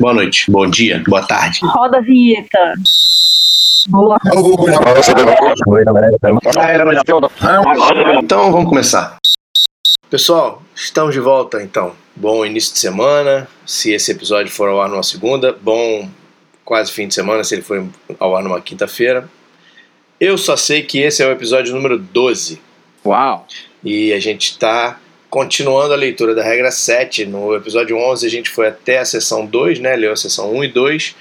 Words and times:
Boa 0.00 0.14
noite, 0.14 0.48
bom 0.48 0.64
dia, 0.70 1.02
boa 1.08 1.26
tarde. 1.26 1.58
Roda 1.60 1.98
a 1.98 2.00
vinheta. 2.00 2.74
Boa. 3.88 4.16
Então 8.22 8.52
vamos 8.52 8.68
começar. 8.68 9.16
Pessoal, 10.08 10.62
estamos 10.72 11.12
de 11.12 11.20
volta 11.20 11.60
então. 11.60 11.94
Bom 12.14 12.46
início 12.46 12.74
de 12.74 12.78
semana. 12.78 13.48
Se 13.66 13.90
esse 13.90 14.12
episódio 14.12 14.52
for 14.52 14.68
ao 14.68 14.80
ar 14.80 14.88
numa 14.88 15.02
segunda, 15.02 15.52
bom 15.60 16.08
quase 16.64 16.92
fim 16.92 17.08
de 17.08 17.14
semana 17.14 17.42
se 17.42 17.56
ele 17.56 17.62
for 17.62 17.84
ao 18.20 18.36
ar 18.36 18.44
numa 18.44 18.60
quinta-feira. 18.60 19.28
Eu 20.20 20.38
só 20.38 20.56
sei 20.56 20.82
que 20.84 21.00
esse 21.00 21.24
é 21.24 21.26
o 21.26 21.32
episódio 21.32 21.74
número 21.74 21.98
12. 21.98 22.62
Uau! 23.04 23.48
E 23.82 24.12
a 24.12 24.20
gente 24.20 24.52
está 24.52 25.00
continuando 25.30 25.92
a 25.92 25.96
leitura 25.96 26.34
da 26.34 26.42
regra 26.42 26.70
7. 26.70 27.26
No 27.26 27.54
episódio 27.54 27.96
11 27.96 28.26
a 28.26 28.30
gente 28.30 28.50
foi 28.50 28.68
até 28.68 28.98
a 28.98 29.04
sessão 29.04 29.46
2, 29.46 29.80
né? 29.80 29.96
Leu 29.96 30.12
a 30.12 30.16
sessão 30.16 30.52
1 30.54 30.64
e 30.64 30.68
2. 30.68 31.16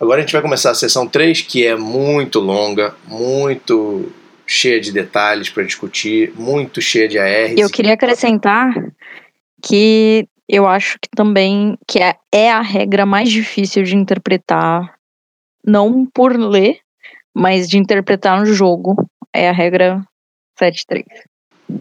Agora 0.00 0.18
a 0.18 0.20
gente 0.20 0.32
vai 0.32 0.42
começar 0.42 0.70
a 0.70 0.74
sessão 0.74 1.06
3, 1.06 1.42
que 1.42 1.66
é 1.66 1.74
muito 1.74 2.38
longa, 2.38 2.94
muito 3.06 4.12
cheia 4.46 4.80
de 4.80 4.92
detalhes 4.92 5.48
para 5.48 5.64
discutir, 5.64 6.32
muito 6.36 6.80
cheia 6.80 7.08
de 7.08 7.18
ARs. 7.18 7.56
Eu 7.56 7.70
queria 7.70 7.94
acrescentar 7.94 8.72
que 9.62 10.28
eu 10.48 10.66
acho 10.66 10.98
que 11.00 11.08
também 11.14 11.76
que 11.88 11.98
é, 11.98 12.14
é 12.32 12.52
a 12.52 12.60
regra 12.60 13.04
mais 13.04 13.30
difícil 13.30 13.82
de 13.82 13.96
interpretar, 13.96 14.94
não 15.64 16.06
por 16.06 16.38
ler, 16.38 16.78
mas 17.34 17.68
de 17.68 17.78
interpretar 17.78 18.38
no 18.38 18.46
jogo. 18.46 18.94
É 19.32 19.48
a 19.48 19.52
regra 19.52 20.02
7.3. 20.60 21.04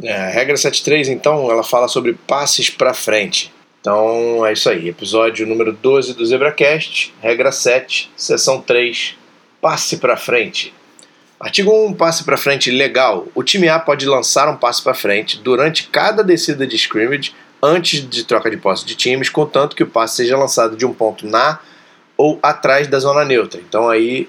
É, 0.03 0.13
a 0.13 0.29
regra 0.29 0.55
7.3, 0.55 1.09
então, 1.09 1.51
ela 1.51 1.63
fala 1.63 1.87
sobre 1.87 2.13
passes 2.13 2.69
para 2.69 2.93
frente. 2.93 3.53
Então 3.85 4.43
é 4.43 4.51
isso 4.51 4.67
aí, 4.67 4.89
episódio 4.89 5.45
número 5.45 5.71
12 5.71 6.15
do 6.15 6.25
ZebraCast, 6.25 7.13
regra 7.21 7.51
7, 7.51 8.11
seção 8.17 8.59
3, 8.59 9.15
passe 9.61 9.97
para 9.97 10.17
frente. 10.17 10.73
Artigo 11.39 11.71
1, 11.71 11.93
passe 11.93 12.23
para 12.23 12.35
frente 12.35 12.71
legal. 12.71 13.27
O 13.35 13.43
time 13.43 13.69
A 13.69 13.77
pode 13.77 14.07
lançar 14.07 14.49
um 14.49 14.57
passe 14.57 14.81
para 14.81 14.95
frente 14.95 15.37
durante 15.37 15.87
cada 15.89 16.23
descida 16.23 16.65
de 16.65 16.75
scrimmage 16.75 17.35
antes 17.61 18.09
de 18.09 18.23
troca 18.23 18.49
de 18.49 18.57
posse 18.57 18.83
de 18.83 18.95
times, 18.95 19.29
contanto 19.29 19.75
que 19.75 19.83
o 19.83 19.87
passe 19.87 20.15
seja 20.15 20.35
lançado 20.35 20.75
de 20.75 20.83
um 20.83 20.91
ponto 20.91 21.27
na 21.27 21.59
ou 22.17 22.39
atrás 22.41 22.87
da 22.87 22.97
zona 22.97 23.23
neutra. 23.23 23.61
Então 23.61 23.87
aí, 23.87 24.27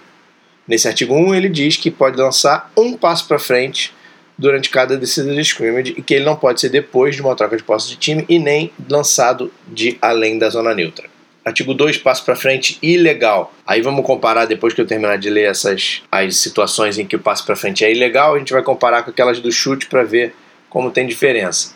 nesse 0.69 0.87
artigo 0.87 1.15
1, 1.15 1.35
ele 1.35 1.49
diz 1.49 1.79
que 1.79 1.91
pode 1.91 2.19
lançar 2.19 2.71
um 2.77 2.95
passo 2.95 3.27
para 3.27 3.39
frente 3.39 3.95
durante 4.39 4.71
cada 4.71 4.97
descida 4.97 5.35
de 5.35 5.41
scrimmage 5.41 5.95
e 5.97 6.03
que 6.03 6.15
ele 6.15 6.25
não 6.25 6.37
pode 6.37 6.61
ser 6.61 6.69
depois 6.69 7.15
de 7.15 7.23
uma 7.23 7.35
troca 7.35 7.57
de 7.57 7.63
posse 7.63 7.89
de 7.89 7.97
time 7.97 8.25
e 8.29 8.39
nem 8.39 8.71
lançado 8.89 9.53
de 9.67 9.97
além 10.01 10.39
da 10.39 10.51
zona 10.51 10.75
neutra. 10.75 11.09
Artigo 11.45 11.73
2, 11.73 11.99
passo 11.99 12.25
para 12.25 12.35
frente, 12.35 12.77
ilegal. 12.83 13.55
Aí 13.65 13.81
vamos 13.81 14.05
comparar, 14.05 14.47
depois 14.47 14.75
que 14.75 14.81
eu 14.81 14.87
terminar 14.87 15.17
de 15.17 15.31
ler 15.31 15.49
essas 15.49 16.03
as 16.11 16.37
situações 16.39 16.99
em 16.99 17.07
que 17.07 17.15
o 17.15 17.21
passo 17.21 17.47
para 17.47 17.55
frente 17.55 17.85
é 17.85 17.93
ilegal, 17.93 18.35
a 18.35 18.39
gente 18.39 18.53
vai 18.53 18.63
comparar 18.63 19.05
com 19.05 19.11
aquelas 19.11 19.39
do 19.39 19.53
chute 19.53 19.87
para 19.87 20.03
ver 20.03 20.35
como 20.69 20.91
tem 20.91 21.07
diferença. 21.07 21.75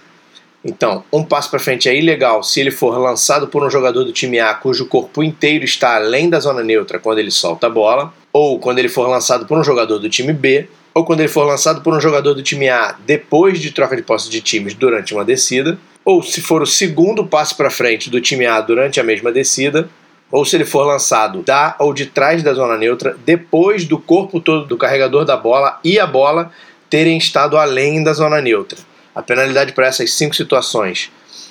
Então, 0.65 1.05
um 1.13 1.23
passo 1.23 1.51
para 1.51 1.61
frente 1.61 1.89
é 1.89 1.97
ilegal 1.97 2.43
se 2.43 2.61
ele 2.61 2.71
for 2.71 2.99
lançado 2.99 3.47
por 3.47 3.65
um 3.65 3.71
jogador 3.71 4.05
do 4.05 4.13
time 4.13 4.41
A 4.41 4.53
cujo 4.53 4.87
corpo 4.87 5.23
inteiro 5.23 5.65
está 5.65 5.95
além 5.95 6.29
da 6.29 6.41
zona 6.41 6.63
neutra 6.63 6.99
quando 6.99 7.19
ele 7.19 7.31
solta 7.31 7.69
a 7.69 7.71
bola, 7.71 8.13
ou 8.33 8.59
quando 8.59 8.81
ele 8.81 8.89
for 8.89 9.09
lançado 9.09 9.47
por 9.47 9.57
um 9.57 9.65
jogador 9.65 9.99
do 9.99 10.11
time 10.11 10.33
B, 10.33 10.69
ou 10.95 11.05
quando 11.05 11.21
ele 11.21 11.29
for 11.29 11.45
lançado 11.45 11.83
por 11.83 11.95
um 11.95 12.01
jogador 12.01 12.35
do 12.35 12.43
time 12.43 12.69
A 12.69 12.97
depois 13.07 13.61
de 13.61 13.71
troca 13.71 13.97
de 13.97 14.03
posse 14.03 14.29
de 14.29 14.41
times 14.41 14.75
durante 14.75 15.15
uma 15.15 15.25
descida, 15.25 15.79
ou 16.05 16.23
se 16.23 16.41
for 16.41 16.63
o 16.63 16.67
segundo 16.67 17.27
passe 17.27 17.55
para 17.55 17.71
frente 17.71 18.11
do 18.11 18.21
time 18.21 18.47
A 18.47 18.61
durante 18.61 18.99
a 19.01 19.05
mesma 19.05 19.31
descida, 19.31 19.89
ou 20.31 20.45
se 20.45 20.57
ele 20.57 20.65
for 20.65 20.85
lançado 20.85 21.43
da 21.43 21.75
ou 21.79 21.93
de 21.93 22.07
trás 22.07 22.43
da 22.43 22.55
zona 22.55 22.77
neutra 22.77 23.17
depois 23.25 23.85
do 23.85 23.99
corpo 23.99 24.41
todo 24.41 24.67
do 24.67 24.77
carregador 24.77 25.25
da 25.25 25.37
bola 25.37 25.81
e 25.83 25.99
a 25.99 26.07
bola 26.07 26.53
terem 26.89 27.19
estado 27.19 27.57
além 27.57 28.03
da 28.03 28.13
zona 28.13 28.41
neutra. 28.41 28.79
A 29.15 29.23
penalidade 29.23 29.73
para 29.73 29.89
essas 29.89 30.13
cinco 30.13 30.37
situações 30.37 31.11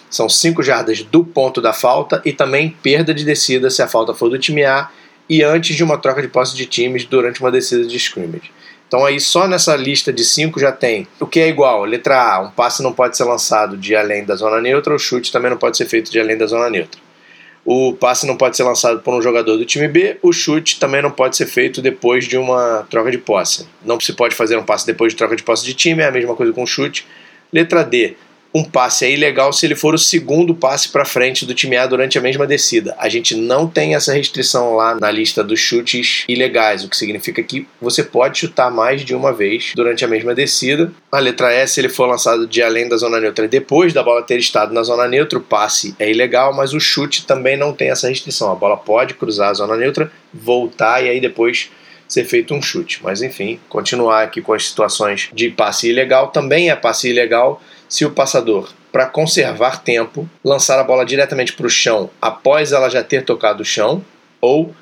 são 0.10 0.28
5 0.28 0.64
jardas 0.64 1.04
do 1.04 1.24
ponto 1.24 1.62
da 1.62 1.72
falta 1.72 2.22
e 2.26 2.34
também 2.34 2.76
perda 2.82 3.14
de 3.14 3.24
descida 3.24 3.70
se 3.70 3.82
a 3.82 3.88
falta 3.88 4.14
for 4.14 4.30
do 4.30 4.40
time 4.40 4.64
A 4.66 4.90
e 5.30 5.44
antes 5.44 5.76
de 5.76 5.84
uma 5.84 5.98
troca 5.98 6.22
de 6.22 6.28
posse 6.28 6.56
de 6.56 6.66
times 6.66 7.06
durante 7.06 7.40
uma 7.40 7.52
descida 7.52 7.86
de 7.86 7.96
scrimmage. 7.96 8.52
Então 8.90 9.06
aí 9.06 9.20
só 9.20 9.48
nessa 9.48 9.76
lista 9.76 10.12
de 10.12 10.26
cinco 10.26 10.60
já 10.60 10.72
tem 10.72 11.08
o 11.20 11.28
que 11.28 11.40
é 11.40 11.48
igual. 11.48 11.86
Letra 11.86 12.20
A, 12.20 12.40
um 12.40 12.50
passe 12.50 12.82
não 12.82 12.92
pode 12.92 13.16
ser 13.16 13.24
lançado 13.24 13.78
de 13.78 13.96
além 13.96 14.26
da 14.26 14.36
zona 14.36 14.60
neutra, 14.60 14.96
o 14.96 14.98
chute 14.98 15.32
também 15.32 15.52
não 15.52 15.58
pode 15.58 15.78
ser 15.78 15.86
feito 15.86 16.10
de 16.10 16.20
além 16.20 16.36
da 16.36 16.48
zona 16.48 16.72
neutra. 16.72 17.00
O 17.64 17.94
passe 17.94 18.26
não 18.26 18.36
pode 18.36 18.58
ser 18.58 18.64
lançado 18.64 19.00
por 19.02 19.14
um 19.14 19.22
jogador 19.22 19.58
do 19.58 19.64
time 19.64 19.88
B, 19.88 20.18
o 20.24 20.34
chute 20.34 20.80
também 20.80 21.04
não 21.04 21.12
pode 21.12 21.38
ser 21.38 21.46
feito 21.46 21.84
depois 21.84 22.26
de 22.26 22.36
uma 22.36 22.88
troca 22.90 23.12
de 23.12 23.20
posse. 23.20 23.68
Não 23.86 24.00
se 24.00 24.12
pode 24.14 24.34
fazer 24.34 24.58
um 24.58 24.64
passe 24.64 24.88
depois 24.88 25.14
de 25.14 25.18
troca 25.18 25.36
de 25.36 25.44
posse 25.44 25.64
de 25.64 25.76
time, 25.76 26.02
é 26.02 26.08
a 26.08 26.12
mesma 26.12 26.36
coisa 26.36 26.52
com 26.52 26.64
o 26.64 26.68
chute. 26.68 27.06
Letra 27.54 27.84
D, 27.84 28.18
um 28.54 28.64
passe 28.64 29.06
é 29.06 29.12
ilegal 29.12 29.54
se 29.54 29.66
ele 29.66 29.76
for 29.76 29.94
o 29.94 29.98
segundo 29.98 30.56
passe 30.56 30.90
para 30.90 31.06
frente 31.06 31.46
do 31.46 31.54
time 31.54 31.78
A 31.78 31.86
durante 31.86 32.18
a 32.18 32.22
mesma 32.22 32.48
descida. 32.48 32.96
A 32.98 33.08
gente 33.08 33.36
não 33.36 33.68
tem 33.68 33.96
essa 33.96 34.14
restrição 34.14 34.76
lá 34.76 34.96
na 34.96 35.12
lista 35.12 35.44
dos 35.44 35.60
chutes 35.60 36.24
ilegais, 36.28 36.84
o 36.84 36.90
que 36.90 36.98
significa 36.98 37.44
que 37.44 37.68
você 37.80 38.04
pode 38.04 38.40
chutar 38.40 38.72
mais 38.72 39.06
de 39.06 39.14
uma 39.14 39.32
vez 39.32 39.72
durante 39.76 40.04
a 40.04 40.08
mesma 40.08 40.34
descida. 40.34 40.92
A 41.12 41.20
letra 41.20 41.54
S, 41.54 41.74
se 41.74 41.82
ele 41.82 41.90
for 41.90 42.08
lançado 42.08 42.48
de 42.48 42.62
além 42.62 42.90
da 42.90 42.98
zona 42.98 43.20
neutra 43.20 43.48
depois 43.48 43.94
da 43.94 44.02
bola 44.02 44.24
ter 44.24 44.40
estado 44.40 44.74
na 44.74 44.84
zona 44.84 45.08
neutra, 45.08 45.38
o 45.38 45.42
passe 45.42 45.96
é 46.00 46.10
ilegal, 46.10 46.54
mas 46.54 46.74
o 46.74 46.80
chute 46.80 47.26
também 47.26 47.56
não 47.56 47.74
tem 47.74 47.92
essa 47.92 48.10
restrição. 48.10 48.52
A 48.52 48.56
bola 48.56 48.78
pode 48.78 49.14
cruzar 49.14 49.50
a 49.50 49.54
zona 49.54 49.78
neutra, 49.78 50.12
voltar 50.34 51.04
e 51.04 51.10
aí 51.10 51.20
depois 51.22 51.70
ser 52.08 52.26
feito 52.26 52.56
um 52.56 52.62
chute. 52.62 53.00
Mas 53.04 53.22
enfim, 53.22 53.60
continuar 53.70 54.24
aqui 54.24 54.42
com 54.42 54.54
as 54.54 54.68
situações 54.68 55.30
de 55.32 55.50
passe 55.52 55.90
ilegal 55.90 56.30
também 56.30 56.72
é 56.72 56.76
passe 56.76 57.10
ilegal 57.10 57.62
se 57.90 58.06
o 58.06 58.12
passador, 58.12 58.70
para 58.92 59.08
conservar 59.08 59.84
tempo, 59.84 60.30
lançar 60.46 60.80
a 60.80 60.84
bola 60.84 61.06
diretamente 61.06 61.54
para 61.54 61.66
o 61.66 61.70
chão 61.70 62.10
após 62.22 62.72
ela 62.72 62.88
já 62.88 63.04
ter 63.04 63.26
tocado 63.26 63.64
o 63.64 63.66
chão, 63.66 64.06
ou 64.40 64.74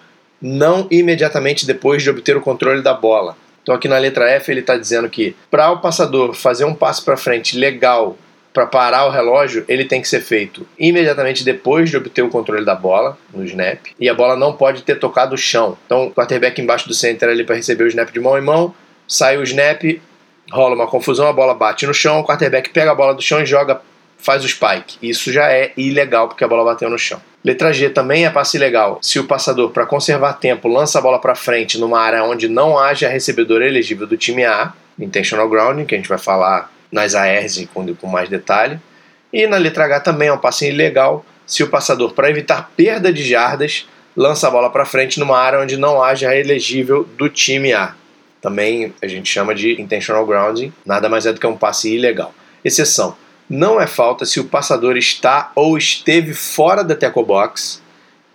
não 0.41 0.87
imediatamente 0.91 1.65
depois 1.65 2.03
de 2.03 2.09
obter 2.09 2.35
o 2.35 2.41
controle 2.41 2.81
da 2.83 2.93
bola. 2.93 3.35
Então, 3.63 3.73
aqui 3.73 3.87
na 3.87 3.97
letra 3.97 4.29
F, 4.29 4.51
ele 4.51 4.59
está 4.59 4.77
dizendo 4.77 5.09
que 5.09 5.35
para 5.49 5.71
o 5.71 5.79
passador 5.79 6.33
fazer 6.33 6.65
um 6.65 6.75
passo 6.75 7.03
para 7.03 7.17
frente 7.17 7.57
legal 7.57 8.17
para 8.53 8.65
parar 8.65 9.05
o 9.05 9.11
relógio, 9.11 9.63
ele 9.67 9.85
tem 9.85 10.01
que 10.01 10.07
ser 10.07 10.21
feito 10.21 10.65
imediatamente 10.79 11.43
depois 11.43 11.89
de 11.89 11.97
obter 11.97 12.23
o 12.23 12.29
controle 12.29 12.65
da 12.65 12.73
bola 12.73 13.17
no 13.31 13.43
snap, 13.45 13.85
e 13.99 14.09
a 14.09 14.13
bola 14.13 14.35
não 14.35 14.53
pode 14.53 14.81
ter 14.81 14.97
tocado 14.97 15.35
o 15.35 15.37
chão. 15.37 15.77
Então, 15.85 16.07
o 16.07 16.11
quarterback 16.11 16.59
embaixo 16.61 16.87
do 16.87 16.93
center 16.93 17.29
ali 17.29 17.43
para 17.43 17.55
receber 17.55 17.83
o 17.83 17.87
snap 17.87 18.11
de 18.11 18.19
mão 18.19 18.37
em 18.37 18.41
mão, 18.41 18.73
sai 19.07 19.37
o 19.37 19.43
snap, 19.43 19.83
rola 20.51 20.75
uma 20.75 20.87
confusão, 20.87 21.27
a 21.27 21.33
bola 21.33 21.53
bate 21.53 21.85
no 21.85 21.93
chão, 21.93 22.19
o 22.19 22.23
quarterback 22.23 22.69
pega 22.69 22.91
a 22.91 22.95
bola 22.95 23.13
do 23.13 23.21
chão 23.21 23.41
e 23.41 23.45
joga, 23.45 23.81
faz 24.17 24.43
o 24.43 24.47
spike. 24.47 24.97
Isso 25.01 25.31
já 25.31 25.51
é 25.51 25.71
ilegal 25.77 26.27
porque 26.27 26.43
a 26.43 26.47
bola 26.47 26.63
bateu 26.63 26.89
no 26.89 26.97
chão. 26.97 27.21
Letra 27.43 27.71
G 27.71 27.89
também 27.89 28.25
é 28.25 28.29
passe 28.29 28.57
ilegal. 28.57 28.99
Se 29.01 29.19
o 29.19 29.25
passador, 29.25 29.69
para 29.71 29.85
conservar 29.85 30.33
tempo, 30.33 30.67
lança 30.67 30.99
a 30.99 31.01
bola 31.01 31.19
para 31.19 31.35
frente 31.35 31.79
numa 31.79 31.99
área 31.99 32.23
onde 32.23 32.47
não 32.47 32.77
haja 32.77 33.07
recebedor 33.07 33.61
elegível 33.61 34.07
do 34.07 34.17
time 34.17 34.43
A, 34.43 34.73
intentional 34.99 35.47
grounding, 35.47 35.85
que 35.85 35.95
a 35.95 35.97
gente 35.97 36.09
vai 36.09 36.17
falar 36.17 36.71
nas 36.91 37.15
ARs 37.15 37.63
com, 37.73 37.93
com 37.95 38.07
mais 38.07 38.29
detalhe. 38.29 38.79
E 39.31 39.45
na 39.45 39.57
letra 39.57 39.85
H 39.85 40.01
também 40.01 40.29
é 40.29 40.33
um 40.33 40.37
passe 40.37 40.67
ilegal 40.67 41.25
se 41.45 41.63
o 41.63 41.69
passador, 41.69 42.13
para 42.13 42.29
evitar 42.29 42.71
perda 42.75 43.11
de 43.13 43.23
jardas, 43.23 43.87
lança 44.15 44.47
a 44.47 44.51
bola 44.51 44.69
para 44.69 44.83
frente 44.85 45.17
numa 45.17 45.37
área 45.37 45.61
onde 45.61 45.77
não 45.77 46.03
haja 46.03 46.35
elegível 46.35 47.07
do 47.17 47.29
time 47.29 47.71
A 47.71 47.93
também 48.41 48.93
a 49.01 49.07
gente 49.07 49.29
chama 49.29 49.53
de 49.53 49.81
intentional 49.81 50.25
grounding, 50.25 50.71
nada 50.85 51.09
mais 51.09 51.25
é 51.25 51.33
do 51.33 51.39
que 51.39 51.47
um 51.47 51.57
passe 51.57 51.93
ilegal. 51.93 52.33
Exceção: 52.63 53.15
não 53.49 53.79
é 53.79 53.87
falta 53.87 54.25
se 54.25 54.39
o 54.39 54.45
passador 54.45 54.97
está 54.97 55.51
ou 55.55 55.77
esteve 55.77 56.33
fora 56.33 56.83
da 56.83 56.95
tackle 56.95 57.23
box 57.23 57.81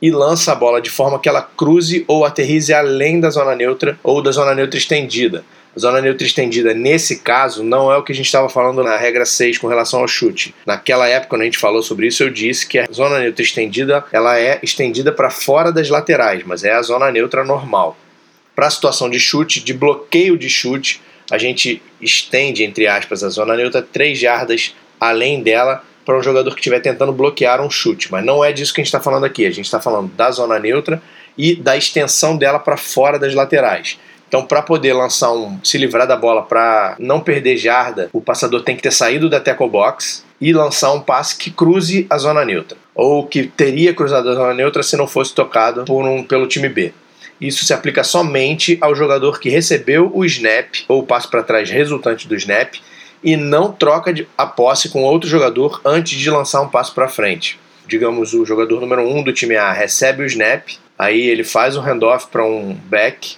e 0.01 0.11
lança 0.11 0.53
a 0.53 0.55
bola 0.55 0.81
de 0.81 0.91
forma 0.91 1.21
que 1.21 1.29
ela 1.29 1.43
cruze 1.43 2.05
ou 2.09 2.25
aterrize 2.25 2.73
além 2.73 3.21
da 3.21 3.31
zona 3.31 3.55
neutra 3.55 3.99
ou 4.03 4.23
da 4.23 4.33
zona 4.33 4.55
neutra 4.55 4.79
estendida. 4.79 5.45
A 5.75 5.81
zona 5.81 6.03
neutra 6.03 6.27
estendida, 6.27 6.75
nesse 6.75 7.21
caso, 7.21 7.63
não 7.63 7.91
é 7.91 7.97
o 7.97 8.03
que 8.03 8.13
a 8.13 8.15
gente 8.15 8.27
estava 8.27 8.49
falando 8.49 8.85
na 8.85 8.97
regra 8.97 9.25
6 9.25 9.57
com 9.57 9.69
relação 9.69 10.01
ao 10.01 10.09
chute. 10.09 10.55
Naquela 10.67 11.09
época, 11.09 11.31
quando 11.31 11.43
a 11.43 11.45
gente 11.47 11.57
falou 11.57 11.83
sobre 11.83 12.09
isso, 12.09 12.23
eu 12.23 12.29
disse 12.29 12.67
que 12.67 12.79
a 12.79 12.87
zona 12.93 13.21
neutra 13.21 13.43
estendida 13.43 14.05
ela 14.13 14.39
é 14.39 14.59
estendida 14.63 15.13
para 15.13 15.31
fora 15.31 15.73
das 15.73 15.89
laterais, 15.89 16.43
mas 16.45 16.63
é 16.63 16.73
a 16.73 16.83
zona 16.83 17.11
neutra 17.11 17.43
normal 17.43 17.97
para 18.55 18.67
a 18.67 18.71
situação 18.71 19.09
de 19.09 19.19
chute, 19.19 19.61
de 19.61 19.73
bloqueio 19.73 20.37
de 20.37 20.49
chute, 20.49 21.01
a 21.31 21.39
gente 21.39 21.83
estende, 22.01 22.63
entre 22.63 22.87
aspas, 22.87 23.23
a 23.23 23.29
zona 23.29 23.57
neutra 23.57 23.81
3 23.81 24.19
jardas 24.19 24.75
além 25.01 25.43
dela 25.43 25.83
para 26.05 26.19
um 26.19 26.23
jogador 26.23 26.51
que 26.51 26.61
estiver 26.61 26.81
tentando 26.81 27.13
bloquear 27.13 27.61
um 27.61 27.71
chute. 27.71 28.11
Mas 28.11 28.25
não 28.25 28.45
é 28.45 28.53
disso 28.53 28.75
que 28.75 28.81
a 28.81 28.85
gente 28.85 28.89
está 28.89 29.01
falando 29.01 29.25
aqui. 29.25 29.47
A 29.47 29.51
gente 29.51 29.65
está 29.65 29.81
falando 29.81 30.13
da 30.15 30.31
zona 30.31 30.59
neutra 30.59 31.03
e 31.39 31.55
da 31.55 31.77
extensão 31.77 32.37
dela 32.37 32.59
para 32.59 32.77
fora 32.77 33.19
das 33.19 33.35
laterais. 33.35 33.99
Então, 34.29 34.47
para 34.47 34.63
poder 34.63 34.95
lançar 34.95 35.31
um, 35.33 35.59
se 35.63 35.77
livrar 35.77 36.07
da 36.07 36.17
bola, 36.17 36.43
para 36.43 36.97
não 36.99 37.21
perder 37.21 37.59
jarda, 37.59 38.09
o 38.15 38.21
passador 38.21 38.63
tem 38.63 38.75
que 38.75 38.83
ter 38.83 38.91
saído 38.91 39.29
da 39.29 39.39
tackle 39.39 39.69
box 39.69 40.25
e 40.41 40.55
lançar 40.55 40.91
um 40.93 41.01
passe 41.01 41.37
que 41.37 41.51
cruze 41.51 42.07
a 42.09 42.17
zona 42.17 42.43
neutra, 42.43 42.79
ou 42.95 43.27
que 43.27 43.45
teria 43.45 43.93
cruzado 43.93 44.31
a 44.31 44.35
zona 44.35 44.55
neutra 44.55 44.83
se 44.83 44.97
não 44.97 45.07
fosse 45.07 45.35
tocado 45.35 45.85
um, 45.93 46.25
pelo 46.25 46.47
time 46.47 46.71
B. 46.71 46.95
Isso 47.43 47.65
se 47.65 47.75
aplica 47.75 48.05
somente 48.05 48.79
ao 48.81 48.95
jogador 48.95 49.41
que 49.41 49.51
recebeu 49.51 50.13
o 50.15 50.25
snap 50.25 50.77
ou 50.87 51.01
o 51.01 51.03
passe 51.03 51.27
para 51.27 51.43
trás 51.43 51.69
resultante 51.69 52.29
do 52.29 52.37
snap 52.37 52.77
e 53.21 53.37
não 53.37 53.73
troca 53.73 54.15
a 54.39 54.47
posse 54.47 54.91
com 54.91 55.03
outro 55.03 55.29
jogador 55.29 55.81
antes 55.85 56.17
de 56.17 56.31
lançar 56.31 56.61
um 56.63 56.69
passo 56.69 56.95
para 56.95 57.09
frente. 57.09 57.59
Digamos, 57.85 58.33
o 58.33 58.47
jogador 58.47 58.81
número 58.81 59.03
1 59.03 59.19
um 59.19 59.23
do 59.25 59.33
time 59.33 59.57
A 59.57 59.73
recebe 59.73 60.23
o 60.23 60.27
snap, 60.27 60.69
aí 60.97 61.21
ele 61.21 61.43
faz 61.43 61.77
um 61.77 61.81
handoff 61.81 62.29
para 62.29 62.45
um 62.47 62.75
back, 62.75 63.35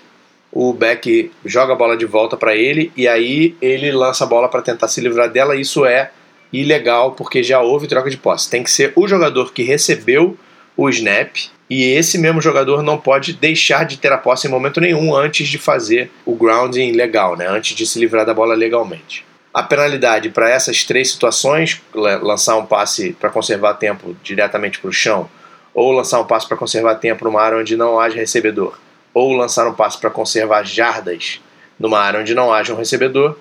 o 0.53 0.75
back 0.75 1.33
joga 1.43 1.73
a 1.73 1.77
bola 1.77 1.97
de 1.97 2.05
volta 2.05 2.37
para 2.37 2.55
ele 2.55 2.93
e 2.95 3.09
aí 3.09 3.57
ele 3.63 3.91
lança 3.91 4.25
a 4.25 4.27
bola 4.27 4.51
para 4.51 4.61
tentar 4.61 4.89
se 4.89 5.01
livrar 5.01 5.31
dela. 5.31 5.57
Isso 5.57 5.87
é 5.87 6.11
ilegal 6.53 7.13
porque 7.13 7.43
já 7.43 7.63
houve 7.63 7.89
troca 7.89 8.11
de 8.11 8.19
posse. 8.19 8.51
Tem 8.51 8.63
que 8.63 8.71
ser 8.71 8.93
o 8.95 9.09
jogador 9.09 9.51
que 9.55 9.63
recebeu 9.63 10.37
o 10.77 10.91
snap 10.91 11.37
e 11.69 11.85
esse 11.85 12.19
mesmo 12.19 12.41
jogador 12.41 12.83
não 12.83 12.99
pode 12.99 13.33
deixar 13.33 13.85
de 13.85 13.97
ter 13.97 14.13
a 14.13 14.19
posse 14.19 14.47
em 14.47 14.51
momento 14.51 14.81
nenhum 14.81 15.15
antes 15.15 15.49
de 15.49 15.59
fazer 15.59 16.11
o 16.25 16.35
grounding 16.35 16.93
legal, 16.93 17.37
né? 17.37 17.49
antes 17.49 17.75
de 17.75 17.87
se 17.87 17.99
livrar 17.99 18.27
da 18.27 18.35
bola 18.35 18.55
legalmente. 18.55 19.25
A 19.53 19.63
penalidade 19.63 20.31
para 20.31 20.51
essas 20.51 20.85
três 20.85 21.13
situações, 21.13 21.81
lançar 21.95 22.57
um 22.57 22.67
passe 22.67 23.13
para 23.13 23.31
conservar 23.31 23.75
tempo 23.75 24.17
diretamente 24.23 24.79
para 24.79 24.91
o 24.91 24.93
chão, 24.93 25.29
ou 25.73 25.93
lançar 25.93 26.21
um 26.21 26.27
passe 26.27 26.47
para 26.47 26.57
conservar 26.57 26.97
tempo 26.97 27.25
numa 27.25 27.41
área 27.41 27.59
onde 27.59 27.77
não 27.77 27.99
haja 27.99 28.17
recebedor, 28.17 28.79
ou 29.13 29.33
lançar 29.33 29.67
um 29.67 29.73
passe 29.73 29.97
para 29.99 30.11
conservar 30.11 30.65
jardas 30.65 31.41
numa 31.79 31.99
área 31.99 32.21
onde 32.21 32.35
não 32.35 32.53
haja 32.53 32.75
um 32.75 32.77
recebedor, 32.77 33.37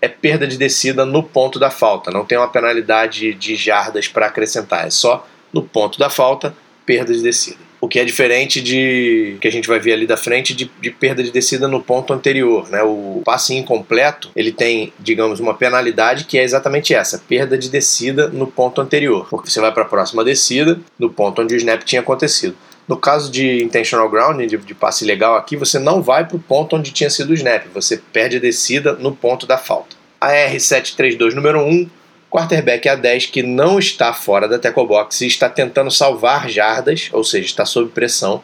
é 0.00 0.08
perda 0.08 0.46
de 0.46 0.56
descida 0.56 1.04
no 1.04 1.22
ponto 1.22 1.58
da 1.58 1.70
falta. 1.70 2.10
Não 2.10 2.24
tem 2.24 2.38
uma 2.38 2.48
penalidade 2.48 3.34
de 3.34 3.56
jardas 3.56 4.08
para 4.08 4.26
acrescentar, 4.26 4.86
é 4.86 4.90
só 4.90 5.26
no 5.52 5.62
ponto 5.62 5.98
da 5.98 6.08
falta, 6.08 6.54
perda 6.86 7.12
de 7.12 7.22
descida 7.22 7.66
o 7.80 7.88
que 7.88 7.98
é 7.98 8.04
diferente 8.04 8.60
de 8.60 9.36
que 9.40 9.46
a 9.46 9.52
gente 9.52 9.68
vai 9.68 9.78
ver 9.78 9.92
ali 9.92 10.06
da 10.06 10.16
frente 10.16 10.54
de, 10.54 10.70
de, 10.80 10.90
perda 10.90 11.22
de 11.22 11.30
descida 11.30 11.68
no 11.68 11.82
ponto 11.82 12.12
anterior, 12.12 12.68
né? 12.70 12.82
O 12.82 13.22
passe 13.24 13.54
incompleto 13.54 14.30
ele 14.34 14.50
tem, 14.50 14.92
digamos, 14.98 15.40
uma 15.40 15.54
penalidade 15.54 16.24
que 16.24 16.38
é 16.38 16.42
exatamente 16.42 16.94
essa, 16.94 17.18
perda 17.18 17.56
de 17.56 17.68
descida 17.70 18.28
no 18.28 18.46
ponto 18.46 18.80
anterior, 18.80 19.26
porque 19.28 19.50
você 19.50 19.60
vai 19.60 19.72
para 19.72 19.82
a 19.82 19.86
próxima 19.86 20.24
descida 20.24 20.80
no 20.98 21.10
ponto 21.10 21.42
onde 21.42 21.54
o 21.54 21.56
snap 21.56 21.82
tinha 21.84 22.00
acontecido. 22.00 22.56
No 22.88 22.96
caso 22.96 23.30
de 23.30 23.62
intentional 23.62 24.08
grounding, 24.08 24.46
de, 24.46 24.56
de 24.56 24.74
passe 24.74 25.04
legal 25.04 25.36
aqui, 25.36 25.56
você 25.56 25.78
não 25.78 26.02
vai 26.02 26.24
para 26.24 26.36
o 26.36 26.40
ponto 26.40 26.76
onde 26.76 26.92
tinha 26.92 27.10
sido 27.10 27.30
o 27.30 27.34
snap, 27.34 27.66
você 27.74 28.00
perde 28.12 28.36
a 28.36 28.40
descida 28.40 28.94
no 28.94 29.14
ponto 29.14 29.46
da 29.46 29.58
falta. 29.58 29.96
A 30.20 30.30
R732 30.30 31.34
número 31.34 31.60
1 31.60 31.88
quarterback 32.30 32.88
A10 32.88 33.30
que 33.30 33.42
não 33.42 33.78
está 33.78 34.12
fora 34.12 34.48
da 34.48 34.58
tackle 34.58 34.86
box 34.86 35.20
e 35.20 35.26
está 35.26 35.48
tentando 35.48 35.90
salvar 35.90 36.48
jardas, 36.48 37.08
ou 37.12 37.24
seja, 37.24 37.46
está 37.46 37.64
sob 37.64 37.90
pressão, 37.90 38.42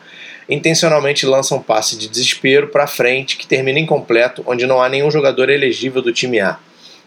intencionalmente 0.49 1.27
lança 1.27 1.55
um 1.55 1.63
passe 1.63 1.97
de 1.97 2.09
desespero 2.09 2.69
para 2.69 2.87
frente 2.87 3.37
que 3.37 3.47
termina 3.47 3.79
incompleto, 3.79 4.43
onde 4.47 4.67
não 4.67 4.83
há 4.83 4.89
nenhum 4.89 5.11
jogador 5.11 5.51
elegível 5.51 6.03
do 6.03 6.13
time 6.13 6.41
A. 6.41 6.59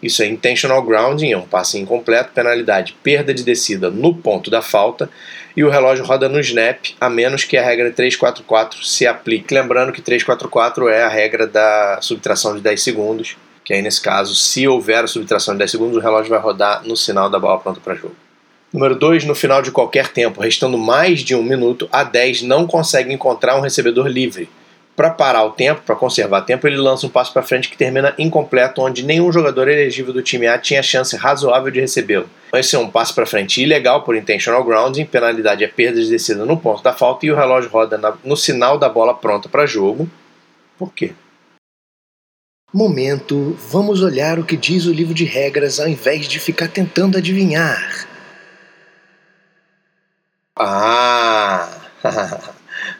Isso 0.02 0.22
é 0.22 0.26
intentional 0.26 0.82
grounding, 0.82 1.32
é 1.32 1.38
um 1.38 1.46
passe 1.46 1.78
incompleto, 1.78 2.32
penalidade 2.32 2.94
perda 3.02 3.32
de 3.32 3.42
descida 3.42 3.90
no 3.90 4.14
ponto 4.14 4.50
da 4.50 4.60
falta 4.60 5.08
e 5.56 5.64
o 5.64 5.70
relógio 5.70 6.04
roda 6.04 6.28
no 6.28 6.38
snap, 6.40 6.94
a 7.00 7.08
menos 7.08 7.44
que 7.44 7.56
a 7.56 7.64
regra 7.64 7.90
344 7.90 8.84
se 8.84 9.06
aplique. 9.06 9.54
Lembrando 9.54 9.92
que 9.92 10.02
344 10.02 10.88
é 10.88 11.02
a 11.02 11.08
regra 11.08 11.46
da 11.46 11.98
subtração 12.02 12.54
de 12.54 12.60
10 12.60 12.82
segundos 12.82 13.36
que 13.66 13.74
aí 13.74 13.82
nesse 13.82 14.00
caso, 14.00 14.32
se 14.32 14.66
houver 14.68 15.02
a 15.02 15.08
subtração 15.08 15.52
de 15.54 15.58
10 15.58 15.70
segundos, 15.72 15.96
o 15.96 16.00
relógio 16.00 16.30
vai 16.30 16.38
rodar 16.38 16.86
no 16.86 16.96
sinal 16.96 17.28
da 17.28 17.36
bola 17.36 17.58
pronta 17.58 17.80
para 17.80 17.96
jogo. 17.96 18.14
Número 18.72 18.94
2, 18.94 19.24
no 19.24 19.34
final 19.34 19.60
de 19.60 19.72
qualquer 19.72 20.06
tempo, 20.06 20.40
restando 20.40 20.78
mais 20.78 21.18
de 21.18 21.34
um 21.34 21.42
minuto, 21.42 21.88
a 21.90 22.04
10 22.04 22.42
não 22.42 22.64
consegue 22.64 23.12
encontrar 23.12 23.56
um 23.56 23.60
recebedor 23.60 24.06
livre. 24.06 24.48
Para 24.94 25.10
parar 25.10 25.42
o 25.42 25.50
tempo, 25.50 25.82
para 25.84 25.96
conservar 25.96 26.42
tempo, 26.42 26.64
ele 26.64 26.76
lança 26.76 27.08
um 27.08 27.10
passo 27.10 27.32
para 27.32 27.42
frente 27.42 27.68
que 27.68 27.76
termina 27.76 28.14
incompleto, 28.16 28.82
onde 28.82 29.02
nenhum 29.02 29.32
jogador 29.32 29.68
elegível 29.68 30.12
do 30.12 30.22
time 30.22 30.46
A 30.46 30.58
tinha 30.58 30.80
chance 30.80 31.16
razoável 31.16 31.70
de 31.72 31.80
recebê-lo. 31.80 32.30
Esse 32.54 32.76
é 32.76 32.78
um 32.78 32.88
passo 32.88 33.16
para 33.16 33.26
frente 33.26 33.60
ilegal 33.60 34.04
por 34.04 34.14
intentional 34.14 34.62
grounding, 34.62 35.04
penalidade 35.04 35.64
é 35.64 35.68
perda 35.68 36.00
de 36.00 36.08
descida 36.08 36.44
no 36.44 36.56
ponto 36.56 36.84
da 36.84 36.92
falta 36.92 37.26
e 37.26 37.32
o 37.32 37.36
relógio 37.36 37.68
roda 37.68 38.00
no 38.22 38.36
sinal 38.36 38.78
da 38.78 38.88
bola 38.88 39.12
pronta 39.12 39.48
para 39.48 39.66
jogo. 39.66 40.08
Por 40.78 40.92
quê? 40.92 41.12
Momento, 42.74 43.56
vamos 43.70 44.02
olhar 44.02 44.38
o 44.38 44.44
que 44.44 44.56
diz 44.56 44.86
o 44.86 44.92
livro 44.92 45.14
de 45.14 45.24
regras 45.24 45.78
ao 45.78 45.88
invés 45.88 46.28
de 46.28 46.38
ficar 46.40 46.68
tentando 46.68 47.16
adivinhar. 47.16 48.06
Ah! 50.58 51.70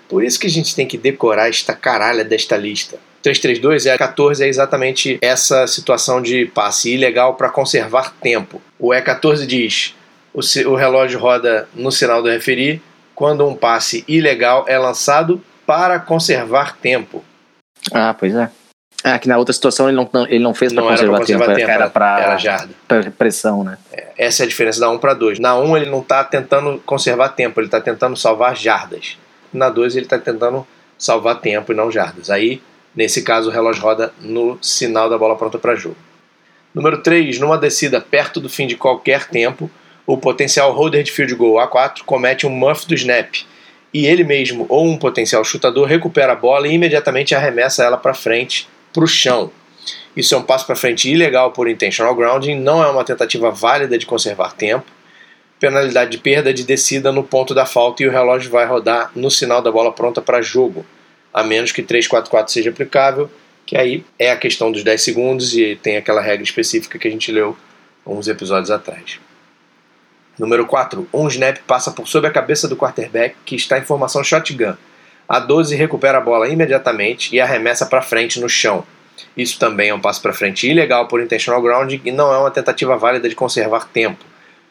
Por 0.08 0.24
isso 0.24 0.38
que 0.38 0.46
a 0.46 0.50
gente 0.50 0.74
tem 0.74 0.86
que 0.86 0.96
decorar 0.96 1.48
esta 1.48 1.74
caralha 1.74 2.24
desta 2.24 2.56
lista. 2.56 2.98
332 3.22 3.86
é 3.86 3.98
14 3.98 4.44
é 4.44 4.48
exatamente 4.48 5.18
essa 5.20 5.66
situação 5.66 6.22
de 6.22 6.46
passe 6.46 6.94
ilegal 6.94 7.34
para 7.34 7.50
conservar 7.50 8.14
tempo. 8.20 8.62
O 8.78 8.90
E14 8.90 9.44
diz: 9.46 9.94
o, 10.32 10.40
o 10.70 10.76
relógio 10.76 11.18
roda 11.18 11.68
no 11.74 11.90
sinal 11.90 12.22
do 12.22 12.28
referir 12.28 12.80
quando 13.16 13.46
um 13.46 13.54
passe 13.54 14.04
ilegal 14.06 14.64
é 14.68 14.78
lançado 14.78 15.42
para 15.66 15.98
conservar 15.98 16.76
tempo. 16.76 17.24
Ah, 17.92 18.14
pois 18.16 18.34
é. 18.34 18.48
Ah, 19.08 19.20
que 19.20 19.28
na 19.28 19.38
outra 19.38 19.52
situação 19.52 19.88
ele 19.88 19.96
não, 19.96 20.10
ele 20.28 20.42
não 20.42 20.52
fez 20.52 20.72
para 20.72 20.82
conservar, 20.82 21.18
conservar 21.18 21.46
tempo, 21.46 21.58
tempo, 21.58 21.70
era 21.70 21.88
para 21.88 23.12
pressão, 23.16 23.62
né? 23.62 23.78
É, 23.92 24.08
essa 24.18 24.42
é 24.42 24.44
a 24.44 24.48
diferença 24.48 24.80
da 24.80 24.90
1 24.90 24.98
para 24.98 25.14
2. 25.14 25.38
Na 25.38 25.56
1 25.56 25.76
ele 25.76 25.88
não 25.88 26.00
está 26.00 26.24
tentando 26.24 26.82
conservar 26.84 27.28
tempo, 27.28 27.60
ele 27.60 27.68
está 27.68 27.80
tentando 27.80 28.16
salvar 28.16 28.56
jardas. 28.56 29.16
Na 29.52 29.70
2 29.70 29.94
ele 29.94 30.06
está 30.06 30.18
tentando 30.18 30.66
salvar 30.98 31.36
tempo 31.36 31.70
e 31.70 31.74
não 31.76 31.88
jardas. 31.88 32.30
Aí, 32.30 32.60
nesse 32.96 33.22
caso, 33.22 33.48
o 33.48 33.52
relógio 33.52 33.80
roda 33.80 34.12
no 34.20 34.58
sinal 34.60 35.08
da 35.08 35.16
bola 35.16 35.36
pronta 35.36 35.56
para 35.56 35.76
jogo. 35.76 35.96
Número 36.74 36.98
3, 36.98 37.38
numa 37.38 37.56
descida 37.56 38.00
perto 38.00 38.40
do 38.40 38.48
fim 38.48 38.66
de 38.66 38.74
qualquer 38.74 39.28
tempo, 39.28 39.70
o 40.04 40.18
potencial 40.18 40.72
holder 40.72 41.04
de 41.04 41.12
field 41.12 41.32
goal 41.36 41.64
A4 41.64 42.02
comete 42.04 42.44
um 42.44 42.50
muff 42.50 42.84
do 42.88 42.94
snap 42.94 43.36
e 43.94 44.04
ele 44.04 44.24
mesmo 44.24 44.66
ou 44.68 44.84
um 44.84 44.98
potencial 44.98 45.44
chutador 45.44 45.86
recupera 45.86 46.32
a 46.32 46.36
bola 46.36 46.66
e 46.66 46.74
imediatamente 46.74 47.36
arremessa 47.36 47.84
ela 47.84 47.96
para 47.96 48.12
frente 48.12 48.68
para 48.96 49.04
o 49.04 49.06
chão. 49.06 49.52
Isso 50.16 50.34
é 50.34 50.38
um 50.38 50.42
passo 50.42 50.64
para 50.64 50.74
frente 50.74 51.10
ilegal 51.10 51.52
por 51.52 51.68
intentional 51.68 52.14
grounding, 52.14 52.54
não 52.54 52.82
é 52.82 52.88
uma 52.88 53.04
tentativa 53.04 53.50
válida 53.50 53.98
de 53.98 54.06
conservar 54.06 54.54
tempo. 54.54 54.86
Penalidade 55.60 56.10
de 56.10 56.18
perda 56.18 56.52
de 56.52 56.64
descida 56.64 57.12
no 57.12 57.22
ponto 57.22 57.54
da 57.54 57.66
falta 57.66 58.02
e 58.02 58.08
o 58.08 58.10
relógio 58.10 58.50
vai 58.50 58.66
rodar 58.66 59.10
no 59.14 59.30
sinal 59.30 59.60
da 59.60 59.70
bola 59.70 59.92
pronta 59.92 60.22
para 60.22 60.40
jogo, 60.40 60.84
a 61.32 61.44
menos 61.44 61.72
que 61.72 61.82
344 61.82 62.52
seja 62.52 62.70
aplicável, 62.70 63.30
que 63.66 63.76
aí 63.76 64.02
é 64.18 64.30
a 64.30 64.36
questão 64.36 64.72
dos 64.72 64.82
10 64.82 65.02
segundos 65.02 65.54
e 65.54 65.76
tem 65.76 65.98
aquela 65.98 66.22
regra 66.22 66.42
específica 66.42 66.98
que 66.98 67.08
a 67.08 67.10
gente 67.10 67.30
leu 67.30 67.56
uns 68.06 68.28
episódios 68.28 68.70
atrás. 68.70 69.20
Número 70.38 70.66
4. 70.66 71.06
Um 71.12 71.28
snap 71.28 71.58
passa 71.66 71.90
por 71.90 72.06
sobre 72.08 72.28
a 72.28 72.32
cabeça 72.32 72.66
do 72.66 72.76
quarterback 72.76 73.36
que 73.44 73.56
está 73.56 73.78
em 73.78 73.84
formação 73.84 74.24
shotgun 74.24 74.74
a 75.28 75.38
12 75.38 75.74
recupera 75.74 76.18
a 76.18 76.20
bola 76.20 76.48
imediatamente 76.48 77.34
e 77.34 77.40
arremessa 77.40 77.86
para 77.86 78.02
frente 78.02 78.40
no 78.40 78.48
chão. 78.48 78.84
Isso 79.36 79.58
também 79.58 79.90
é 79.90 79.94
um 79.94 80.00
passo 80.00 80.22
para 80.22 80.32
frente 80.32 80.68
ilegal 80.68 81.08
por 81.08 81.20
intentional 81.20 81.60
grounding 81.60 82.00
e 82.04 82.12
não 82.12 82.32
é 82.32 82.38
uma 82.38 82.50
tentativa 82.50 82.96
válida 82.96 83.28
de 83.28 83.34
conservar 83.34 83.88
tempo. 83.88 84.24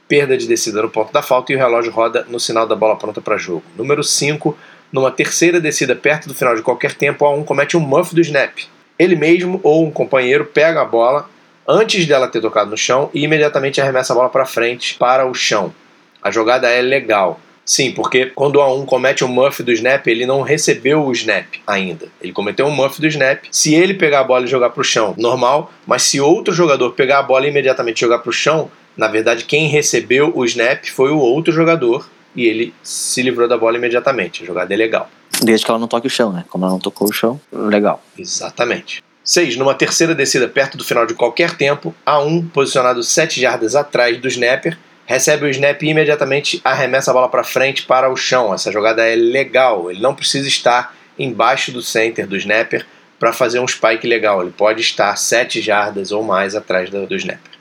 Perda 0.07 0.38
de 0.38 0.47
descida 0.47 0.81
no 0.81 0.89
ponto 0.89 1.12
da 1.12 1.21
falta 1.21 1.51
e 1.51 1.55
o 1.55 1.59
relógio 1.59 1.91
roda 1.91 2.25
no 2.29 2.39
sinal 2.39 2.67
da 2.67 2.75
bola 2.75 2.95
pronta 2.95 3.21
para 3.21 3.38
jogo. 3.38 3.63
Número 3.75 4.03
5. 4.03 4.57
Numa 4.91 5.12
terceira 5.12 5.59
descida 5.59 5.95
perto 5.95 6.27
do 6.27 6.35
final 6.35 6.55
de 6.55 6.62
qualquer 6.62 6.93
tempo, 6.93 7.25
a 7.25 7.33
um 7.33 7.43
comete 7.43 7.75
um 7.75 7.79
muff 7.79 8.13
do 8.13 8.21
snap. 8.21 8.57
Ele 8.97 9.15
mesmo 9.15 9.59
ou 9.63 9.85
um 9.85 9.91
companheiro 9.91 10.45
pega 10.45 10.81
a 10.81 10.85
bola 10.85 11.29
antes 11.67 12.05
dela 12.05 12.27
ter 12.27 12.39
tocado 12.39 12.69
no 12.69 12.77
chão 12.77 13.09
e 13.13 13.24
imediatamente 13.24 13.81
arremessa 13.81 14.13
a 14.13 14.15
bola 14.15 14.29
para 14.29 14.45
frente 14.45 14.95
para 14.95 15.25
o 15.25 15.33
chão. 15.33 15.74
A 16.21 16.31
jogada 16.31 16.69
é 16.69 16.81
legal. 16.81 17.39
Sim, 17.65 17.91
porque 17.91 18.27
quando 18.27 18.62
a 18.62 18.72
um 18.72 18.86
comete 18.86 19.25
um 19.25 19.27
muff 19.27 19.63
do 19.63 19.72
snap, 19.72 20.05
ele 20.05 20.25
não 20.25 20.41
recebeu 20.41 21.03
o 21.03 21.12
snap 21.12 21.48
ainda. 21.65 22.07
Ele 22.22 22.31
cometeu 22.31 22.67
um 22.67 22.72
muff 22.72 23.01
do 23.01 23.07
snap. 23.07 23.45
Se 23.51 23.74
ele 23.74 23.95
pegar 23.95 24.19
a 24.19 24.24
bola 24.24 24.45
e 24.45 24.48
jogar 24.48 24.69
para 24.69 24.81
o 24.81 24.84
chão, 24.84 25.15
normal. 25.17 25.72
Mas 25.88 26.03
se 26.03 26.22
outro 26.22 26.53
jogador 26.53 26.91
pegar 26.91 27.19
a 27.19 27.24
bola 27.24 27.48
e 27.48 27.50
imediatamente 27.50 28.01
jogar 28.01 28.19
para 28.19 28.29
o 28.29 28.34
chão, 28.34 28.69
na 28.95 29.07
verdade 29.07 29.45
quem 29.45 29.67
recebeu 29.67 30.31
o 30.36 30.45
snap 30.45 30.86
foi 30.86 31.10
o 31.10 31.17
outro 31.17 31.51
jogador 31.51 32.07
e 32.36 32.45
ele 32.45 32.74
se 32.84 33.22
livrou 33.24 33.48
da 33.48 33.57
bola 33.57 33.77
imediatamente. 33.77 34.43
A 34.43 34.45
jogada 34.45 34.72
é 34.74 34.77
legal. 34.77 35.10
Desde 35.41 35.65
que 35.65 35.72
ela 35.72 35.79
não 35.79 35.88
toque 35.88 36.07
o 36.07 36.10
chão, 36.10 36.31
né? 36.31 36.45
Como 36.50 36.65
ela 36.65 36.74
não 36.74 36.79
tocou 36.79 37.10
o 37.10 37.13
chão, 37.13 37.41
legal. 37.51 38.03
Exatamente. 38.17 39.03
6. 39.24 39.57
Numa 39.57 39.74
terceira 39.74 40.13
descida 40.13 40.48
perto 40.48 40.77
do 40.77 40.84
final 40.84 41.05
de 41.05 41.15
qualquer 41.15 41.57
tempo, 41.57 41.95
a 42.05 42.19
um 42.19 42.45
posicionado 42.45 43.01
7 43.01 43.41
jardas 43.41 43.75
atrás 43.75 44.17
do 44.22 44.27
snapper, 44.27 44.77
recebe 45.05 45.45
o 45.45 45.50
snap 45.50 45.81
e 45.81 45.89
imediatamente 45.89 46.59
arremessa 46.63 47.12
a 47.12 47.13
bola 47.13 47.29
para 47.29 47.43
frente 47.43 47.83
para 47.83 48.09
o 48.09 48.15
chão. 48.15 48.53
Essa 48.53 48.71
jogada 48.71 49.05
é 49.05 49.15
legal, 49.15 49.89
ele 49.89 50.01
não 50.01 50.15
precisa 50.15 50.47
estar 50.47 50.95
embaixo 51.17 51.71
do 51.71 51.81
center 51.81 52.27
do 52.27 52.35
snapper 52.35 52.85
para 53.19 53.31
fazer 53.31 53.59
um 53.59 53.67
spike 53.67 54.05
legal, 54.05 54.41
ele 54.41 54.51
pode 54.51 54.81
estar 54.81 55.15
7 55.15 55.62
jardas 55.62 56.12
ou 56.12 56.21
mais 56.21 56.55
atrás 56.55 56.89
do, 56.89 57.07
do 57.07 57.15
snapper. 57.15 57.55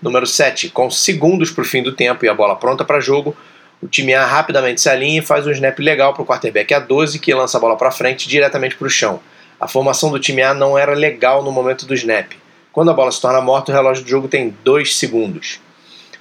Número 0.00 0.26
7. 0.26 0.70
Com 0.70 0.90
segundos 0.90 1.50
para 1.50 1.62
o 1.62 1.66
fim 1.66 1.82
do 1.82 1.92
tempo 1.92 2.24
e 2.24 2.28
a 2.28 2.34
bola 2.34 2.56
pronta 2.56 2.84
para 2.84 3.00
jogo, 3.00 3.36
o 3.82 3.88
time 3.88 4.14
A 4.14 4.24
rapidamente 4.24 4.80
se 4.80 4.88
alinha 4.88 5.18
e 5.18 5.24
faz 5.24 5.46
um 5.46 5.50
snap 5.50 5.78
legal 5.78 6.14
para 6.14 6.22
o 6.22 6.26
quarterback 6.26 6.74
A12 6.74 7.20
que 7.20 7.34
lança 7.34 7.58
a 7.58 7.60
bola 7.60 7.76
para 7.76 7.90
frente 7.90 8.28
diretamente 8.28 8.76
para 8.76 8.86
o 8.86 8.90
chão. 8.90 9.20
A 9.60 9.68
formação 9.68 10.10
do 10.10 10.18
time 10.18 10.42
A 10.42 10.52
não 10.52 10.76
era 10.76 10.94
legal 10.94 11.42
no 11.42 11.52
momento 11.52 11.86
do 11.86 11.94
snap. 11.94 12.32
Quando 12.72 12.90
a 12.90 12.94
bola 12.94 13.12
se 13.12 13.20
torna 13.20 13.40
morta, 13.40 13.72
o 13.72 13.74
relógio 13.74 14.04
do 14.04 14.10
jogo 14.10 14.26
tem 14.26 14.54
2 14.64 14.96
segundos. 14.96 15.60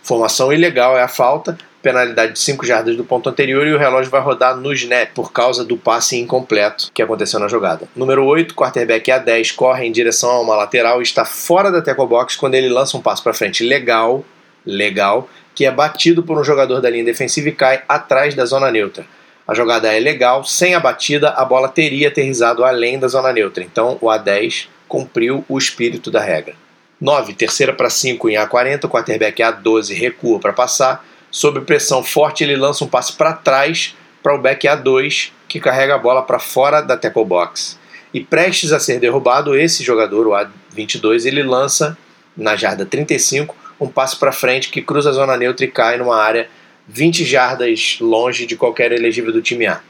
Formação 0.04 0.52
ilegal 0.52 0.98
é 0.98 1.02
a 1.02 1.08
falta, 1.08 1.58
penalidade 1.82 2.34
de 2.34 2.40
5 2.40 2.66
jardas 2.66 2.98
do 2.98 3.06
ponto 3.06 3.30
anterior 3.30 3.66
e 3.66 3.74
o 3.74 3.78
relógio 3.78 4.12
vai 4.12 4.20
rodar 4.20 4.54
no 4.58 4.74
snap 4.74 5.14
por 5.14 5.32
causa 5.32 5.64
do 5.64 5.78
passe 5.78 6.20
incompleto 6.20 6.92
que 6.94 7.02
aconteceu 7.02 7.40
na 7.40 7.48
jogada. 7.48 7.88
Número 7.96 8.26
8, 8.26 8.54
quarterback 8.54 9.10
A10 9.10 9.56
corre 9.56 9.86
em 9.86 9.94
direção 9.94 10.30
a 10.30 10.42
uma 10.42 10.58
lateral 10.58 11.00
e 11.00 11.04
está 11.04 11.24
fora 11.24 11.72
da 11.72 11.82
tackle 11.82 12.06
box 12.06 12.36
quando 12.36 12.56
ele 12.56 12.68
lança 12.68 12.98
um 12.98 13.02
passo 13.02 13.24
para 13.24 13.34
frente 13.34 13.64
legal, 13.64 14.26
legal, 14.66 15.30
que 15.56 15.66
é 15.66 15.72
batido 15.72 16.22
por 16.22 16.38
um 16.38 16.44
jogador 16.44 16.82
da 16.82 16.90
linha 16.90 17.06
defensiva 17.06 17.48
e 17.48 17.54
cai 17.54 17.82
atrás 17.88 18.36
da 18.36 18.44
zona 18.44 18.70
neutra. 18.70 19.06
A 19.48 19.54
jogada 19.54 19.94
é 19.94 20.00
legal, 20.02 20.44
sem 20.44 20.76
a 20.76 20.82
batida, 20.82 21.30
a 21.30 21.46
bola 21.46 21.70
teria 21.70 22.10
aterrizado 22.10 22.66
além 22.66 23.00
da 23.00 23.08
zona 23.08 23.32
neutra. 23.32 23.64
Então 23.64 23.98
o 24.02 24.08
A10 24.08 24.68
cumpriu 24.86 25.46
o 25.48 25.58
espírito 25.58 26.12
da 26.12 26.20
regra. 26.20 26.56
9, 27.04 27.34
terceira 27.34 27.74
para 27.74 27.90
5 27.90 28.30
em 28.30 28.36
A40, 28.36 28.86
o 28.86 28.90
quarterback 28.90 29.44
A12 29.44 29.94
recua 29.94 30.40
para 30.40 30.54
passar. 30.54 31.06
Sob 31.30 31.60
pressão 31.62 32.02
forte, 32.02 32.46
ele 32.46 32.56
lança 32.56 32.86
um 32.86 32.88
passe 32.88 33.12
para 33.12 33.34
trás 33.34 33.94
para 34.24 34.34
o 34.34 34.42
back 34.42 34.66
A2, 34.66 35.32
que 35.50 35.60
carrega 35.60 35.96
a 35.96 35.98
bola 35.98 36.22
para 36.22 36.40
fora 36.40 36.80
da 36.80 36.96
tackle 36.96 37.26
box. 37.26 37.78
E 38.14 38.24
prestes 38.24 38.72
a 38.72 38.80
ser 38.80 39.02
derrubado, 39.02 39.54
esse 39.54 39.84
jogador, 39.84 40.28
o 40.28 40.32
A22, 40.32 41.26
ele 41.26 41.44
lança 41.44 41.98
na 42.38 42.56
jarda 42.56 42.86
35 42.86 43.54
um 43.82 43.88
passe 43.90 44.16
para 44.16 44.32
frente 44.32 44.70
que 44.70 44.82
cruza 44.82 45.10
a 45.10 45.14
zona 45.14 45.36
neutra 45.36 45.66
e 45.66 45.70
cai 45.70 45.98
numa 45.98 46.16
área 46.16 46.48
20 46.88 47.26
jardas 47.26 47.98
longe 48.00 48.46
de 48.46 48.56
qualquer 48.56 48.94
elegível 48.94 49.34
do 49.34 49.42
time 49.42 49.68
A. 49.68 49.82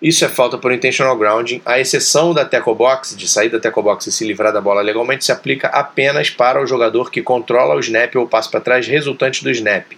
Isso 0.00 0.24
é 0.24 0.28
falta 0.28 0.56
por 0.56 0.72
intentional 0.72 1.16
grounding. 1.16 1.60
A 1.64 1.78
exceção 1.78 2.32
da 2.32 2.42
tackle 2.44 2.74
box, 2.74 3.14
de 3.14 3.28
sair 3.28 3.50
da 3.50 3.60
tackle 3.60 3.82
box 3.82 4.06
e 4.06 4.12
se 4.12 4.26
livrar 4.26 4.50
da 4.50 4.60
bola 4.60 4.80
legalmente, 4.80 5.26
se 5.26 5.32
aplica 5.32 5.68
apenas 5.68 6.30
para 6.30 6.62
o 6.62 6.66
jogador 6.66 7.10
que 7.10 7.20
controla 7.22 7.74
o 7.74 7.80
snap 7.80 8.16
ou 8.16 8.26
passo 8.26 8.50
para 8.50 8.60
trás 8.60 8.86
resultante 8.86 9.44
do 9.44 9.50
snap. 9.50 9.92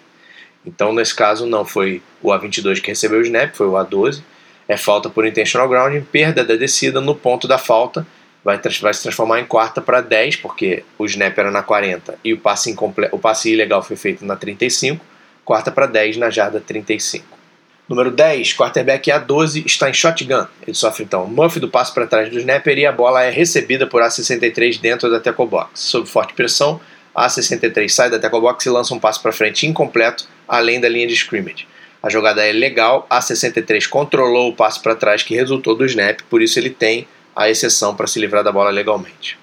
Então, 0.67 0.93
nesse 0.93 1.15
caso, 1.15 1.47
não 1.47 1.65
foi 1.65 2.03
o 2.21 2.31
A22 2.31 2.81
que 2.81 2.89
recebeu 2.89 3.21
o 3.21 3.23
snap, 3.23 3.55
foi 3.55 3.69
o 3.69 3.73
A12. 3.73 4.23
É 4.67 4.77
falta 4.77 5.09
por 5.09 5.25
intentional 5.25 5.69
grounding, 5.69 6.01
perda 6.01 6.45
da 6.45 6.57
descida 6.57 7.01
no 7.01 7.15
ponto 7.15 7.47
da 7.47 7.59
falta. 7.59 8.05
Vai, 8.45 8.59
vai 8.59 8.95
se 8.95 9.03
transformar 9.03 9.39
em 9.39 9.45
quarta 9.45 9.81
para 9.81 10.01
10, 10.01 10.37
porque 10.37 10.83
o 10.99 11.05
snap 11.07 11.39
era 11.39 11.51
na 11.51 11.63
40 11.63 12.19
e 12.25 12.33
o 12.33 12.39
passe, 12.39 12.75
o 13.13 13.19
passe 13.19 13.53
ilegal 13.53 13.83
foi 13.85 13.95
feito 13.95 14.25
na 14.25 14.35
35. 14.35 15.05
Quarta 15.45 15.71
para 15.71 15.87
10 15.87 16.17
na 16.17 16.29
jarda 16.29 16.61
35. 16.61 17.42
Número 17.89 18.11
10, 18.11 18.55
quarterback 18.55 19.11
A12 19.11 19.67
está 19.67 19.91
em 19.91 19.93
shotgun. 19.93 20.47
Ele 20.67 20.75
sofre 20.75 21.05
então 21.05 21.27
muff 21.27 21.59
do 21.59 21.69
passe 21.69 21.93
para 21.93 22.07
trás 22.07 22.31
do 22.31 22.39
snapper 22.39 22.79
e 22.79 22.87
a 22.87 22.93
bola 22.93 23.23
é 23.25 23.31
recebida 23.31 23.87
por 23.87 24.03
A63 24.03 24.81
dentro 24.81 25.11
da 25.11 25.19
tackle 25.19 25.47
box. 25.47 25.81
Sob 25.81 26.09
forte 26.09 26.33
pressão, 26.33 26.81
A63 27.15 27.89
sai 27.89 28.09
da 28.09 28.19
tackle 28.19 28.41
box 28.41 28.65
e 28.65 28.71
lança 28.71 28.95
um 28.95 29.01
passe 29.01 29.21
para 29.21 29.33
frente 29.33 29.67
incompleto 29.67 30.27
além 30.49 30.81
da 30.81 30.89
linha 30.89 31.07
de 31.07 31.15
scrimmage. 31.15 31.67
A 32.03 32.09
jogada 32.09 32.45
é 32.45 32.53
legal, 32.53 33.07
A63 33.11 33.89
controlou 33.89 34.51
o 34.51 34.57
passe 34.57 34.81
para 34.81 34.95
trás 34.95 35.23
que 35.23 35.35
resultou 35.35 35.75
do 35.75 35.85
snap, 35.85 36.21
por 36.29 36.43
isso 36.43 36.59
ele 36.59 36.71
tem 36.71 37.07
a 37.35 37.49
exceção 37.49 37.95
para 37.95 38.07
se 38.07 38.19
livrar 38.19 38.43
da 38.43 38.53
bola 38.53 38.71
legalmente. 38.71 39.39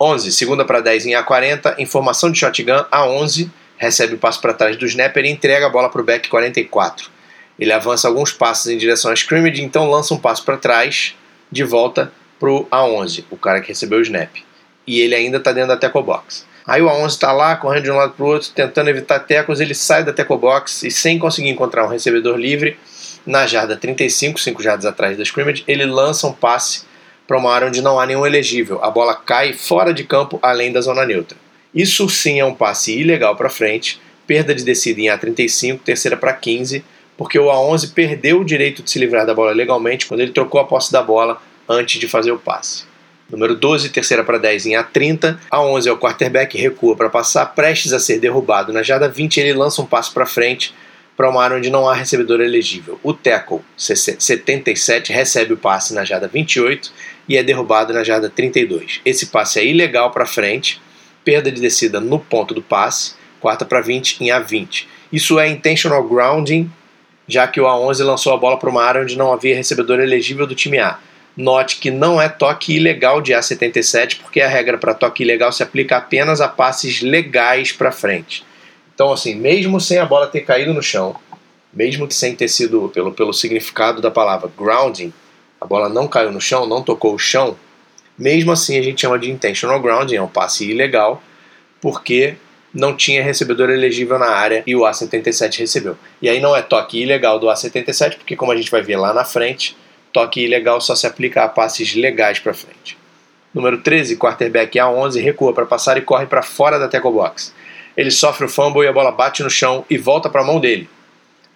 11, 0.00 0.32
segunda 0.32 0.64
para 0.64 0.80
10 0.80 1.06
em 1.06 1.10
A40, 1.12 1.78
informação 1.78 2.30
de 2.30 2.38
shotgun, 2.38 2.84
A11 2.90 3.50
recebe 3.76 4.14
o 4.14 4.18
passe 4.18 4.40
para 4.40 4.54
trás 4.54 4.76
do 4.76 4.86
snapper 4.86 5.24
e 5.24 5.30
entrega 5.30 5.66
a 5.66 5.70
bola 5.70 5.88
para 5.88 6.00
o 6.00 6.04
back 6.04 6.28
44. 6.28 7.10
Ele 7.60 7.72
avança 7.72 8.08
alguns 8.08 8.32
passos 8.32 8.68
em 8.68 8.78
direção 8.78 9.10
à 9.10 9.14
scrimmage, 9.14 9.62
então 9.62 9.88
lança 9.88 10.14
um 10.14 10.18
passo 10.18 10.42
para 10.44 10.56
trás, 10.56 11.14
de 11.52 11.62
volta 11.62 12.10
pro 12.38 12.66
A11, 12.72 13.24
o 13.30 13.36
cara 13.36 13.60
que 13.60 13.68
recebeu 13.68 13.98
o 13.98 14.02
snap. 14.02 14.34
E 14.86 14.98
ele 15.00 15.14
ainda 15.14 15.36
está 15.36 15.52
dentro 15.52 15.68
da 15.68 15.76
tackle 15.76 16.02
box. 16.02 16.46
Aí 16.66 16.80
o 16.80 16.86
A11 16.86 17.06
está 17.08 17.32
lá, 17.32 17.56
correndo 17.56 17.84
de 17.84 17.90
um 17.90 17.96
lado 17.96 18.14
para 18.14 18.24
o 18.24 18.28
outro, 18.28 18.50
tentando 18.54 18.88
evitar 18.88 19.18
tackles, 19.20 19.60
ele 19.60 19.74
sai 19.74 20.02
da 20.02 20.12
tackle 20.12 20.38
box 20.38 20.84
e 20.84 20.90
sem 20.90 21.18
conseguir 21.18 21.50
encontrar 21.50 21.84
um 21.84 21.88
recebedor 21.88 22.38
livre, 22.38 22.78
na 23.26 23.46
jarda 23.46 23.76
35, 23.76 24.40
5 24.40 24.62
jardas 24.62 24.86
atrás 24.86 25.16
da 25.16 25.22
scrimmage, 25.22 25.62
ele 25.68 25.84
lança 25.84 26.26
um 26.26 26.32
passe 26.32 26.84
para 27.26 27.38
uma 27.38 27.52
área 27.52 27.68
onde 27.68 27.82
não 27.82 28.00
há 28.00 28.06
nenhum 28.06 28.26
elegível. 28.26 28.82
A 28.82 28.90
bola 28.90 29.14
cai 29.14 29.52
fora 29.52 29.92
de 29.92 30.04
campo, 30.04 30.38
além 30.42 30.72
da 30.72 30.80
zona 30.80 31.04
neutra. 31.04 31.36
Isso 31.74 32.08
sim 32.08 32.40
é 32.40 32.44
um 32.44 32.54
passe 32.54 32.98
ilegal 32.98 33.36
para 33.36 33.50
frente, 33.50 34.00
perda 34.26 34.54
de 34.54 34.64
descida 34.64 35.00
em 35.00 35.04
A35, 35.04 35.80
terceira 35.84 36.16
para 36.16 36.32
15, 36.32 36.84
porque 37.20 37.38
o 37.38 37.48
A11 37.48 37.92
perdeu 37.92 38.40
o 38.40 38.44
direito 38.46 38.82
de 38.82 38.90
se 38.90 38.98
livrar 38.98 39.26
da 39.26 39.34
bola 39.34 39.52
legalmente 39.52 40.06
quando 40.06 40.20
ele 40.20 40.32
trocou 40.32 40.58
a 40.58 40.64
posse 40.64 40.90
da 40.90 41.02
bola 41.02 41.38
antes 41.68 42.00
de 42.00 42.08
fazer 42.08 42.32
o 42.32 42.38
passe. 42.38 42.84
Número 43.28 43.54
12, 43.54 43.90
terceira 43.90 44.24
para 44.24 44.38
10 44.38 44.64
em 44.64 44.70
A30. 44.70 45.36
A11 45.52 45.86
é 45.86 45.92
o 45.92 45.98
quarterback, 45.98 46.56
recua 46.56 46.96
para 46.96 47.10
passar, 47.10 47.44
prestes 47.54 47.92
a 47.92 48.00
ser 48.00 48.20
derrubado. 48.20 48.72
Na 48.72 48.82
jarda 48.82 49.06
20, 49.06 49.36
ele 49.36 49.52
lança 49.52 49.82
um 49.82 49.84
passo 49.84 50.14
para 50.14 50.24
frente 50.24 50.74
para 51.14 51.28
uma 51.28 51.44
área 51.44 51.58
onde 51.58 51.68
não 51.68 51.86
há 51.86 51.92
recebedor 51.92 52.40
elegível. 52.40 52.98
O 53.02 53.12
tackle 53.12 53.60
77 53.76 55.12
recebe 55.12 55.52
o 55.52 55.58
passe 55.58 55.92
na 55.92 56.06
jarda 56.06 56.26
28 56.26 56.90
e 57.28 57.36
é 57.36 57.42
derrubado 57.42 57.92
na 57.92 58.02
jarda 58.02 58.30
32. 58.30 59.02
Esse 59.04 59.26
passe 59.26 59.60
é 59.60 59.66
ilegal 59.66 60.10
para 60.10 60.24
frente, 60.24 60.80
perda 61.22 61.52
de 61.52 61.60
descida 61.60 62.00
no 62.00 62.18
ponto 62.18 62.54
do 62.54 62.62
passe, 62.62 63.12
quarta 63.38 63.66
para 63.66 63.82
20 63.82 64.24
em 64.24 64.28
A20. 64.28 64.86
Isso 65.12 65.38
é 65.38 65.46
intentional 65.50 66.02
grounding 66.02 66.70
já 67.30 67.46
que 67.46 67.60
o 67.60 67.64
A11 67.64 68.04
lançou 68.04 68.34
a 68.34 68.36
bola 68.36 68.58
para 68.58 68.68
uma 68.68 68.82
área 68.82 69.02
onde 69.02 69.16
não 69.16 69.32
havia 69.32 69.54
recebedor 69.54 70.00
elegível 70.00 70.46
do 70.46 70.54
time 70.54 70.78
A. 70.78 70.98
Note 71.36 71.76
que 71.76 71.90
não 71.90 72.20
é 72.20 72.28
toque 72.28 72.74
ilegal 72.76 73.22
de 73.22 73.32
A77, 73.32 74.18
porque 74.20 74.40
a 74.40 74.48
regra 74.48 74.76
para 74.76 74.94
toque 74.94 75.22
ilegal 75.22 75.52
se 75.52 75.62
aplica 75.62 75.96
apenas 75.96 76.40
a 76.40 76.48
passes 76.48 77.00
legais 77.00 77.70
para 77.70 77.92
frente. 77.92 78.44
Então, 78.92 79.12
assim, 79.12 79.34
mesmo 79.34 79.80
sem 79.80 79.98
a 79.98 80.04
bola 80.04 80.26
ter 80.26 80.40
caído 80.40 80.74
no 80.74 80.82
chão, 80.82 81.14
mesmo 81.72 82.10
sem 82.10 82.34
ter 82.34 82.48
sido, 82.48 82.90
pelo, 82.92 83.12
pelo 83.12 83.32
significado 83.32 84.02
da 84.02 84.10
palavra 84.10 84.50
grounding, 84.58 85.12
a 85.60 85.64
bola 85.64 85.88
não 85.88 86.08
caiu 86.08 86.32
no 86.32 86.40
chão, 86.40 86.66
não 86.66 86.82
tocou 86.82 87.14
o 87.14 87.18
chão, 87.18 87.56
mesmo 88.18 88.50
assim 88.50 88.76
a 88.76 88.82
gente 88.82 89.00
chama 89.00 89.18
de 89.18 89.30
intentional 89.30 89.80
grounding, 89.80 90.16
é 90.16 90.22
um 90.22 90.28
passe 90.28 90.68
ilegal, 90.68 91.22
porque 91.80 92.34
não 92.72 92.94
tinha 92.94 93.22
recebedor 93.22 93.70
elegível 93.70 94.18
na 94.18 94.28
área 94.28 94.62
e 94.66 94.76
o 94.76 94.80
A77 94.80 95.58
recebeu. 95.58 95.96
E 96.22 96.28
aí 96.28 96.40
não 96.40 96.56
é 96.56 96.62
toque 96.62 97.02
ilegal 97.02 97.38
do 97.38 97.46
A77, 97.46 98.16
porque 98.16 98.36
como 98.36 98.52
a 98.52 98.56
gente 98.56 98.70
vai 98.70 98.82
ver 98.82 98.96
lá 98.96 99.12
na 99.12 99.24
frente, 99.24 99.76
toque 100.12 100.44
ilegal 100.44 100.80
só 100.80 100.94
se 100.94 101.06
aplica 101.06 101.44
a 101.44 101.48
passes 101.48 101.94
legais 101.94 102.38
para 102.38 102.54
frente. 102.54 102.96
Número 103.52 103.78
13, 103.78 104.16
quarterback 104.16 104.78
A11 104.78 105.20
recua 105.20 105.52
para 105.52 105.66
passar 105.66 105.96
e 105.98 106.02
corre 106.02 106.26
para 106.26 106.42
fora 106.42 106.78
da 106.78 106.86
tackle 106.86 107.12
box. 107.12 107.52
Ele 107.96 108.10
sofre 108.10 108.46
o 108.46 108.48
fumble 108.48 108.84
e 108.84 108.88
a 108.88 108.92
bola 108.92 109.10
bate 109.10 109.42
no 109.42 109.50
chão 109.50 109.84
e 109.90 109.98
volta 109.98 110.30
para 110.30 110.42
a 110.42 110.44
mão 110.44 110.60
dele. 110.60 110.88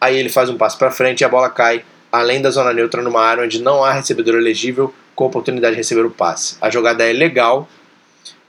Aí 0.01 0.19
ele 0.19 0.29
faz 0.29 0.51
um 0.51 0.59
passo 0.59 0.77
para 0.77 0.91
frente 0.91 1.21
e 1.21 1.25
a 1.25 1.29
bola 1.29 1.49
cai 1.49 1.85
além 2.11 2.43
da 2.43 2.51
zona 2.51 2.73
neutra 2.73 3.03
numa 3.03 3.21
área 3.21 3.45
onde 3.45 3.63
não 3.63 3.85
há 3.85 3.93
recebedor 3.93 4.35
elegível 4.35 4.93
com 5.15 5.25
oportunidade 5.25 5.75
de 5.75 5.79
receber 5.79 6.05
o 6.05 6.11
passe. 6.11 6.57
A 6.61 6.71
jogada 6.71 7.09
é 7.09 7.13
legal, 7.13 7.69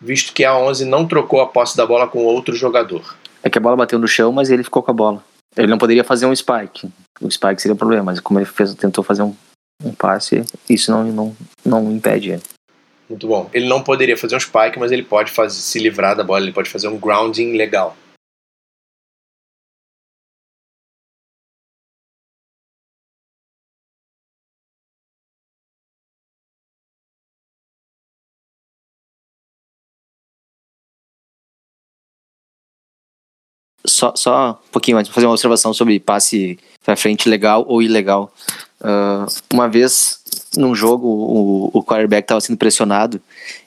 visto 0.01 0.33
que 0.33 0.43
a 0.43 0.57
11 0.57 0.85
não 0.85 1.07
trocou 1.07 1.41
a 1.41 1.47
posse 1.47 1.75
da 1.75 1.85
bola 1.85 2.07
com 2.07 2.19
outro 2.19 2.55
jogador. 2.55 3.15
É 3.43 3.49
que 3.49 3.57
a 3.57 3.61
bola 3.61 3.75
bateu 3.75 3.99
no 3.99 4.07
chão, 4.07 4.31
mas 4.31 4.49
ele 4.49 4.63
ficou 4.63 4.81
com 4.81 4.91
a 4.91 4.93
bola. 4.93 5.23
Ele 5.55 5.67
não 5.67 5.77
poderia 5.77 6.03
fazer 6.03 6.25
um 6.25 6.35
spike. 6.35 6.89
O 7.21 7.29
spike 7.31 7.61
seria 7.61 7.73
o 7.73 7.77
problema, 7.77 8.03
mas 8.03 8.19
como 8.19 8.39
ele 8.39 8.45
fez, 8.45 8.73
tentou 8.73 9.03
fazer 9.03 9.23
um, 9.23 9.33
um 9.83 9.93
passe, 9.93 10.43
isso 10.69 10.91
não, 10.91 11.03
não, 11.03 11.37
não 11.63 11.91
impede 11.91 12.31
ele. 12.31 12.41
Muito 13.09 13.27
bom. 13.27 13.49
Ele 13.53 13.67
não 13.67 13.81
poderia 13.81 14.17
fazer 14.17 14.35
um 14.35 14.39
spike, 14.39 14.79
mas 14.79 14.91
ele 14.91 15.03
pode 15.03 15.31
fazer, 15.31 15.55
se 15.55 15.79
livrar 15.79 16.15
da 16.15 16.23
bola, 16.23 16.41
ele 16.41 16.51
pode 16.51 16.69
fazer 16.69 16.87
um 16.87 16.97
grounding 16.97 17.55
legal. 17.55 17.95
Só, 33.95 34.13
só 34.15 34.59
um 34.67 34.71
pouquinho 34.71 34.95
mais, 34.95 35.07
fazer 35.07 35.25
uma 35.25 35.33
observação 35.33 35.73
sobre 35.73 35.99
passe 35.99 36.59
para 36.83 36.95
frente 36.95 37.29
legal 37.29 37.65
ou 37.67 37.81
ilegal. 37.81 38.31
Uh, 38.81 39.25
uma 39.51 39.67
vez, 39.67 40.19
num 40.57 40.75
jogo, 40.75 41.07
o, 41.07 41.71
o 41.73 41.83
quarterback 41.83 42.25
estava 42.25 42.41
sendo 42.41 42.57
pressionado 42.57 43.21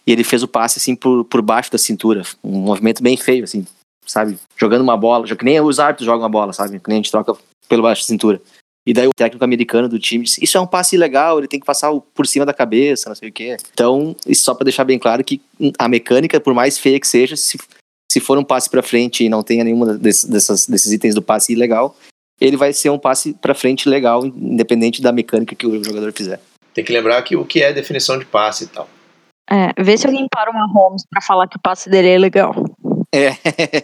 e 0.06 0.12
ele 0.12 0.22
fez 0.22 0.42
o 0.42 0.48
passe 0.48 0.78
assim 0.78 0.94
por, 0.94 1.24
por 1.24 1.42
baixo 1.42 1.72
da 1.72 1.78
cintura. 1.78 2.22
Um 2.44 2.58
movimento 2.58 3.02
bem 3.02 3.16
feio, 3.16 3.44
assim, 3.44 3.66
sabe? 4.06 4.38
Jogando 4.56 4.82
uma 4.82 4.96
bola, 4.96 5.26
já 5.26 5.34
que 5.34 5.44
nem 5.44 5.60
os 5.60 5.80
árbitros 5.80 6.06
jogam 6.06 6.26
a 6.26 6.28
bola, 6.28 6.52
sabe? 6.52 6.78
Que 6.78 6.88
nem 6.88 6.96
a 6.96 6.98
gente 6.98 7.10
troca 7.10 7.34
pelo 7.68 7.82
baixo 7.82 8.02
da 8.02 8.06
cintura. 8.06 8.40
E 8.86 8.92
daí 8.92 9.06
o 9.06 9.14
técnico 9.14 9.44
americano 9.44 9.88
do 9.88 9.98
time 9.98 10.24
disse: 10.24 10.42
Isso 10.42 10.56
é 10.56 10.60
um 10.60 10.66
passe 10.66 10.96
ilegal, 10.96 11.38
ele 11.38 11.48
tem 11.48 11.60
que 11.60 11.66
passar 11.66 11.92
por 12.14 12.26
cima 12.26 12.46
da 12.46 12.54
cabeça, 12.54 13.08
não 13.08 13.16
sei 13.16 13.28
o 13.28 13.32
quê. 13.32 13.56
Então, 13.72 14.14
isso 14.26 14.44
só 14.44 14.54
para 14.54 14.64
deixar 14.64 14.84
bem 14.84 14.98
claro 14.98 15.22
que 15.24 15.40
a 15.78 15.88
mecânica, 15.88 16.40
por 16.40 16.54
mais 16.54 16.78
feia 16.78 16.98
que 16.98 17.06
seja, 17.06 17.36
se, 17.36 17.58
Se 18.10 18.20
for 18.20 18.38
um 18.38 18.44
passe 18.44 18.70
para 18.70 18.82
frente 18.82 19.24
e 19.24 19.28
não 19.28 19.42
tenha 19.42 19.62
nenhuma 19.62 19.94
desses, 19.94 20.24
dessas, 20.24 20.66
desses 20.66 20.92
itens 20.92 21.14
do 21.14 21.22
passe 21.22 21.52
ilegal, 21.52 21.94
ele 22.40 22.56
vai 22.56 22.72
ser 22.72 22.90
um 22.90 22.98
passe 22.98 23.34
para 23.34 23.54
frente 23.54 23.88
legal, 23.88 24.24
independente 24.24 25.02
da 25.02 25.12
mecânica 25.12 25.54
que 25.54 25.66
o 25.66 25.82
jogador 25.84 26.12
fizer. 26.12 26.40
Tem 26.72 26.84
que 26.84 26.92
lembrar 26.92 27.20
que 27.22 27.36
o 27.36 27.44
que 27.44 27.62
é 27.62 27.72
definição 27.72 28.18
de 28.18 28.24
passe 28.24 28.64
e 28.64 28.68
tal. 28.68 28.88
É, 29.50 29.72
vê 29.82 29.96
se 29.96 30.06
alguém 30.06 30.26
para 30.30 30.50
uma 30.50 30.66
Holmes 30.66 31.02
pra 31.10 31.20
falar 31.20 31.48
que 31.48 31.56
o 31.56 31.60
passe 31.60 31.88
dele 31.88 32.08
é 32.08 32.18
legal. 32.18 32.54
É, 33.12 33.30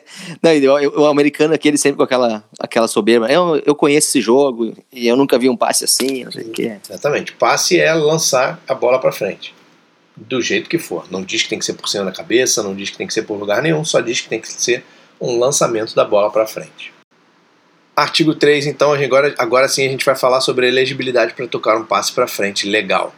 não, 0.42 1.02
o 1.02 1.06
americano 1.06 1.54
aqui, 1.54 1.68
ele 1.68 1.78
sempre 1.78 1.96
com 1.96 2.02
aquela, 2.02 2.44
aquela 2.60 2.86
soberba. 2.86 3.30
Eu, 3.30 3.60
eu 3.64 3.74
conheço 3.74 4.08
esse 4.08 4.20
jogo 4.20 4.74
e 4.92 5.08
eu 5.08 5.16
nunca 5.16 5.38
vi 5.38 5.48
um 5.48 5.56
passe 5.56 5.84
assim, 5.84 6.24
não 6.24 6.32
sei 6.32 6.44
o 6.44 6.50
que. 6.50 6.78
Exatamente. 6.88 7.32
Passe 7.32 7.80
é 7.80 7.92
lançar 7.94 8.60
a 8.68 8.74
bola 8.74 9.00
para 9.00 9.12
frente. 9.12 9.54
Do 10.16 10.40
jeito 10.40 10.68
que 10.68 10.78
for. 10.78 11.06
Não 11.10 11.22
diz 11.22 11.42
que 11.42 11.48
tem 11.48 11.58
que 11.58 11.64
ser 11.64 11.74
por 11.74 11.88
cima 11.88 12.04
da 12.04 12.12
cabeça, 12.12 12.62
não 12.62 12.74
diz 12.74 12.90
que 12.90 12.96
tem 12.96 13.06
que 13.06 13.14
ser 13.14 13.22
por 13.22 13.36
lugar 13.36 13.60
nenhum, 13.62 13.84
só 13.84 14.00
diz 14.00 14.20
que 14.20 14.28
tem 14.28 14.40
que 14.40 14.48
ser 14.48 14.84
um 15.20 15.38
lançamento 15.38 15.94
da 15.94 16.04
bola 16.04 16.30
para 16.30 16.46
frente. 16.46 16.92
Artigo 17.96 18.34
3, 18.34 18.66
então, 18.66 18.92
agora, 18.92 19.34
agora 19.38 19.68
sim 19.68 19.86
a 19.86 19.88
gente 19.88 20.04
vai 20.04 20.16
falar 20.16 20.40
sobre 20.40 20.66
a 20.66 20.68
elegibilidade 20.68 21.32
para 21.34 21.46
tocar 21.46 21.76
um 21.76 21.84
passe 21.84 22.12
para 22.12 22.26
frente 22.26 22.68
legal. 22.68 23.14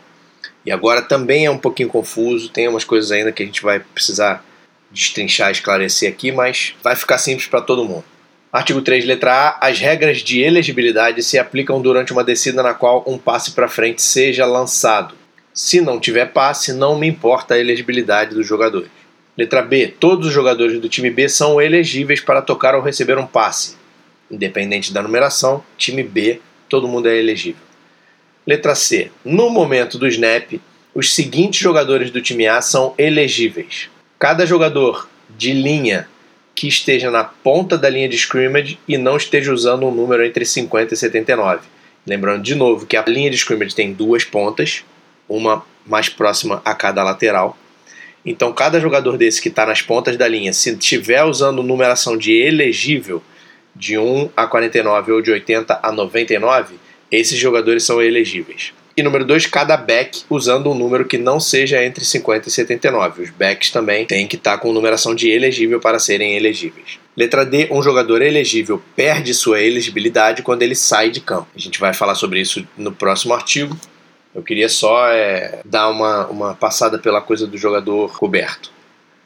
E 0.65 0.71
agora 0.71 1.01
também 1.01 1.47
é 1.47 1.51
um 1.51 1.59
pouquinho 1.59 1.89
confuso, 1.89 2.51
tem 2.51 2.69
umas 2.69 2.85
coisas 2.85 3.11
ainda 3.11 3.33
que 3.33 3.43
a 3.43 3.47
gente 3.47 3.63
vai 3.63 3.81
precisar 3.81 4.45
destrinchar, 4.91 5.51
esclarecer 5.51 6.11
aqui, 6.11 6.31
mas 6.31 6.75
vai 6.83 6.95
ficar 6.95 7.19
simples 7.19 7.47
para 7.47 7.61
todo 7.61 7.85
mundo. 7.85 8.05
Artigo 8.53 8.81
3, 8.81 9.05
letra 9.05 9.33
A. 9.33 9.69
As 9.69 9.79
regras 9.79 10.19
de 10.19 10.41
elegibilidade 10.41 11.23
se 11.23 11.39
aplicam 11.39 11.81
durante 11.81 12.13
uma 12.13 12.25
descida 12.25 12.63
na 12.63 12.75
qual 12.75 13.05
um 13.07 13.19
passe 13.19 13.53
para 13.53 13.69
frente 13.69 14.03
seja 14.03 14.47
lançado. 14.47 15.15
Se 15.57 15.81
não 15.81 15.99
tiver 15.99 16.27
passe, 16.27 16.75
não 16.75 16.99
me 16.99 17.09
importa 17.09 17.55
a 17.55 17.59
elegibilidade 17.59 18.35
dos 18.35 18.47
jogadores. 18.47 18.91
Letra 19.35 19.63
B. 19.63 19.89
Todos 19.99 20.27
os 20.27 20.33
jogadores 20.35 20.79
do 20.79 20.87
time 20.87 21.11
B 21.11 21.31
são 21.31 21.59
elegíveis 21.59 22.21
para 22.21 22.43
tocar 22.43 22.75
ou 22.75 22.83
receber 22.83 23.17
um 23.17 23.27
passe. 23.27 23.75
Independente 24.31 24.93
da 24.93 25.03
numeração, 25.03 25.65
time 25.79 26.03
B, 26.03 26.43
todo 26.69 26.87
mundo 26.87 27.09
é 27.09 27.17
elegível. 27.17 27.63
Letra 28.47 28.75
C. 28.75 29.11
No 29.25 29.49
momento 29.49 29.97
do 29.97 30.07
snap, 30.07 30.61
os 30.95 31.15
seguintes 31.15 31.59
jogadores 31.59 32.11
do 32.11 32.21
time 32.21 32.47
A 32.47 32.61
são 32.61 32.93
elegíveis. 32.99 33.89
Cada 34.19 34.45
jogador 34.45 35.09
de 35.39 35.55
linha 35.55 36.07
que 36.55 36.69
esteja 36.69 37.11
na 37.11 37.25
ponta 37.25 37.79
da 37.79 37.89
linha 37.89 38.11
de 38.11 38.17
scrimmage 38.17 38.79
e 38.87 38.99
não 38.99 39.17
esteja 39.17 39.55
usando 39.55 39.87
um 39.87 39.91
número 39.91 40.23
entre 40.23 40.45
50 40.45 40.93
e 40.93 40.97
79. 40.99 41.67
Lembrando 42.07 42.43
de 42.43 42.55
novo 42.55 42.85
que 42.85 42.97
a 42.97 43.05
linha 43.07 43.31
de 43.31 43.37
scrimmage 43.37 43.75
tem 43.75 43.95
duas 43.95 44.23
pontas, 44.23 44.85
uma 45.29 45.65
mais 45.87 46.09
próxima 46.09 46.61
a 46.65 46.75
cada 46.75 47.03
lateral. 47.03 47.57
Então, 48.25 48.53
cada 48.53 48.81
jogador 48.81 49.17
desse 49.17 49.41
que 49.41 49.49
está 49.49 49.65
nas 49.65 49.83
pontas 49.83 50.17
da 50.17 50.27
linha, 50.27 50.53
se 50.53 50.71
estiver 50.71 51.23
usando 51.23 51.63
numeração 51.63 52.17
de 52.17 52.33
elegível, 52.33 53.23
de 53.75 53.99
1 53.99 54.31
a 54.37 54.47
49 54.47 55.13
ou 55.13 55.23
de 55.23 55.31
80 55.31 55.79
a 55.83 55.93
99, 55.93 56.77
esses 57.11 57.39
jogadores 57.39 57.85
são 57.85 58.03
elegíveis. 58.03 58.73
E 58.97 59.03
número 59.03 59.27
2, 59.27 59.47
cada 59.47 59.77
back 59.77 60.23
usando 60.31 60.71
um 60.71 60.75
número 60.75 61.05
que 61.05 61.19
não 61.19 61.39
seja 61.39 61.85
entre 61.85 62.03
50 62.03 62.49
e 62.49 62.51
79. 62.51 63.25
Os 63.25 63.31
backs 63.31 63.71
também 63.71 64.07
têm 64.07 64.27
que 64.27 64.37
estar 64.37 64.57
com 64.57 64.73
numeração 64.73 65.15
de 65.15 65.29
elegível 65.29 65.79
para 65.79 65.99
serem 65.99 66.35
elegíveis. 66.35 66.99
Letra 67.15 67.45
D, 67.45 67.69
um 67.71 67.83
jogador 67.83 68.23
elegível 68.23 68.83
perde 68.97 69.35
sua 69.35 69.61
elegibilidade 69.61 70.43
quando 70.43 70.63
ele 70.63 70.75
sai 70.75 71.11
de 71.11 71.21
campo. 71.21 71.47
A 71.55 71.59
gente 71.59 71.79
vai 71.79 71.93
falar 71.93 72.15
sobre 72.15 72.41
isso 72.41 72.67
no 72.77 72.91
próximo 72.91 73.35
artigo. 73.35 73.77
Eu 74.37 74.43
queria 74.43 74.69
só 74.69 75.09
é, 75.09 75.61
dar 75.65 75.89
uma, 75.89 76.27
uma 76.27 76.55
passada 76.55 76.99
pela 76.99 77.23
coisa 77.23 77.47
do 77.47 77.57
jogador 77.57 78.15
coberto. 78.19 78.71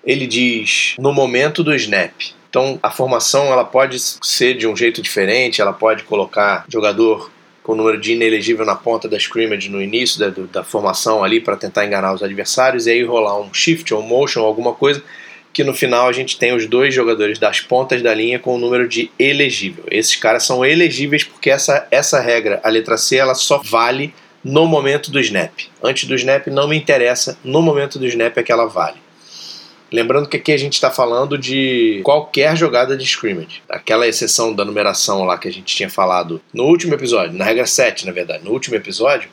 Ele 0.04 0.24
diz 0.24 0.94
no 1.00 1.12
momento 1.12 1.64
do 1.64 1.74
snap. 1.74 2.12
Então 2.48 2.78
a 2.80 2.92
formação 2.92 3.46
ela 3.46 3.64
pode 3.64 3.98
ser 3.98 4.54
de 4.54 4.68
um 4.68 4.76
jeito 4.76 5.02
diferente, 5.02 5.60
ela 5.60 5.72
pode 5.72 6.04
colocar 6.04 6.64
jogador 6.68 7.28
com 7.64 7.74
número 7.74 8.00
de 8.00 8.12
inelegível 8.12 8.64
na 8.64 8.76
ponta 8.76 9.08
da 9.08 9.16
scrimmage 9.16 9.68
no 9.68 9.82
início 9.82 10.18
da, 10.18 10.32
da 10.50 10.64
formação 10.64 11.24
ali 11.24 11.40
para 11.40 11.56
tentar 11.56 11.84
enganar 11.84 12.14
os 12.14 12.22
adversários 12.22 12.86
e 12.86 12.90
aí 12.90 13.02
rolar 13.02 13.38
um 13.40 13.52
shift 13.52 13.92
ou 13.92 14.02
motion, 14.02 14.42
alguma 14.42 14.72
coisa 14.74 15.02
que 15.52 15.64
no 15.64 15.74
final 15.74 16.08
a 16.08 16.12
gente 16.12 16.38
tem 16.38 16.54
os 16.54 16.66
dois 16.66 16.94
jogadores 16.94 17.36
das 17.36 17.60
pontas 17.60 18.00
da 18.00 18.14
linha 18.14 18.38
com 18.38 18.54
o 18.54 18.58
número 18.58 18.88
de 18.88 19.10
elegível. 19.18 19.84
Esses 19.90 20.14
caras 20.14 20.44
são 20.44 20.64
elegíveis 20.64 21.24
porque 21.24 21.50
essa, 21.50 21.88
essa 21.90 22.20
regra, 22.20 22.60
a 22.62 22.68
letra 22.68 22.96
C, 22.96 23.16
ela 23.16 23.34
só 23.34 23.58
vale 23.58 24.14
no 24.44 24.66
momento 24.66 25.10
do 25.10 25.20
snap. 25.20 25.52
Antes 25.82 26.08
do 26.08 26.14
snap 26.14 26.46
não 26.48 26.68
me 26.68 26.76
interessa, 26.76 27.38
no 27.44 27.60
momento 27.62 27.98
do 27.98 28.06
snap 28.06 28.36
é 28.36 28.42
que 28.42 28.52
ela 28.52 28.66
vale. 28.66 28.98
Lembrando 29.92 30.28
que 30.28 30.36
aqui 30.36 30.52
a 30.52 30.56
gente 30.56 30.74
está 30.74 30.88
falando 30.90 31.36
de 31.36 32.00
qualquer 32.04 32.56
jogada 32.56 32.96
de 32.96 33.04
scrimmage. 33.04 33.60
Aquela 33.68 34.06
exceção 34.06 34.52
da 34.52 34.64
numeração 34.64 35.24
lá 35.24 35.36
que 35.36 35.48
a 35.48 35.52
gente 35.52 35.74
tinha 35.74 35.90
falado 35.90 36.40
no 36.54 36.64
último 36.64 36.94
episódio, 36.94 37.36
na 37.36 37.44
regra 37.44 37.66
7, 37.66 38.06
na 38.06 38.12
verdade, 38.12 38.44
no 38.44 38.52
último 38.52 38.76
episódio, 38.76 39.28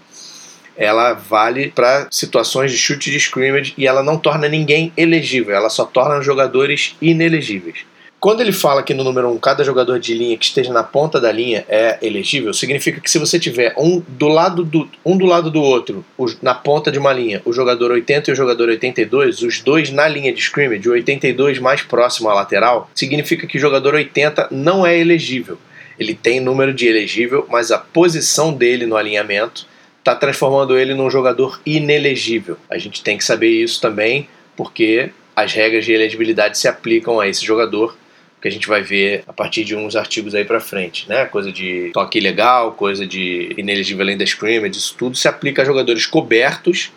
ela 0.75 1.13
vale 1.13 1.69
para 1.69 2.07
situações 2.09 2.71
de 2.71 2.77
chute 2.77 3.11
de 3.11 3.17
scrimmage 3.17 3.73
e 3.77 3.87
ela 3.87 4.01
não 4.01 4.17
torna 4.17 4.47
ninguém 4.47 4.91
elegível, 4.97 5.55
ela 5.55 5.69
só 5.69 5.85
torna 5.85 6.21
jogadores 6.21 6.95
inelegíveis. 7.01 7.85
Quando 8.19 8.41
ele 8.41 8.51
fala 8.51 8.81
que 8.81 8.95
no 8.95 9.03
número 9.03 9.29
1 9.29 9.31
um, 9.31 9.37
cada 9.37 9.63
jogador 9.63 9.99
de 9.99 10.15
linha 10.15 10.35
que 10.37 10.45
esteja 10.45 10.73
na 10.73 10.81
ponta 10.81 11.21
da 11.21 11.31
linha 11.31 11.63
é 11.69 11.99
elegível, 12.01 12.51
significa 12.51 12.99
que 12.99 13.11
se 13.11 13.19
você 13.19 13.37
tiver 13.37 13.75
um 13.77 14.01
do 14.07 14.27
lado 14.27 14.63
do, 14.63 14.89
um 15.05 15.15
do, 15.15 15.27
lado 15.27 15.51
do 15.51 15.61
outro, 15.61 16.03
na 16.41 16.55
ponta 16.55 16.91
de 16.91 16.97
uma 16.97 17.13
linha, 17.13 17.43
o 17.45 17.53
jogador 17.53 17.91
80 17.91 18.31
e 18.31 18.33
o 18.33 18.35
jogador 18.35 18.69
82, 18.69 19.43
os 19.43 19.61
dois 19.61 19.91
na 19.91 20.07
linha 20.07 20.33
de 20.33 20.39
scrimmage, 20.39 20.89
o 20.89 20.93
82 20.93 21.59
mais 21.59 21.83
próximo 21.83 22.27
à 22.27 22.33
lateral, 22.33 22.89
significa 22.95 23.45
que 23.45 23.57
o 23.57 23.61
jogador 23.61 23.93
80 23.93 24.47
não 24.49 24.83
é 24.83 24.97
elegível. 24.97 25.59
Ele 25.99 26.15
tem 26.15 26.39
número 26.39 26.73
de 26.73 26.87
elegível, 26.87 27.45
mas 27.49 27.71
a 27.71 27.77
posição 27.77 28.51
dele 28.51 28.87
no 28.87 28.97
alinhamento 28.97 29.67
está 29.99 30.15
transformando 30.15 30.75
ele 30.75 30.95
num 30.95 31.09
jogador 31.11 31.61
inelegível. 31.63 32.57
A 32.67 32.79
gente 32.79 33.03
tem 33.03 33.15
que 33.15 33.23
saber 33.23 33.49
isso 33.49 33.79
também, 33.79 34.27
porque 34.55 35.11
as 35.35 35.53
regras 35.53 35.85
de 35.85 35.93
elegibilidade 35.93 36.57
se 36.57 36.67
aplicam 36.67 37.19
a 37.19 37.27
esse 37.27 37.45
jogador 37.45 37.95
que 38.41 38.47
a 38.47 38.51
gente 38.51 38.67
vai 38.67 38.81
ver 38.81 39.23
a 39.27 39.33
partir 39.33 39.63
de 39.63 39.75
uns 39.75 39.95
artigos 39.95 40.35
aí 40.35 40.45
para 40.45 40.59
frente, 40.59 41.07
né? 41.09 41.25
Coisa 41.25 41.51
de 41.51 41.89
toque 41.93 42.19
ilegal, 42.19 42.73
coisa 42.73 43.05
de 43.05 43.53
inelegível 43.57 44.03
além 44.03 44.17
da 44.17 44.23
scrimmage, 44.23 44.77
isso 44.77 44.95
tudo 44.97 45.17
se 45.17 45.27
aplica 45.27 45.63
a 45.63 45.65
jogadores 45.65 46.05
cobertos, 46.05 46.91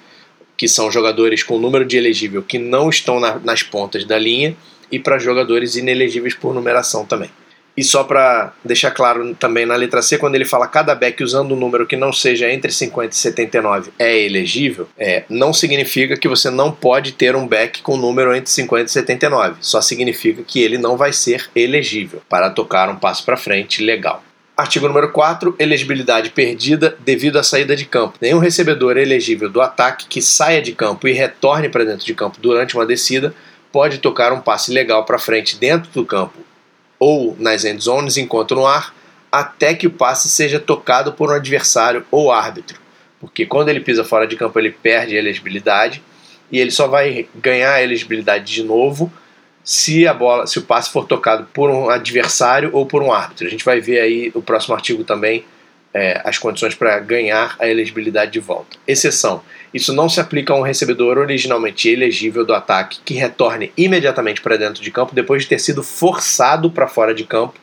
que 0.57 0.69
são 0.69 0.91
jogadores 0.93 1.43
com 1.43 1.59
número 1.59 1.85
de 1.85 1.97
elegível 1.97 2.43
que 2.43 2.59
não 2.59 2.91
estão 2.91 3.19
na, 3.19 3.39
nas 3.39 3.63
pontas 3.63 4.05
da 4.05 4.19
linha, 4.19 4.55
e 4.93 4.99
para 4.99 5.19
jogadores 5.19 5.77
inelegíveis 5.77 6.35
por 6.35 6.53
numeração 6.53 7.07
também. 7.07 7.31
E 7.81 7.83
só 7.83 8.05
para 8.05 8.53
deixar 8.63 8.91
claro 8.91 9.35
também 9.37 9.65
na 9.65 9.75
letra 9.75 10.03
C, 10.03 10.19
quando 10.19 10.35
ele 10.35 10.45
fala 10.45 10.69
cada 10.69 10.95
back 10.95 11.25
usando 11.25 11.55
um 11.55 11.59
número 11.59 11.87
que 11.87 11.97
não 11.97 12.13
seja 12.13 12.53
entre 12.53 12.71
50 12.71 13.15
e 13.15 13.17
79 13.17 13.91
é 13.99 14.19
elegível, 14.19 14.87
é, 14.99 15.25
não 15.31 15.51
significa 15.51 16.15
que 16.15 16.29
você 16.29 16.51
não 16.51 16.71
pode 16.71 17.13
ter 17.13 17.35
um 17.35 17.49
back 17.49 17.81
com 17.81 17.97
número 17.97 18.35
entre 18.37 18.51
50 18.51 18.85
e 18.85 18.89
79. 18.91 19.57
Só 19.63 19.81
significa 19.81 20.43
que 20.47 20.61
ele 20.61 20.77
não 20.77 20.95
vai 20.95 21.11
ser 21.15 21.49
elegível 21.57 22.21
para 22.29 22.51
tocar 22.51 22.91
um 22.91 22.97
passo 22.97 23.25
para 23.25 23.39
frente 23.39 23.83
legal. 23.83 24.23
Artigo 24.55 24.87
número 24.87 25.11
4, 25.11 25.57
elegibilidade 25.59 26.29
perdida 26.29 26.95
devido 27.01 27.39
à 27.39 27.43
saída 27.43 27.75
de 27.75 27.87
campo. 27.87 28.19
Nenhum 28.21 28.41
recebedor 28.41 28.99
elegível 28.99 29.49
do 29.49 29.63
ataque 29.63 30.05
que 30.07 30.21
saia 30.21 30.61
de 30.61 30.73
campo 30.73 31.09
e 31.09 31.15
retorne 31.15 31.71
para 31.71 31.85
dentro 31.85 32.05
de 32.05 32.13
campo 32.13 32.37
durante 32.43 32.75
uma 32.75 32.85
descida 32.85 33.35
pode 33.73 34.01
tocar 34.01 34.35
um 34.35 34.41
passe 34.41 34.71
legal 34.71 35.07
para 35.07 35.19
frente 35.19 35.57
dentro 35.57 35.91
do 35.93 36.05
campo 36.05 36.50
ou 37.01 37.35
nas 37.39 37.65
end 37.65 37.83
zones 37.83 38.19
enquanto 38.19 38.55
no 38.55 38.67
ar, 38.67 38.95
até 39.33 39.75
que 39.75 39.87
o 39.87 39.91
passe 39.91 40.29
seja 40.29 40.61
tocado 40.61 41.13
por 41.13 41.31
um 41.31 41.35
adversário 41.35 42.05
ou 42.11 42.31
árbitro. 42.31 42.79
Porque 43.19 43.47
quando 43.47 43.71
ele 43.71 43.81
pisa 43.81 44.05
fora 44.05 44.27
de 44.27 44.37
campo, 44.37 44.59
ele 44.59 44.71
perde 44.71 45.17
a 45.17 45.19
elegibilidade 45.19 46.03
e 46.53 46.59
ele 46.59 46.71
só 46.71 46.87
vai 46.87 47.29
ganhar 47.35 47.75
a 47.75 47.83
elegibilidade 47.83 48.53
de 48.53 48.63
novo 48.63 49.11
se 49.65 50.07
a 50.07 50.15
bola, 50.15 50.47
se 50.47 50.59
o 50.59 50.63
passe 50.63 50.91
for 50.91 51.07
tocado 51.07 51.47
por 51.53 51.71
um 51.71 51.91
adversário 51.91 52.71
ou 52.73 52.87
por 52.87 53.03
um 53.03 53.13
árbitro. 53.13 53.47
A 53.47 53.51
gente 53.51 53.65
vai 53.65 53.81
ver 53.81 54.01
aí 54.01 54.33
no 54.35 54.43
próximo 54.43 54.75
artigo 54.75 55.05
também 55.05 55.45
é, 55.93 56.21
as 56.25 56.39
condições 56.39 56.75
para 56.75 56.99
ganhar 56.99 57.57
a 57.59 57.69
elegibilidade 57.69 58.33
de 58.33 58.41
volta. 58.41 58.77
Exceção: 58.87 59.43
isso 59.73 59.93
não 59.93 60.09
se 60.09 60.21
aplica 60.21 60.53
a 60.53 60.57
um 60.57 60.63
recebedor 60.63 61.17
originalmente 61.17 61.89
elegível 61.89 62.45
do 62.45 62.55
ataque 62.55 63.01
que 63.05 63.15
retorne 63.15 63.73
imediatamente 63.77 64.41
para 64.41 64.57
dentro 64.57 64.83
de 64.83 64.91
campo 64.91 65.15
depois 65.15 65.43
de 65.43 65.49
ter 65.49 65.61
sido 65.61 65.83
forçado 65.83 66.71
para 66.71 66.89
fora 66.89 67.15
de 67.15 67.25
campo 67.25 67.55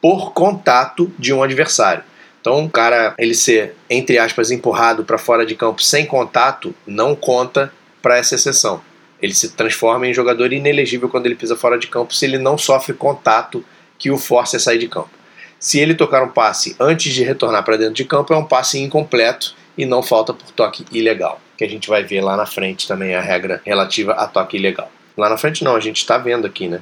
por 0.00 0.32
contato 0.32 1.10
de 1.18 1.32
um 1.32 1.42
adversário. 1.42 2.04
Então, 2.40 2.64
o 2.64 2.70
cara 2.70 3.14
ele 3.18 3.34
ser 3.34 3.74
entre 3.88 4.18
aspas 4.18 4.50
empurrado 4.50 5.04
para 5.04 5.18
fora 5.18 5.44
de 5.44 5.54
campo 5.54 5.82
sem 5.82 6.06
contato 6.06 6.74
não 6.86 7.16
conta 7.16 7.72
para 8.02 8.18
essa 8.18 8.34
exceção. 8.34 8.80
Ele 9.20 9.34
se 9.34 9.50
transforma 9.50 10.06
em 10.06 10.14
jogador 10.14 10.52
inelegível 10.52 11.08
quando 11.08 11.26
ele 11.26 11.34
pisa 11.34 11.56
fora 11.56 11.78
de 11.78 11.86
campo 11.86 12.14
se 12.14 12.24
ele 12.26 12.38
não 12.38 12.58
sofre 12.58 12.92
contato 12.92 13.64
que 13.98 14.10
o 14.10 14.18
force 14.18 14.56
a 14.56 14.60
sair 14.60 14.78
de 14.78 14.88
campo. 14.88 15.10
Se 15.58 15.80
ele 15.80 15.94
tocar 15.94 16.22
um 16.22 16.28
passe 16.28 16.76
antes 16.78 17.14
de 17.14 17.24
retornar 17.24 17.64
para 17.64 17.78
dentro 17.78 17.94
de 17.94 18.04
campo, 18.04 18.32
é 18.34 18.36
um 18.36 18.44
passe 18.44 18.78
incompleto 18.78 19.56
e 19.76 19.84
não 19.84 20.02
falta 20.02 20.32
por 20.32 20.50
toque 20.52 20.84
ilegal. 20.90 21.40
Que 21.56 21.64
a 21.64 21.68
gente 21.68 21.88
vai 21.88 22.02
ver 22.02 22.20
lá 22.20 22.36
na 22.36 22.46
frente 22.46 22.86
também 22.86 23.14
a 23.14 23.20
regra 23.20 23.60
relativa 23.64 24.12
a 24.12 24.26
toque 24.26 24.56
ilegal. 24.56 24.90
Lá 25.16 25.28
na 25.28 25.36
frente 25.36 25.64
não, 25.64 25.74
a 25.74 25.80
gente 25.80 25.96
está 25.96 26.18
vendo 26.18 26.46
aqui, 26.46 26.68
né? 26.68 26.80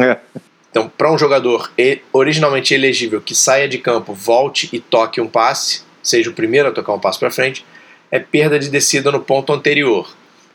É. 0.00 0.18
Então, 0.70 0.88
para 0.88 1.10
um 1.10 1.18
jogador 1.18 1.70
originalmente 2.12 2.74
elegível 2.74 3.20
que 3.20 3.34
saia 3.34 3.68
de 3.68 3.78
campo, 3.78 4.12
volte 4.12 4.68
e 4.72 4.78
toque 4.78 5.20
um 5.20 5.26
passe, 5.26 5.82
seja 6.02 6.28
o 6.28 6.34
primeiro 6.34 6.68
a 6.68 6.72
tocar 6.72 6.92
um 6.92 6.98
passe 6.98 7.18
para 7.18 7.30
frente, 7.30 7.64
é 8.10 8.18
perda 8.18 8.58
de 8.58 8.68
descida 8.68 9.10
no 9.10 9.20
ponto 9.20 9.52
anterior. 9.52 10.08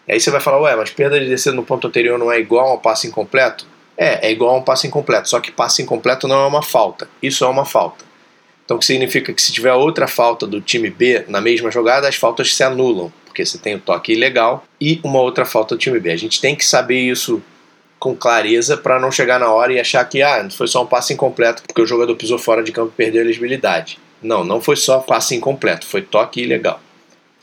Aí 0.08 0.20
você 0.20 0.30
vai 0.30 0.42
falar, 0.42 0.60
ué, 0.62 0.76
mas 0.76 0.92
perda 0.92 1.20
de 1.20 1.28
descida 1.28 1.56
no 1.56 1.64
ponto 1.64 1.88
anterior 1.88 2.20
não 2.20 2.32
é 2.32 2.40
igual 2.40 2.70
a 2.70 2.74
um 2.76 2.78
passe 2.78 3.08
incompleto? 3.08 3.66
É, 3.98 4.28
é 4.28 4.32
igual 4.32 4.56
a 4.56 4.58
um 4.60 4.62
passe 4.62 4.88
incompleto, 4.88 5.30
só 5.30 5.40
que 5.40 5.52
passe 5.52 5.82
incompleto 5.82 6.28
não 6.28 6.44
é 6.44 6.46
uma 6.46 6.62
falta. 6.62 7.10
Isso 7.22 7.44
é 7.44 7.48
uma 7.48 7.66
falta. 7.66 8.04
Então, 8.72 8.78
o 8.78 8.80
que 8.80 8.86
significa 8.86 9.34
que 9.34 9.42
se 9.42 9.52
tiver 9.52 9.74
outra 9.74 10.08
falta 10.08 10.48
do 10.48 10.62
time 10.62 10.90
B 10.90 11.26
na 11.28 11.42
mesma 11.42 11.70
jogada, 11.70 12.08
as 12.08 12.16
faltas 12.16 12.56
se 12.56 12.64
anulam, 12.64 13.12
porque 13.26 13.46
você 13.46 13.58
tem 13.58 13.76
o 13.76 13.80
toque 13.82 14.14
ilegal 14.14 14.64
e 14.80 14.98
uma 15.04 15.20
outra 15.20 15.44
falta 15.44 15.76
do 15.76 15.78
time 15.78 16.00
B. 16.00 16.10
A 16.10 16.16
gente 16.16 16.40
tem 16.40 16.56
que 16.56 16.64
saber 16.64 17.02
isso 17.02 17.44
com 18.00 18.16
clareza 18.16 18.78
para 18.78 18.98
não 18.98 19.12
chegar 19.12 19.42
na 19.42 19.52
hora 19.52 19.74
e 19.74 19.80
achar 19.80 20.06
que 20.06 20.22
ah, 20.22 20.48
foi 20.50 20.70
só 20.70 20.84
um 20.84 20.86
passe 20.86 21.14
incompleto 21.14 21.64
porque 21.68 21.82
o 21.82 21.86
jogador 21.86 22.16
pisou 22.16 22.40
fora 22.40 22.64
de 22.64 22.72
campo 22.72 22.94
e 22.94 22.96
perdeu 22.96 23.20
a 23.20 23.26
elegibilidade. 23.26 24.00
Não, 24.24 24.42
não 24.46 24.62
foi 24.62 24.78
só 24.78 25.00
passe 25.00 25.36
incompleto, 25.36 25.86
foi 25.86 26.02
toque 26.02 26.42
ilegal. 26.42 26.80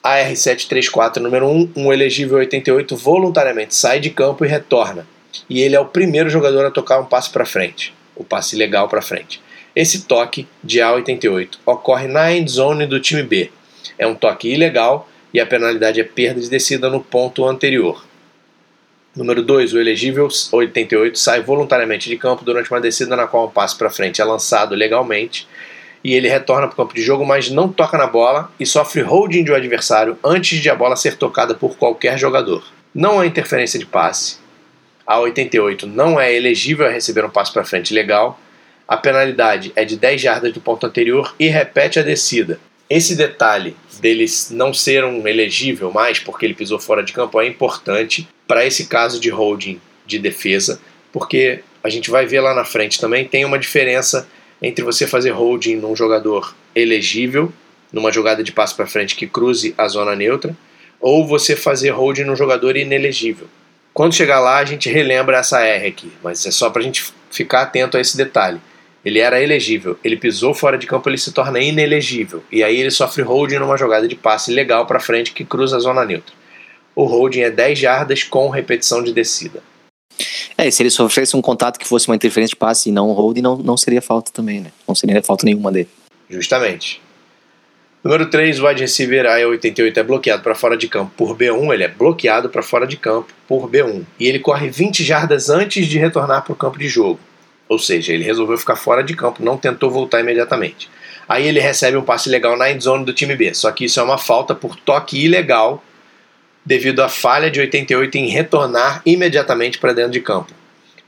AR734, 0.02 1.16
número 1.16 1.46
1, 1.46 1.72
um 1.76 1.92
elegível 1.92 2.38
88 2.38 2.96
voluntariamente 2.96 3.74
sai 3.74 4.00
de 4.00 4.08
campo 4.08 4.46
e 4.46 4.48
retorna. 4.48 5.06
E 5.50 5.60
ele 5.60 5.76
é 5.76 5.80
o 5.80 5.84
primeiro 5.84 6.30
jogador 6.30 6.64
a 6.64 6.70
tocar 6.70 6.98
um 6.98 7.04
passe 7.04 7.28
para 7.28 7.44
frente, 7.44 7.92
o 8.16 8.24
passe 8.24 8.56
ilegal 8.56 8.88
para 8.88 9.02
frente. 9.02 9.42
Esse 9.74 10.02
toque 10.02 10.46
de 10.62 10.78
A88 10.78 11.58
ocorre 11.64 12.08
na 12.08 12.32
end 12.32 12.50
zone 12.50 12.86
do 12.86 13.00
time 13.00 13.22
B. 13.22 13.50
É 13.98 14.06
um 14.06 14.14
toque 14.14 14.48
ilegal 14.48 15.08
e 15.32 15.40
a 15.40 15.46
penalidade 15.46 16.00
é 16.00 16.04
perda 16.04 16.40
de 16.40 16.48
descida 16.48 16.88
no 16.88 17.00
ponto 17.00 17.44
anterior. 17.46 18.04
Número 19.14 19.42
2, 19.42 19.74
o 19.74 19.80
elegível 19.80 20.28
88 20.52 21.18
sai 21.18 21.42
voluntariamente 21.42 22.08
de 22.08 22.16
campo 22.16 22.44
durante 22.44 22.70
uma 22.70 22.80
descida 22.80 23.16
na 23.16 23.26
qual 23.26 23.46
um 23.46 23.50
passe 23.50 23.76
para 23.76 23.90
frente 23.90 24.20
é 24.20 24.24
lançado 24.24 24.74
legalmente 24.74 25.48
e 26.04 26.14
ele 26.14 26.28
retorna 26.28 26.68
para 26.68 26.74
o 26.74 26.76
campo 26.76 26.94
de 26.94 27.02
jogo, 27.02 27.26
mas 27.26 27.50
não 27.50 27.68
toca 27.68 27.98
na 27.98 28.06
bola 28.06 28.50
e 28.58 28.64
sofre 28.64 29.02
holding 29.02 29.42
de 29.42 29.50
um 29.50 29.54
adversário 29.54 30.18
antes 30.22 30.60
de 30.60 30.70
a 30.70 30.74
bola 30.74 30.96
ser 30.96 31.16
tocada 31.16 31.54
por 31.54 31.76
qualquer 31.76 32.18
jogador. 32.18 32.64
Não 32.94 33.20
há 33.20 33.26
interferência 33.26 33.78
de 33.78 33.86
passe. 33.86 34.38
A 35.06 35.18
88 35.18 35.86
não 35.86 36.20
é 36.20 36.34
elegível 36.34 36.86
a 36.86 36.90
receber 36.90 37.24
um 37.24 37.30
passe 37.30 37.52
para 37.52 37.64
frente 37.64 37.92
legal. 37.92 38.38
A 38.88 38.96
penalidade 38.96 39.70
é 39.76 39.84
de 39.84 39.98
10 39.98 40.18
jardas 40.18 40.50
do 40.50 40.62
ponto 40.62 40.86
anterior 40.86 41.34
e 41.38 41.46
repete 41.46 41.98
a 41.98 42.02
descida. 42.02 42.58
Esse 42.88 43.14
detalhe 43.14 43.76
dele 44.00 44.24
não 44.52 44.72
ser 44.72 45.04
um 45.04 45.28
elegível 45.28 45.92
mais 45.92 46.18
porque 46.18 46.46
ele 46.46 46.54
pisou 46.54 46.78
fora 46.78 47.02
de 47.02 47.12
campo 47.12 47.38
é 47.38 47.46
importante 47.46 48.26
para 48.46 48.64
esse 48.64 48.86
caso 48.86 49.20
de 49.20 49.28
holding 49.28 49.78
de 50.06 50.18
defesa, 50.18 50.80
porque 51.12 51.60
a 51.84 51.90
gente 51.90 52.10
vai 52.10 52.24
ver 52.24 52.40
lá 52.40 52.54
na 52.54 52.64
frente 52.64 52.98
também 52.98 53.26
tem 53.26 53.44
uma 53.44 53.58
diferença 53.58 54.26
entre 54.62 54.82
você 54.82 55.06
fazer 55.06 55.30
holding 55.32 55.76
num 55.76 55.94
jogador 55.94 56.56
elegível, 56.74 57.52
numa 57.92 58.10
jogada 58.10 58.42
de 58.42 58.52
passo 58.52 58.74
para 58.74 58.86
frente 58.86 59.16
que 59.16 59.26
cruze 59.26 59.74
a 59.76 59.86
zona 59.86 60.16
neutra, 60.16 60.56
ou 60.98 61.26
você 61.26 61.54
fazer 61.54 61.90
holding 61.90 62.24
num 62.24 62.34
jogador 62.34 62.74
inelegível. 62.74 63.48
Quando 63.92 64.14
chegar 64.14 64.40
lá, 64.40 64.58
a 64.58 64.64
gente 64.64 64.88
relembra 64.88 65.36
essa 65.36 65.60
R 65.60 65.88
aqui, 65.88 66.10
mas 66.22 66.46
é 66.46 66.50
só 66.50 66.70
para 66.70 66.80
a 66.80 66.84
gente 66.84 67.04
ficar 67.30 67.62
atento 67.62 67.98
a 67.98 68.00
esse 68.00 68.16
detalhe. 68.16 68.58
Ele 69.04 69.20
era 69.20 69.40
elegível, 69.42 69.98
ele 70.02 70.16
pisou 70.16 70.52
fora 70.52 70.76
de 70.76 70.86
campo, 70.86 71.08
ele 71.08 71.18
se 71.18 71.32
torna 71.32 71.60
inelegível, 71.60 72.42
e 72.50 72.64
aí 72.64 72.76
ele 72.78 72.90
sofre 72.90 73.22
holding 73.22 73.58
numa 73.58 73.76
jogada 73.76 74.08
de 74.08 74.16
passe 74.16 74.52
legal 74.52 74.86
para 74.86 75.00
frente 75.00 75.32
que 75.32 75.44
cruza 75.44 75.76
a 75.76 75.80
zona 75.80 76.04
neutra. 76.04 76.34
O 76.94 77.04
holding 77.04 77.40
é 77.40 77.50
10 77.50 77.78
jardas 77.78 78.24
com 78.24 78.48
repetição 78.48 79.02
de 79.02 79.12
descida. 79.12 79.62
É, 80.56 80.66
e 80.66 80.72
se 80.72 80.82
ele 80.82 80.90
sofresse 80.90 81.36
um 81.36 81.40
contato 81.40 81.78
que 81.78 81.86
fosse 81.86 82.08
uma 82.08 82.16
interferência 82.16 82.54
de 82.54 82.56
passe 82.56 82.88
e 82.88 82.92
não 82.92 83.10
um 83.10 83.12
holding, 83.12 83.40
não, 83.40 83.56
não 83.56 83.76
seria 83.76 84.02
falta 84.02 84.32
também, 84.32 84.60
né? 84.60 84.72
Não 84.86 84.94
seria 84.94 85.22
falta 85.22 85.46
nenhuma 85.46 85.70
dele. 85.70 85.88
Justamente. 86.28 87.00
Número 88.02 88.26
3, 88.26 88.60
o 88.60 88.66
wide 88.66 88.80
receiver 88.80 89.24
A88 89.26 89.96
é 89.96 90.02
bloqueado 90.02 90.42
para 90.42 90.54
fora 90.54 90.76
de 90.76 90.88
campo 90.88 91.12
por 91.16 91.36
B1, 91.36 91.74
ele 91.74 91.84
é 91.84 91.88
bloqueado 91.88 92.48
para 92.48 92.62
fora 92.62 92.86
de 92.86 92.96
campo 92.96 93.32
por 93.46 93.68
B1. 93.68 94.04
E 94.18 94.26
ele 94.26 94.38
corre 94.38 94.68
20 94.68 95.04
jardas 95.04 95.50
antes 95.50 95.86
de 95.86 95.98
retornar 95.98 96.42
para 96.42 96.52
o 96.52 96.56
campo 96.56 96.78
de 96.78 96.88
jogo. 96.88 97.20
Ou 97.68 97.78
seja, 97.78 98.12
ele 98.12 98.24
resolveu 98.24 98.56
ficar 98.56 98.76
fora 98.76 99.02
de 99.02 99.14
campo, 99.14 99.44
não 99.44 99.56
tentou 99.56 99.90
voltar 99.90 100.20
imediatamente. 100.20 100.88
Aí 101.28 101.46
ele 101.46 101.60
recebe 101.60 101.96
um 101.96 102.02
passe 102.02 102.30
legal 102.30 102.56
na 102.56 102.70
endzone 102.70 103.04
do 103.04 103.12
time 103.12 103.36
B, 103.36 103.52
só 103.52 103.70
que 103.70 103.84
isso 103.84 104.00
é 104.00 104.02
uma 104.02 104.16
falta 104.16 104.54
por 104.54 104.74
toque 104.76 105.22
ilegal 105.22 105.84
devido 106.64 107.00
à 107.00 107.08
falha 107.08 107.50
de 107.50 107.60
88 107.60 108.16
em 108.16 108.28
retornar 108.28 109.02
imediatamente 109.04 109.78
para 109.78 109.92
dentro 109.92 110.12
de 110.12 110.20
campo. 110.20 110.52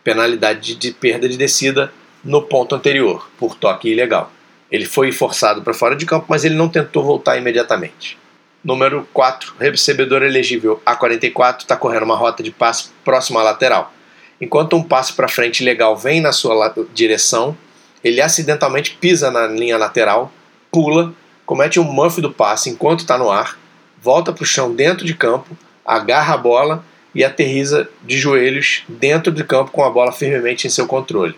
Penalidade 0.05 0.75
de 0.75 0.91
perda 0.93 1.29
de 1.29 1.37
descida 1.37 1.93
no 2.23 2.43
ponto 2.43 2.75
anterior, 2.75 3.31
por 3.39 3.55
toque 3.55 3.89
ilegal. 3.89 4.31
Ele 4.71 4.85
foi 4.85 5.11
forçado 5.11 5.63
para 5.63 5.75
fora 5.75 5.97
de 5.97 6.07
campo, 6.07 6.27
mas 6.29 6.45
ele 6.45 6.55
não 6.55 6.69
tentou 6.69 7.03
voltar 7.03 7.37
imediatamente. 7.37 8.19
Número 8.63 9.09
4, 9.13 9.55
recebedor 9.59 10.23
elegível 10.23 10.83
A44 10.85 11.61
está 11.61 11.77
correndo 11.77 12.03
uma 12.05 12.17
rota 12.17 12.43
de 12.43 12.51
passe 12.51 12.91
próxima 13.03 13.41
à 13.41 13.43
lateral. 13.43 13.93
Enquanto 14.41 14.77
um 14.77 14.83
passe 14.83 15.13
para 15.13 15.29
frente 15.29 15.63
legal 15.63 15.97
vem 15.97 16.21
na 16.21 16.33
sua 16.33 16.75
direção, 16.95 17.57
ele 18.03 18.21
acidentalmente 18.21 18.97
pisa 19.01 19.31
na 19.31 19.47
linha 19.47 19.77
lateral, 19.77 20.33
pula, 20.71 21.13
comete 21.45 21.79
um 21.79 21.85
muff 21.85 22.21
do 22.21 22.33
passe 22.33 22.71
enquanto 22.71 23.01
está 23.01 23.19
no 23.19 23.31
ar, 23.31 23.59
volta 24.01 24.33
para 24.33 24.43
o 24.43 24.47
chão 24.47 24.75
dentro 24.75 25.05
de 25.05 25.15
campo, 25.15 25.57
agarra 25.85 26.35
a 26.35 26.39
bola 26.39 26.85
e 27.15 27.25
aterriza 27.25 27.89
de 28.03 28.19
joelhos 28.19 28.83
dentro 28.89 29.33
de 29.33 29.45
campo 29.45 29.71
com 29.71 29.85
a 29.85 29.91
bola 29.91 30.13
firmemente 30.13 30.67
em 30.67 30.71
seu 30.71 30.87
controle. 30.87 31.35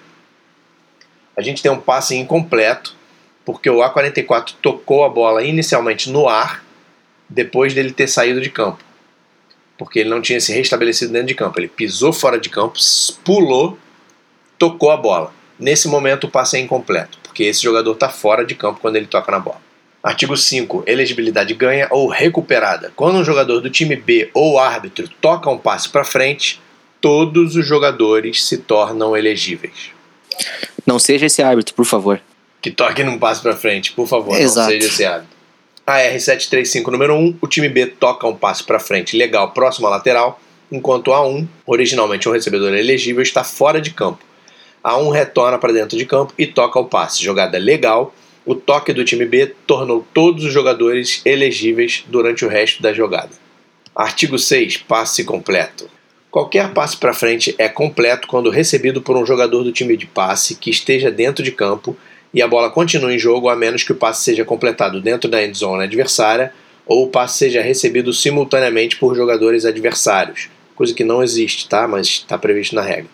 A 1.37 1.43
gente 1.43 1.63
tem 1.63 1.73
um 1.73 1.81
passe 1.81 2.15
incompleto, 2.15 2.95
porque 3.45 3.69
o 3.69 3.79
A44 3.79 4.53
tocou 4.61 5.05
a 5.05 5.09
bola 5.09 5.43
inicialmente 5.43 6.11
no 6.11 6.29
ar, 6.29 6.63
depois 7.29 7.75
dele 7.75 7.91
ter 7.91 8.07
saído 8.07 8.41
de 8.41 8.51
campo. 8.51 8.85
Porque 9.85 10.01
ele 10.01 10.11
não 10.11 10.21
tinha 10.21 10.41
se 10.41 10.53
restabelecido 10.53 11.13
dentro 11.13 11.29
de 11.29 11.35
campo. 11.35 11.59
Ele 11.59 11.69
pisou 11.69 12.13
fora 12.13 12.39
de 12.39 12.49
campo, 12.49 12.79
pulou, 13.25 13.79
tocou 14.59 14.91
a 14.91 14.97
bola. 14.97 15.33
Nesse 15.59 15.89
momento 15.89 16.25
o 16.25 16.31
passe 16.31 16.57
é 16.57 16.61
incompleto, 16.61 17.19
porque 17.23 17.45
esse 17.45 17.63
jogador 17.63 17.93
está 17.93 18.09
fora 18.09 18.45
de 18.45 18.55
campo 18.55 18.81
quando 18.81 18.97
ele 18.97 19.07
toca 19.07 19.31
na 19.31 19.39
bola. 19.39 19.61
Artigo 20.03 20.37
5. 20.37 20.83
Elegibilidade 20.87 21.55
ganha 21.55 21.87
ou 21.91 22.09
recuperada. 22.09 22.93
Quando 22.97 23.19
um 23.19 23.25
jogador 23.25 23.61
do 23.61 23.71
time 23.71 23.95
B 23.95 24.31
ou 24.35 24.59
árbitro 24.59 25.09
toca 25.21 25.49
um 25.49 25.59
passe 25.59 25.89
para 25.89 26.05
frente, 26.05 26.61
todos 27.01 27.55
os 27.55 27.67
jogadores 27.67 28.45
se 28.45 28.59
tornam 28.59 29.17
elegíveis. 29.17 29.91
Não 30.85 30.99
seja 30.99 31.27
esse 31.27 31.43
árbitro, 31.43 31.75
por 31.75 31.85
favor. 31.85 32.21
Que 32.61 32.71
toque 32.71 33.05
num 33.05 33.19
passe 33.19 33.41
para 33.43 33.57
frente, 33.57 33.93
por 33.93 34.09
favor, 34.09 34.41
Exato. 34.41 34.71
não 34.71 34.81
seja 34.81 34.87
esse 34.89 35.05
árbitro. 35.05 35.37
A 35.93 35.99
R735, 36.15 36.91
número 36.91 37.15
1, 37.15 37.37
o 37.39 37.47
time 37.47 37.69
B 37.69 37.85
toca 37.85 38.27
um 38.27 38.35
passe 38.35 38.65
para 38.65 38.81
frente 38.81 39.15
legal 39.15 39.53
próximo 39.53 39.87
à 39.87 39.91
lateral, 39.91 40.41
enquanto 40.71 41.09
o 41.09 41.11
A1, 41.11 41.47
originalmente 41.67 42.27
um 42.27 42.33
recebedor 42.33 42.73
elegível, 42.73 43.23
está 43.23 43.45
fora 43.45 43.79
de 43.79 43.91
campo. 43.91 44.25
A1 44.83 45.13
retorna 45.13 45.59
para 45.59 45.71
dentro 45.71 45.99
de 45.99 46.07
campo 46.07 46.33
e 46.39 46.47
toca 46.47 46.81
o 46.81 46.87
passe. 46.87 47.23
Jogada 47.23 47.59
legal, 47.59 48.15
o 48.47 48.55
toque 48.55 48.95
do 48.95 49.05
time 49.05 49.27
B 49.27 49.55
tornou 49.67 50.07
todos 50.15 50.47
os 50.47 50.53
jogadores 50.55 51.21
elegíveis 51.27 52.07
durante 52.09 52.43
o 52.43 52.49
resto 52.49 52.81
da 52.81 52.95
jogada. 52.95 53.33
Artigo 53.95 54.39
6. 54.39 54.79
Passe 54.79 55.25
completo. 55.25 55.91
Qualquer 56.31 56.73
passe 56.73 56.97
para 56.97 57.13
frente 57.13 57.55
é 57.59 57.69
completo 57.69 58.27
quando 58.27 58.49
recebido 58.49 59.03
por 59.03 59.15
um 59.15 59.27
jogador 59.27 59.63
do 59.63 59.71
time 59.71 59.95
de 59.99 60.07
passe 60.07 60.55
que 60.55 60.71
esteja 60.71 61.11
dentro 61.11 61.45
de 61.45 61.53
campo 61.53 61.95
e 62.33 62.41
a 62.41 62.49
bola 62.49 62.71
continue 62.71 63.15
em 63.15 63.19
jogo 63.19 63.49
a 63.49 63.57
menos 63.57 63.83
que 63.83 63.93
o 63.93 63.97
passe 63.97 64.25
seja 64.25 64.45
completado 64.45 65.01
dentro 65.01 65.29
da 65.29 65.45
endzone 65.45 65.85
adversária 65.85 66.53
ou 66.87 67.05
o 67.05 67.09
passe 67.09 67.39
seja 67.39 67.63
recebido 67.63 68.13
simultaneamente 68.13 68.97
por 68.97 69.15
jogadores 69.15 69.65
adversários, 69.65 70.49
coisa 70.75 70.95
que 70.95 71.05
não 71.05 71.23
existe, 71.23 71.69
tá? 71.69 71.87
Mas 71.87 72.09
está 72.09 72.37
previsto 72.37 72.75
na 72.75 72.83
regra. 72.83 73.11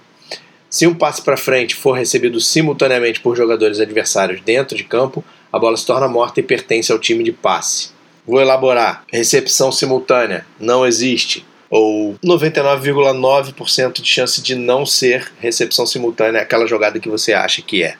Se 0.70 0.86
um 0.86 0.94
passe 0.94 1.22
para 1.22 1.36
frente 1.36 1.74
for 1.74 1.92
recebido 1.92 2.40
simultaneamente 2.40 3.20
por 3.20 3.36
jogadores 3.36 3.80
adversários 3.80 4.40
dentro 4.40 4.76
de 4.76 4.84
campo, 4.84 5.24
a 5.52 5.58
bola 5.58 5.76
se 5.76 5.86
torna 5.86 6.08
morta 6.08 6.40
e 6.40 6.42
pertence 6.42 6.92
ao 6.92 6.98
time 6.98 7.24
de 7.24 7.32
passe. 7.32 7.90
Vou 8.26 8.40
elaborar. 8.40 9.04
Recepção 9.10 9.72
simultânea 9.72 10.44
não 10.60 10.86
existe. 10.86 11.46
Ou 11.70 12.14
99,9% 12.24 14.02
de 14.02 14.08
chance 14.08 14.42
de 14.42 14.54
não 14.54 14.84
ser 14.84 15.32
recepção 15.40 15.86
simultânea 15.86 16.42
aquela 16.42 16.66
jogada 16.66 17.00
que 17.00 17.08
você 17.08 17.32
acha 17.32 17.62
que 17.62 17.82
é. 17.82 17.96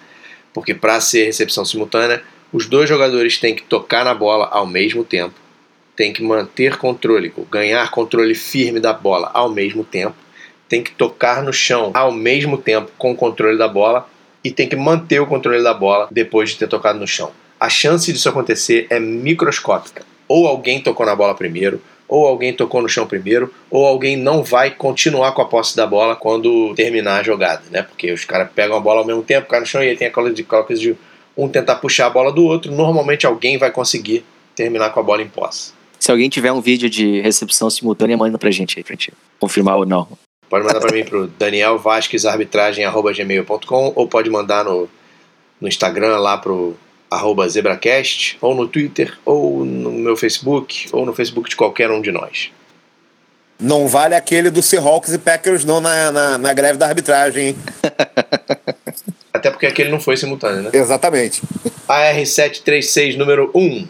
Porque 0.58 0.74
para 0.74 1.00
ser 1.00 1.26
recepção 1.26 1.64
simultânea, 1.64 2.20
os 2.52 2.66
dois 2.66 2.88
jogadores 2.88 3.38
têm 3.38 3.54
que 3.54 3.62
tocar 3.62 4.04
na 4.04 4.12
bola 4.12 4.48
ao 4.50 4.66
mesmo 4.66 5.04
tempo, 5.04 5.36
têm 5.94 6.12
que 6.12 6.20
manter 6.20 6.76
controle, 6.76 7.32
ganhar 7.48 7.92
controle 7.92 8.34
firme 8.34 8.80
da 8.80 8.92
bola 8.92 9.30
ao 9.32 9.48
mesmo 9.48 9.84
tempo, 9.84 10.16
tem 10.68 10.82
que 10.82 10.90
tocar 10.90 11.44
no 11.44 11.52
chão 11.52 11.92
ao 11.94 12.10
mesmo 12.10 12.58
tempo 12.58 12.90
com 12.98 13.12
o 13.12 13.14
controle 13.14 13.56
da 13.56 13.68
bola 13.68 14.08
e 14.42 14.50
tem 14.50 14.68
que 14.68 14.74
manter 14.74 15.20
o 15.20 15.28
controle 15.28 15.62
da 15.62 15.72
bola 15.72 16.08
depois 16.10 16.50
de 16.50 16.56
ter 16.56 16.66
tocado 16.66 16.98
no 16.98 17.06
chão. 17.06 17.30
A 17.60 17.68
chance 17.68 18.12
disso 18.12 18.28
acontecer 18.28 18.88
é 18.90 18.98
microscópica. 18.98 20.04
Ou 20.26 20.48
alguém 20.48 20.82
tocou 20.82 21.06
na 21.06 21.14
bola 21.14 21.36
primeiro, 21.36 21.80
ou 22.08 22.26
alguém 22.26 22.52
tocou 22.52 22.80
no 22.80 22.88
chão 22.88 23.06
primeiro, 23.06 23.52
ou 23.70 23.86
alguém 23.86 24.16
não 24.16 24.42
vai 24.42 24.70
continuar 24.70 25.32
com 25.32 25.42
a 25.42 25.44
posse 25.44 25.76
da 25.76 25.86
bola 25.86 26.16
quando 26.16 26.74
terminar 26.74 27.20
a 27.20 27.22
jogada, 27.22 27.62
né? 27.70 27.82
Porque 27.82 28.10
os 28.10 28.24
caras 28.24 28.48
pegam 28.54 28.76
a 28.76 28.80
bola 28.80 29.00
ao 29.00 29.06
mesmo 29.06 29.22
tempo, 29.22 29.46
caem 29.46 29.60
no 29.60 29.66
chão 29.66 29.82
e 29.82 29.90
aí 29.90 29.96
tem 29.96 30.08
aquela 30.08 30.32
de, 30.32 30.42
coisa 30.42 30.80
de 30.80 30.96
um 31.36 31.48
tentar 31.48 31.76
puxar 31.76 32.06
a 32.06 32.10
bola 32.10 32.32
do 32.32 32.44
outro. 32.44 32.72
Normalmente 32.72 33.26
alguém 33.26 33.58
vai 33.58 33.70
conseguir 33.70 34.24
terminar 34.56 34.90
com 34.90 35.00
a 35.00 35.02
bola 35.02 35.22
em 35.22 35.28
posse. 35.28 35.72
Se 36.00 36.10
alguém 36.10 36.28
tiver 36.28 36.50
um 36.50 36.60
vídeo 36.60 36.88
de 36.88 37.20
recepção 37.20 37.68
simultânea, 37.68 38.16
manda 38.16 38.38
pra 38.38 38.50
gente 38.50 38.78
aí, 38.78 38.84
pra 38.84 38.94
gente 38.94 39.12
confirmar 39.38 39.76
ou 39.76 39.84
não. 39.84 40.08
Pode 40.48 40.64
mandar 40.64 40.80
para 40.80 40.92
mim 40.92 41.04
pro 41.04 41.26
Daniel 41.38 41.78
Vasquez 41.78 42.24
arbitragem@gmail.com 42.24 43.92
ou 43.94 44.08
pode 44.08 44.30
mandar 44.30 44.64
no, 44.64 44.88
no 45.60 45.68
Instagram 45.68 46.16
lá 46.18 46.38
pro 46.38 46.74
arroba 47.10 47.48
zebracast 47.48 48.36
ou 48.40 48.54
no 48.54 48.68
Twitter 48.68 49.16
ou 49.24 49.64
no 49.64 49.90
meu 49.90 50.16
Facebook 50.16 50.88
ou 50.92 51.06
no 51.06 51.14
Facebook 51.14 51.48
de 51.48 51.56
qualquer 51.56 51.90
um 51.90 52.00
de 52.00 52.12
nós. 52.12 52.50
Não 53.60 53.88
vale 53.88 54.14
aquele 54.14 54.50
do 54.50 54.62
Seahawks 54.62 55.12
e 55.12 55.18
Packers 55.18 55.64
não 55.64 55.80
na, 55.80 56.12
na, 56.12 56.38
na 56.38 56.52
greve 56.52 56.78
da 56.78 56.86
arbitragem, 56.86 57.48
hein? 57.48 57.56
Até 59.32 59.50
porque 59.50 59.66
aquele 59.66 59.90
não 59.90 60.00
foi 60.00 60.16
simultâneo, 60.16 60.62
né? 60.62 60.70
Exatamente. 60.72 61.42
AR736 61.88 63.16
número 63.16 63.50
1. 63.54 63.86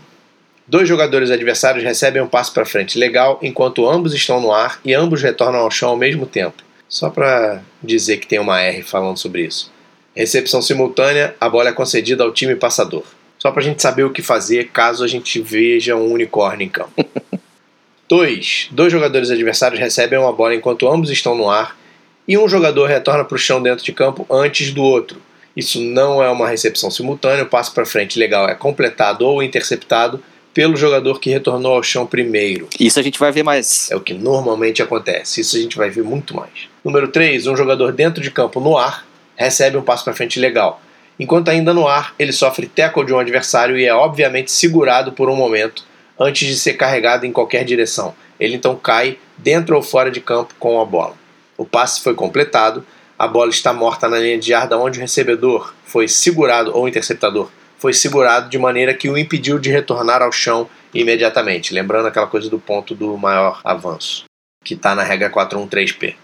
Dois 0.67 0.89
jogadores 0.89 1.31
adversários 1.31 1.85
recebem 1.85 2.21
um 2.21 2.27
passe 2.27 2.53
para 2.53 2.65
frente 2.65 2.99
legal 2.99 3.39
enquanto 3.43 3.89
ambos 3.89 4.15
estão 4.15 4.41
no 4.41 4.53
ar 4.53 4.81
e 4.85 4.95
ambos 4.95 5.23
retornam 5.23 5.61
ao 5.61 5.71
chão 5.71 5.91
ao 5.91 5.97
mesmo 5.97 6.27
tempo. 6.27 6.63
Só 6.89 7.11
para 7.11 7.63
dizer 7.83 8.19
que 8.19 8.27
tem 8.27 8.39
uma 8.39 8.61
R 8.61 8.83
falando 8.83 9.19
sobre 9.19 9.43
isso. 9.43 9.71
Recepção 10.19 10.61
simultânea, 10.61 11.37
a 11.41 11.49
bola 11.49 11.69
é 11.69 11.73
concedida 11.73 12.25
ao 12.25 12.33
time 12.33 12.57
passador. 12.57 13.05
Só 13.39 13.53
para 13.53 13.61
a 13.61 13.65
gente 13.65 13.81
saber 13.81 14.03
o 14.03 14.11
que 14.11 14.21
fazer 14.21 14.71
caso 14.73 15.05
a 15.05 15.07
gente 15.07 15.41
veja 15.41 15.95
um 15.95 16.11
unicórnio 16.11 16.67
em 16.67 16.69
campo. 16.69 17.07
2. 18.11 18.71
Dois 18.73 18.91
jogadores 18.91 19.31
adversários 19.31 19.79
recebem 19.79 20.19
uma 20.19 20.33
bola 20.33 20.57
enquanto 20.57 20.89
ambos 20.89 21.09
estão 21.09 21.37
no 21.37 21.49
ar 21.49 21.79
e 22.27 22.37
um 22.37 22.49
jogador 22.49 22.87
retorna 22.87 23.25
para 23.25 23.37
o 23.37 23.39
chão 23.39 23.63
dentro 23.63 23.85
de 23.85 23.93
campo 23.93 24.27
antes 24.29 24.73
do 24.73 24.83
outro. 24.83 25.23
Isso 25.57 25.81
não 25.81 26.21
é 26.21 26.29
uma 26.29 26.49
recepção 26.49 26.91
simultânea, 26.91 27.45
o 27.45 27.49
passe 27.49 27.71
para 27.71 27.87
frente 27.87 28.19
legal 28.19 28.49
é 28.49 28.57
completado 28.57 29.25
ou 29.25 29.41
interceptado 29.41 30.21
pelo 30.53 30.77
jogador 30.77 31.21
que 31.21 31.31
retornou 31.31 31.75
ao 31.75 31.83
chão 31.85 32.05
primeiro. 32.05 32.67
Isso 32.81 32.99
a 32.99 33.05
gente 33.05 33.21
vai 33.21 33.31
ver 33.31 33.45
mais. 33.45 33.89
É 33.89 33.95
o 33.95 34.01
que 34.01 34.15
normalmente 34.15 34.83
acontece. 34.83 35.43
Isso 35.43 35.57
a 35.57 35.61
gente 35.61 35.77
vai 35.77 35.91
ver 35.91 36.03
muito 36.03 36.35
mais. 36.35 36.69
Número 36.85 37.07
3, 37.07 37.47
um 37.47 37.57
jogador 37.57 37.93
dentro 37.93 38.21
de 38.21 38.33
campo 38.33 38.59
no 38.59 38.77
ar 38.77 39.07
recebe 39.39 39.77
um 39.77 39.83
passo 39.83 40.05
para 40.05 40.13
frente 40.13 40.39
legal. 40.39 40.83
Enquanto 41.19 41.49
ainda 41.49 41.73
no 41.73 41.89
ar, 41.89 42.15
ele 42.19 42.33
sofre 42.33 42.67
tackle 42.67 43.05
de 43.05 43.13
um 43.13 43.19
adversário 43.19 43.79
e 43.79 43.87
é 43.87 43.95
obviamente 43.95 44.53
segurado 44.53 45.13
por 45.13 45.31
um 45.31 45.37
momento 45.37 45.85
antes 46.19 46.47
de 46.47 46.57
ser 46.57 46.75
carregado 46.75 47.25
em 47.25 47.33
qualquer 47.33 47.65
direção. 47.65 48.15
Ele 48.39 48.57
então 48.57 48.77
cai 48.77 49.19
dentro 49.37 49.77
ou 49.77 49.83
fora 49.83 50.11
de 50.11 50.21
campo 50.21 50.55
com 50.59 50.81
a 50.81 50.85
bola. 50.85 51.15
O 51.57 51.65
passe 51.65 52.03
foi 52.03 52.15
completado, 52.15 52.85
a 53.19 53.27
bola 53.27 53.51
está 53.51 53.73
morta 53.73 54.09
na 54.09 54.19
linha 54.19 54.39
de 54.39 54.49
jarda 54.49 54.77
onde 54.77 54.99
o 54.99 55.03
recebedor 55.03 55.75
foi 55.85 56.07
segurado 56.07 56.77
ou 56.77 56.89
interceptador 56.89 57.49
foi 57.79 57.93
segurado 57.93 58.51
de 58.51 58.59
maneira 58.59 58.93
que 58.93 59.09
o 59.09 59.17
impediu 59.17 59.59
de 59.59 59.71
retornar 59.71 60.21
ao 60.21 60.33
chão 60.33 60.69
imediatamente, 60.93 61.73
lembrando 61.73 62.09
aquela 62.09 62.27
coisa 62.27 62.51
do 62.51 62.59
ponto 62.59 62.95
do 62.95 63.17
maior 63.17 63.61
avanço, 63.65 64.25
que 64.65 64.75
está 64.75 64.95
na 64.95 65.03
regra 65.03 65.31
413P. 65.31 66.17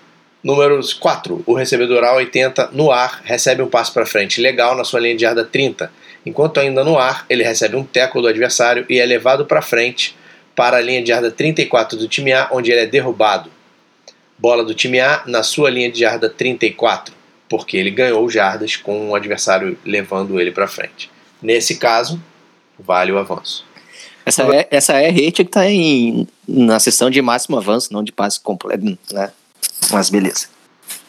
Números 0.44 0.92
4. 0.92 1.42
O 1.46 1.54
recebedor 1.54 2.04
A80 2.04 2.68
no 2.72 2.92
ar 2.92 3.22
recebe 3.24 3.62
um 3.62 3.66
passo 3.66 3.94
para 3.94 4.04
frente 4.04 4.42
legal 4.42 4.76
na 4.76 4.84
sua 4.84 5.00
linha 5.00 5.16
de 5.16 5.22
jarda 5.22 5.42
30. 5.42 5.90
Enquanto 6.26 6.60
ainda 6.60 6.84
no 6.84 6.98
ar, 6.98 7.24
ele 7.30 7.42
recebe 7.42 7.76
um 7.76 7.82
teco 7.82 8.20
do 8.20 8.28
adversário 8.28 8.84
e 8.90 8.98
é 8.98 9.06
levado 9.06 9.46
para 9.46 9.62
frente 9.62 10.14
para 10.54 10.76
a 10.76 10.80
linha 10.82 11.00
de 11.00 11.08
jarda 11.08 11.30
34 11.30 11.96
do 11.98 12.06
time 12.06 12.34
A, 12.34 12.48
onde 12.52 12.70
ele 12.70 12.80
é 12.80 12.86
derrubado. 12.86 13.50
Bola 14.38 14.62
do 14.62 14.74
time 14.74 15.00
A 15.00 15.22
na 15.26 15.42
sua 15.42 15.70
linha 15.70 15.90
de 15.90 16.00
jarda 16.00 16.28
34, 16.28 17.14
porque 17.48 17.78
ele 17.78 17.90
ganhou 17.90 18.28
jardas 18.28 18.76
com 18.76 19.10
o 19.10 19.14
adversário 19.14 19.78
levando 19.82 20.38
ele 20.38 20.52
para 20.52 20.68
frente. 20.68 21.10
Nesse 21.40 21.76
caso, 21.76 22.22
vale 22.78 23.12
o 23.12 23.18
avanço. 23.18 23.64
Essa, 24.26 24.42
é, 24.54 24.68
essa 24.70 24.92
R 24.94 25.14
tinha 25.14 25.32
que 25.32 25.42
estar 25.42 25.60
tá 25.60 25.70
em, 25.70 26.28
na 26.46 26.78
sessão 26.78 27.08
de 27.08 27.20
máximo 27.22 27.56
avanço, 27.56 27.92
não 27.92 28.04
de 28.04 28.12
passe 28.12 28.38
completo, 28.40 28.98
né? 29.12 29.32
Mas 29.92 30.10
beleza. 30.10 30.48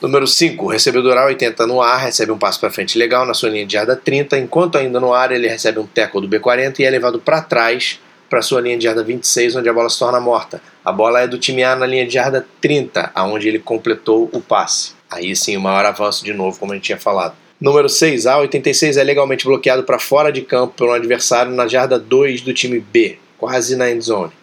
Número 0.02 0.28
5. 0.28 0.66
O 0.66 0.68
recebedor 0.68 1.16
A80 1.18 1.66
no 1.66 1.82
ar 1.82 1.98
recebe 1.98 2.32
um 2.32 2.38
passo 2.38 2.60
para 2.60 2.70
frente 2.70 2.98
legal 2.98 3.26
na 3.26 3.34
sua 3.34 3.50
linha 3.50 3.66
de 3.66 3.74
jarda 3.74 3.96
30, 3.96 4.38
enquanto 4.38 4.78
ainda 4.78 5.00
no 5.00 5.14
ar 5.14 5.32
ele 5.32 5.48
recebe 5.48 5.80
um 5.80 5.86
tackle 5.86 6.22
do 6.22 6.30
B40 6.30 6.80
e 6.80 6.84
é 6.84 6.90
levado 6.90 7.20
para 7.20 7.42
trás 7.42 8.00
para 8.30 8.42
sua 8.42 8.60
linha 8.60 8.78
de 8.78 8.84
jarda 8.84 9.04
26, 9.04 9.56
onde 9.56 9.70
a 9.70 9.74
bola 9.74 9.90
se 9.90 10.00
torna 10.00 10.20
morta. 10.20 10.62
A 10.84 10.92
bola 10.92 11.22
é 11.22 11.28
do 11.28 11.38
time 11.38 11.64
A 11.64 11.76
na 11.76 11.86
linha 11.86 12.06
de 12.06 12.14
jarda 12.14 12.46
30, 12.60 13.12
aonde 13.14 13.48
ele 13.48 13.60
completou 13.60 14.30
o 14.34 14.42
passe. 14.42 14.94
Aí 15.10 15.36
sim, 15.36 15.56
o 15.56 15.62
maior 15.62 15.86
avanço 15.86 16.26
de 16.26 16.34
novo, 16.34 16.60
como 16.60 16.72
a 16.72 16.76
gente 16.76 16.86
tinha 16.86 16.98
falado. 16.98 17.36
Número 17.60 17.88
6, 17.88 18.26
A86 18.26 18.98
é 18.98 19.04
legalmente 19.04 19.46
bloqueado 19.46 19.84
para 19.84 19.98
fora 19.98 20.32
de 20.32 20.42
campo 20.42 20.74
pelo 20.76 20.92
adversário 20.92 21.54
na 21.54 21.68
jarda 21.68 21.98
2 21.98 22.42
do 22.42 22.54
time 22.54 22.80
B, 22.80 23.18
quase 23.38 23.76
na 23.76 23.90
endzone. 23.90 24.34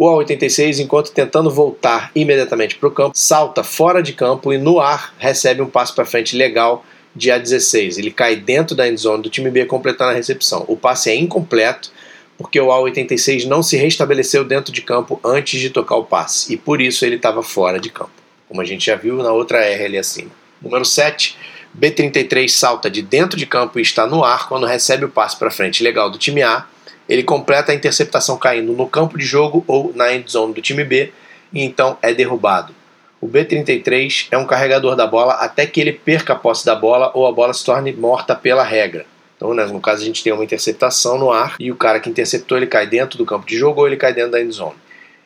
O 0.00 0.06
A86, 0.06 0.78
enquanto 0.78 1.12
tentando 1.12 1.50
voltar 1.50 2.10
imediatamente 2.14 2.74
para 2.74 2.88
o 2.88 2.90
campo, 2.90 3.12
salta 3.14 3.62
fora 3.62 4.02
de 4.02 4.14
campo 4.14 4.50
e 4.50 4.56
no 4.56 4.80
ar 4.80 5.14
recebe 5.18 5.60
um 5.60 5.68
passo 5.68 5.94
para 5.94 6.06
frente 6.06 6.34
legal 6.34 6.82
de 7.14 7.28
A16. 7.28 7.98
Ele 7.98 8.10
cai 8.10 8.34
dentro 8.34 8.74
da 8.74 8.88
endzone 8.88 9.22
do 9.22 9.28
time 9.28 9.50
B, 9.50 9.66
completando 9.66 10.12
a 10.12 10.14
recepção. 10.14 10.64
O 10.68 10.74
passe 10.74 11.10
é 11.10 11.14
incompleto 11.14 11.92
porque 12.38 12.58
o 12.58 12.68
A86 12.68 13.44
não 13.44 13.62
se 13.62 13.76
restabeleceu 13.76 14.42
dentro 14.42 14.72
de 14.72 14.80
campo 14.80 15.20
antes 15.22 15.60
de 15.60 15.68
tocar 15.68 15.96
o 15.96 16.04
passe 16.04 16.54
e 16.54 16.56
por 16.56 16.80
isso 16.80 17.04
ele 17.04 17.16
estava 17.16 17.42
fora 17.42 17.78
de 17.78 17.90
campo, 17.90 18.12
como 18.48 18.62
a 18.62 18.64
gente 18.64 18.86
já 18.86 18.96
viu 18.96 19.16
na 19.16 19.32
outra 19.32 19.58
R 19.58 19.84
ali 19.84 19.98
acima. 19.98 20.30
Número 20.62 20.86
7. 20.86 21.36
B33 21.78 22.48
salta 22.48 22.88
de 22.88 23.02
dentro 23.02 23.38
de 23.38 23.44
campo 23.44 23.78
e 23.78 23.82
está 23.82 24.06
no 24.06 24.24
ar 24.24 24.48
quando 24.48 24.64
recebe 24.64 25.04
o 25.04 25.10
passe 25.10 25.36
para 25.36 25.50
frente 25.50 25.84
legal 25.84 26.10
do 26.10 26.16
time 26.16 26.42
A. 26.42 26.64
Ele 27.10 27.24
completa 27.24 27.72
a 27.72 27.74
interceptação 27.74 28.38
caindo 28.38 28.72
no 28.72 28.88
campo 28.88 29.18
de 29.18 29.24
jogo 29.24 29.64
ou 29.66 29.92
na 29.96 30.14
end 30.14 30.30
zone 30.30 30.54
do 30.54 30.62
time 30.62 30.84
B 30.84 31.12
e 31.52 31.64
então 31.64 31.98
é 32.00 32.14
derrubado. 32.14 32.72
O 33.20 33.26
B33 33.28 34.28
é 34.30 34.38
um 34.38 34.46
carregador 34.46 34.94
da 34.94 35.08
bola 35.08 35.34
até 35.34 35.66
que 35.66 35.80
ele 35.80 35.92
perca 35.92 36.34
a 36.34 36.36
posse 36.36 36.64
da 36.64 36.76
bola 36.76 37.10
ou 37.12 37.26
a 37.26 37.32
bola 37.32 37.52
se 37.52 37.64
torne 37.64 37.92
morta 37.92 38.36
pela 38.36 38.62
regra. 38.62 39.04
Então, 39.36 39.52
né, 39.52 39.64
no 39.66 39.80
caso, 39.80 40.02
a 40.02 40.04
gente 40.04 40.22
tem 40.22 40.32
uma 40.32 40.44
interceptação 40.44 41.18
no 41.18 41.32
ar 41.32 41.56
e 41.58 41.72
o 41.72 41.74
cara 41.74 41.98
que 41.98 42.08
interceptou 42.08 42.56
ele 42.56 42.68
cai 42.68 42.86
dentro 42.86 43.18
do 43.18 43.26
campo 43.26 43.44
de 43.44 43.58
jogo 43.58 43.80
ou 43.80 43.88
ele 43.88 43.96
cai 43.96 44.14
dentro 44.14 44.30
da 44.30 44.40
end 44.40 44.52
zone. 44.52 44.76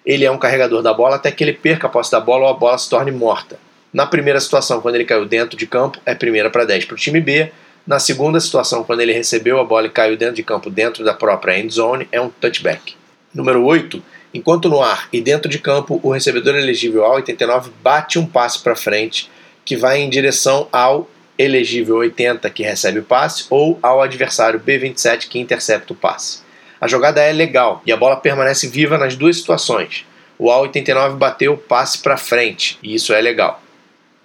Ele 0.07 0.25
é 0.25 0.31
um 0.31 0.39
carregador 0.39 0.81
da 0.81 0.95
bola 0.95 1.17
até 1.17 1.31
que 1.31 1.45
ele 1.45 1.53
perca 1.53 1.87
a 1.87 1.91
posse 1.91 2.11
da 2.11 2.19
bola 2.19 2.45
ou 2.45 2.51
a 2.51 2.55
bola 2.55 2.79
se 2.79 2.89
torne 2.89 3.13
morta. 3.13 3.59
Na 3.93 4.07
primeira 4.07 4.41
situação, 4.41 4.81
quando 4.81 4.95
ele 4.95 5.05
caiu 5.05 5.27
dentro 5.27 5.55
de 5.55 5.67
campo, 5.67 6.01
é 6.07 6.15
primeira 6.15 6.49
para 6.49 6.65
10 6.65 6.87
para 6.87 6.95
o 6.95 6.99
time 6.99 7.21
B. 7.21 7.53
Na 7.87 7.99
segunda 7.99 8.41
situação, 8.41 8.83
quando 8.83 9.01
ele 9.01 9.13
recebeu 9.13 9.61
a 9.61 9.65
bola 9.65 9.87
e 9.87 9.91
caiu 9.91 10.17
dentro 10.17 10.37
de 10.37 10.43
campo, 10.43 10.71
dentro 10.71 11.05
da 11.05 11.13
própria 11.13 11.59
end 11.59 11.73
zone, 11.73 12.09
é 12.11 12.19
um 12.19 12.31
touchback. 12.31 12.95
Número 13.35 13.63
8. 13.63 14.03
Enquanto 14.33 14.71
no 14.71 14.83
ar 14.83 15.07
e 15.13 15.21
dentro 15.21 15.51
de 15.51 15.59
campo, 15.59 16.01
o 16.03 16.11
recebedor 16.11 16.55
elegível 16.55 17.05
ao 17.05 17.17
89 17.17 17.71
bate 17.83 18.19
um 18.19 18.25
passe 18.25 18.59
para 18.59 18.75
frente 18.75 19.31
que 19.67 19.77
vai 19.77 20.01
em 20.01 20.09
direção 20.09 20.67
ao 20.73 21.11
elegível 21.39 21.97
80 21.97 22.49
que 22.51 22.63
recebe 22.63 23.01
o 23.01 23.05
passe 23.05 23.45
ou 23.51 23.79
ao 23.83 24.01
adversário 24.01 24.61
B27 24.61 25.29
que 25.29 25.39
intercepta 25.39 25.93
o 25.93 25.97
passe. 25.97 26.39
A 26.81 26.89
jogada 26.89 27.21
é 27.21 27.33
legal 27.33 27.83
e 27.85 27.93
a 27.93 27.97
bola 27.97 28.17
permanece 28.17 28.67
viva 28.67 28.97
nas 28.97 29.15
duas 29.15 29.37
situações. 29.37 30.07
O 30.39 30.47
A89 30.47 31.17
bateu 31.17 31.53
o 31.53 31.59
passe 31.59 31.99
para 31.99 32.17
frente 32.17 32.79
e 32.83 32.95
isso 32.95 33.13
é 33.13 33.21
legal. 33.21 33.61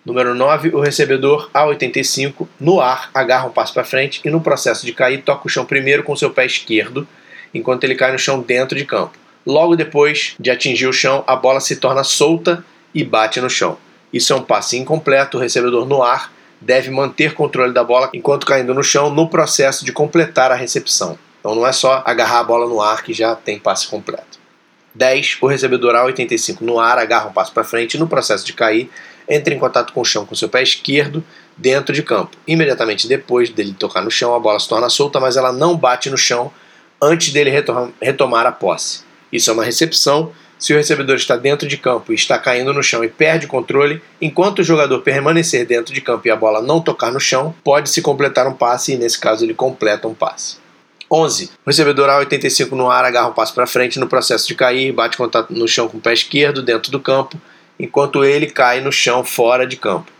Número 0.05 0.33
9, 0.33 0.69
o 0.69 0.79
recebedor 0.79 1.49
A85 1.53 2.47
no 2.59 2.79
ar 2.79 3.09
agarra 3.13 3.47
um 3.47 3.51
passo 3.51 3.73
para 3.73 3.83
frente 3.83 4.21
e 4.23 4.29
no 4.29 4.41
processo 4.41 4.85
de 4.85 4.93
cair 4.93 5.21
toca 5.21 5.45
o 5.45 5.49
chão 5.49 5.65
primeiro 5.65 6.03
com 6.03 6.15
seu 6.15 6.29
pé 6.29 6.45
esquerdo, 6.45 7.07
enquanto 7.53 7.83
ele 7.83 7.95
cai 7.95 8.11
no 8.11 8.19
chão 8.19 8.41
dentro 8.41 8.77
de 8.77 8.85
campo. 8.85 9.17
Logo 9.45 9.75
depois 9.75 10.35
de 10.39 10.49
atingir 10.49 10.87
o 10.87 10.93
chão, 10.93 11.23
a 11.27 11.35
bola 11.35 11.59
se 11.59 11.75
torna 11.75 12.03
solta 12.03 12.63
e 12.93 13.03
bate 13.03 13.41
no 13.41 13.49
chão. 13.49 13.77
Isso 14.11 14.31
é 14.33 14.35
um 14.35 14.41
passe 14.41 14.77
incompleto, 14.77 15.37
o 15.37 15.41
recebedor 15.41 15.85
no 15.85 16.01
ar 16.01 16.31
deve 16.61 16.89
manter 16.89 17.33
controle 17.33 17.73
da 17.73 17.83
bola 17.83 18.09
enquanto 18.13 18.45
caindo 18.45 18.73
no 18.73 18.83
chão 18.83 19.09
no 19.09 19.29
processo 19.29 19.85
de 19.85 19.91
completar 19.91 20.51
a 20.51 20.55
recepção. 20.55 21.17
Então 21.39 21.55
não 21.55 21.65
é 21.65 21.71
só 21.71 22.03
agarrar 22.05 22.39
a 22.39 22.43
bola 22.43 22.67
no 22.67 22.81
ar 22.81 23.03
que 23.03 23.13
já 23.13 23.35
tem 23.35 23.59
passe 23.59 23.87
completo. 23.87 24.39
10. 24.93 25.37
O 25.41 25.47
recebedor 25.47 25.95
A85 25.95 26.61
no 26.61 26.79
ar 26.79 26.97
agarra 26.97 27.29
um 27.29 27.33
passo 27.33 27.53
para 27.53 27.63
frente 27.63 27.93
e 27.93 27.99
no 27.99 28.07
processo 28.07 28.45
de 28.45 28.53
cair 28.53 28.89
entra 29.29 29.53
em 29.53 29.59
contato 29.59 29.93
com 29.93 30.01
o 30.01 30.05
chão 30.05 30.25
com 30.25 30.33
seu 30.33 30.49
pé 30.49 30.63
esquerdo 30.63 31.23
dentro 31.55 31.93
de 31.93 32.01
campo. 32.01 32.35
Imediatamente 32.47 33.07
depois 33.07 33.49
dele 33.49 33.75
tocar 33.77 34.01
no 34.01 34.09
chão, 34.09 34.33
a 34.33 34.39
bola 34.39 34.59
se 34.59 34.67
torna 34.67 34.89
solta, 34.89 35.19
mas 35.19 35.37
ela 35.37 35.51
não 35.51 35.77
bate 35.77 36.09
no 36.09 36.17
chão 36.17 36.51
antes 37.01 37.31
dele 37.31 37.51
retomar 38.01 38.45
a 38.45 38.51
posse. 38.51 39.01
Isso 39.31 39.49
é 39.49 39.53
uma 39.53 39.63
recepção. 39.63 40.31
Se 40.57 40.73
o 40.73 40.75
recebedor 40.75 41.15
está 41.15 41.37
dentro 41.37 41.67
de 41.67 41.77
campo 41.77 42.11
e 42.11 42.15
está 42.15 42.37
caindo 42.37 42.73
no 42.73 42.83
chão 42.83 43.01
e 43.01 43.07
perde 43.07 43.45
o 43.45 43.49
controle, 43.49 44.01
enquanto 44.21 44.59
o 44.59 44.63
jogador 44.63 44.99
permanecer 45.01 45.65
dentro 45.65 45.93
de 45.93 46.01
campo 46.01 46.27
e 46.27 46.31
a 46.31 46.35
bola 46.35 46.61
não 46.61 46.81
tocar 46.81 47.11
no 47.11 47.19
chão, 47.19 47.55
pode-se 47.63 48.01
completar 48.01 48.45
um 48.45 48.53
passe 48.53 48.93
e 48.93 48.97
nesse 48.97 49.17
caso 49.17 49.45
ele 49.45 49.53
completa 49.53 50.07
um 50.07 50.13
passe. 50.13 50.57
11. 51.11 51.51
O 51.65 51.69
recebedor 51.69 52.09
A85 52.09 52.71
no 52.71 52.91
ar 52.91 53.05
agarra 53.05 53.29
um 53.29 53.33
passo 53.33 53.53
para 53.53 53.65
frente 53.65 53.99
no 53.99 54.07
processo 54.07 54.47
de 54.47 54.53
cair, 54.53 54.91
bate 54.91 55.17
contato 55.17 55.51
no 55.51 55.67
chão 55.67 55.87
com 55.87 55.97
o 55.97 56.01
pé 56.01 56.13
esquerdo 56.13 56.61
dentro 56.61 56.91
do 56.91 56.99
campo, 56.99 57.39
enquanto 57.79 58.25
ele 58.25 58.47
cai 58.47 58.81
no 58.81 58.91
chão 58.91 59.23
fora 59.23 59.65
de 59.65 59.77
campo. 59.77 60.11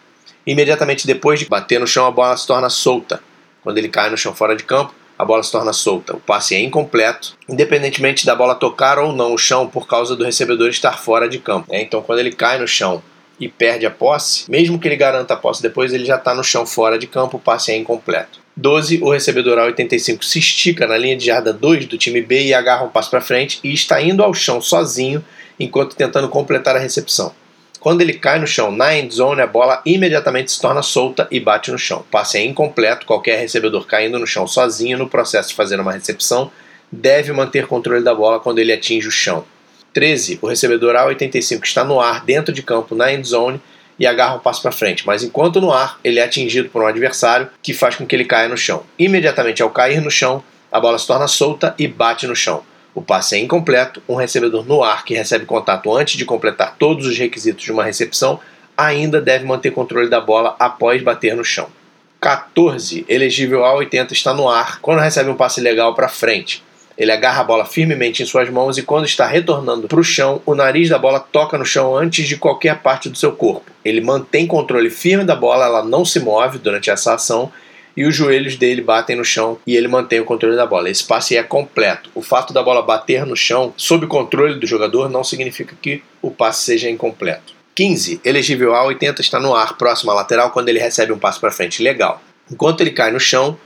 Imediatamente 0.48 1.06
depois 1.06 1.40
de 1.40 1.46
bater 1.46 1.80
no 1.80 1.86
chão, 1.86 2.06
a 2.06 2.12
bola 2.12 2.36
se 2.38 2.48
torna 2.48 2.70
solta. 2.70 3.22
Quando 3.62 3.78
ele 3.78 3.90
cai 3.90 4.10
no 4.10 4.18
chão 4.18 4.34
fora 4.34 4.56
de 4.56 4.64
campo, 4.64 4.94
a 5.18 5.26
bola 5.26 5.44
se 5.44 5.52
torna 5.52 5.74
solta. 5.74 6.16
O 6.16 6.20
passe 6.20 6.56
é 6.56 6.62
incompleto, 6.62 7.38
independentemente 7.48 8.26
da 8.26 8.34
bola 8.34 8.56
tocar 8.56 8.98
ou 8.98 9.12
não 9.12 9.34
o 9.34 9.38
chão 9.38 9.68
por 9.68 9.86
causa 9.86 10.16
do 10.16 10.24
recebedor 10.24 10.70
estar 10.70 10.98
fora 10.98 11.28
de 11.28 11.40
campo. 11.40 11.68
Então, 11.72 12.02
quando 12.02 12.20
ele 12.20 12.32
cai 12.32 12.58
no 12.58 12.68
chão 12.68 13.04
e 13.38 13.50
perde 13.50 13.86
a 13.86 13.92
posse, 13.92 14.50
mesmo 14.50 14.80
que 14.80 14.88
ele 14.88 14.96
garanta 14.96 15.34
a 15.34 15.38
posse 15.38 15.62
depois, 15.62 15.94
ele 15.94 16.06
já 16.06 16.16
está 16.16 16.34
no 16.34 16.44
chão 16.44 16.66
fora 16.66 16.98
de 16.98 17.06
campo, 17.06 17.38
o 17.38 17.40
passe 17.40 17.72
é 17.72 17.78
incompleto. 17.78 18.40
12, 18.56 19.02
o 19.02 19.12
recebedor 19.12 19.58
A85 19.58 20.24
se 20.24 20.40
estica 20.40 20.88
na 20.88 20.98
linha 20.98 21.16
de 21.16 21.26
jarda 21.26 21.54
2 21.54 21.86
do 21.86 21.98
time 21.98 22.22
B 22.22 22.46
e 22.46 22.54
agarra 22.54 22.84
um 22.84 22.90
passo 22.90 23.10
para 23.10 23.22
frente 23.22 23.60
e 23.64 23.74
está 23.74 24.02
indo 24.02 24.24
ao 24.24 24.34
chão 24.34 24.62
sozinho 24.62 25.24
enquanto 25.60 25.96
tentando 25.96 26.28
completar 26.28 26.76
a 26.76 26.80
recepção. 26.80 27.34
Quando 27.80 28.02
ele 28.02 28.14
cai 28.14 28.40
no 28.40 28.48
chão 28.48 28.72
na 28.72 28.98
end 28.98 29.14
zone, 29.14 29.42
a 29.42 29.48
bola 29.48 29.82
imediatamente 29.86 30.52
se 30.52 30.60
torna 30.60 30.82
solta 30.82 31.28
e 31.32 31.40
bate 31.40 31.72
no 31.72 31.78
chão. 31.78 32.00
O 32.00 32.04
passe 32.04 32.38
é 32.38 32.44
incompleto, 32.44 33.06
qualquer 33.06 33.40
recebedor 33.40 33.86
caindo 33.86 34.20
no 34.20 34.28
chão 34.28 34.46
sozinho 34.46 34.98
no 34.98 35.08
processo 35.08 35.50
de 35.50 35.56
fazer 35.56 35.80
uma 35.80 35.94
recepção 35.94 36.52
deve 36.92 37.32
manter 37.32 37.68
controle 37.68 38.04
da 38.04 38.14
bola 38.14 38.40
quando 38.40 38.60
ele 38.60 38.74
atinge 38.74 39.08
o 39.08 39.12
chão. 39.12 39.46
13. 39.94 40.40
O 40.42 40.48
recebedor 40.48 40.96
A85 40.96 41.64
está 41.64 41.84
no 41.84 42.00
ar 42.00 42.24
dentro 42.26 42.54
de 42.54 42.62
campo 42.62 42.96
na 42.96 43.14
end 43.14 43.28
zone 43.28 43.62
e 43.98 44.06
agarra 44.06 44.36
um 44.36 44.40
passo 44.40 44.62
para 44.62 44.72
frente, 44.72 45.06
mas 45.06 45.24
enquanto 45.24 45.60
no 45.60 45.74
ar, 45.74 46.00
ele 46.04 46.20
é 46.20 46.24
atingido 46.24 46.70
por 46.70 46.82
um 46.82 46.88
adversário 46.88 47.50
que 47.62 47.74
faz 47.74 47.96
com 47.96 48.06
que 48.06 48.16
ele 48.16 48.24
caia 48.24 48.48
no 48.48 48.58
chão. 48.58 48.84
Imediatamente 48.98 49.62
ao 49.62 49.70
cair 49.70 50.02
no 50.02 50.10
chão, 50.10 50.44
a 50.72 50.80
bola 50.80 50.98
se 50.98 51.06
torna 51.06 51.28
solta 51.28 51.76
e 51.78 51.88
bate 51.88 52.26
no 52.26 52.36
chão. 52.36 52.64
O 53.00 53.02
passe 53.02 53.38
é 53.38 53.40
incompleto, 53.40 54.04
um 54.10 54.16
recebedor 54.16 54.66
no 54.66 54.84
ar 54.84 55.06
que 55.06 55.14
recebe 55.14 55.46
contato 55.46 55.96
antes 55.96 56.18
de 56.18 56.26
completar 56.26 56.76
todos 56.78 57.08
os 57.08 57.18
requisitos 57.18 57.64
de 57.64 57.72
uma 57.72 57.86
recepção 57.86 58.42
ainda 58.76 59.22
deve 59.22 59.46
manter 59.46 59.72
controle 59.72 60.10
da 60.10 60.20
bola 60.20 60.54
após 60.60 61.02
bater 61.02 61.34
no 61.34 61.46
chão. 61.46 61.70
14. 62.20 63.06
Elegível 63.08 63.64
a 63.64 63.74
80 63.74 64.12
está 64.12 64.34
no 64.34 64.50
ar 64.50 64.82
quando 64.82 65.00
recebe 65.00 65.30
um 65.30 65.38
passe 65.38 65.62
legal 65.62 65.96
para 65.96 66.10
frente. 66.10 66.62
Ele 66.98 67.14
agarra 67.14 67.40
a 67.40 67.46
bola 67.46 67.64
firmemente 67.64 68.22
em 68.22 68.26
suas 68.26 68.50
mãos 68.50 68.78
e, 68.78 68.84
quando 68.84 69.06
está 69.06 69.26
retornando 69.26 69.88
para 69.88 70.02
o 70.02 70.04
chão, 70.04 70.42
o 70.46 70.54
nariz 70.54 70.90
da 70.90 71.00
bola 71.00 71.22
toca 71.22 71.58
no 71.58 71.66
chão 71.66 71.96
antes 71.96 72.28
de 72.28 72.36
qualquer 72.36 72.80
parte 72.80 73.08
do 73.08 73.18
seu 73.18 73.32
corpo. 73.32 73.72
Ele 73.86 74.02
mantém 74.02 74.46
controle 74.46 74.90
firme 74.90 75.24
da 75.24 75.38
bola, 75.38 75.64
ela 75.64 75.86
não 75.86 76.04
se 76.04 76.20
move 76.20 76.58
durante 76.58 76.90
essa 76.90 77.14
ação 77.14 77.50
e 78.00 78.06
os 78.06 78.16
joelhos 78.16 78.56
dele 78.56 78.82
batem 78.82 79.18
no 79.18 79.26
chão 79.26 79.60
e 79.68 79.76
ele 79.76 79.90
mantém 79.90 80.22
o 80.22 80.26
controle 80.26 80.56
da 80.56 80.66
bola. 80.66 80.90
Esse 80.90 81.04
passe 81.04 81.36
é 81.36 81.44
completo. 81.44 82.10
O 82.16 82.22
fato 82.22 82.54
da 82.54 82.64
bola 82.64 82.82
bater 82.82 83.26
no 83.26 83.36
chão 83.36 83.74
sob 83.76 84.08
controle 84.08 84.58
do 84.58 84.66
jogador 84.66 85.10
não 85.10 85.22
significa 85.22 85.76
que 85.82 86.02
o 86.22 86.32
passe 86.32 86.64
seja 86.64 86.90
incompleto. 86.90 87.54
15. 87.76 88.22
Elegível 88.24 88.74
A 88.74 88.86
80 88.86 89.20
está 89.20 89.38
no 89.38 89.54
ar, 89.54 89.78
próximo 89.78 90.12
à 90.12 90.14
lateral, 90.14 90.52
quando 90.52 90.70
ele 90.70 90.80
recebe 90.80 91.12
um 91.12 91.20
passo 91.20 91.42
para 91.42 91.52
frente. 91.52 91.84
Legal. 91.84 92.24
Enquanto 92.50 92.80
ele 92.80 92.92
cai 92.92 93.12
no 93.12 93.20
chão, 93.20 93.60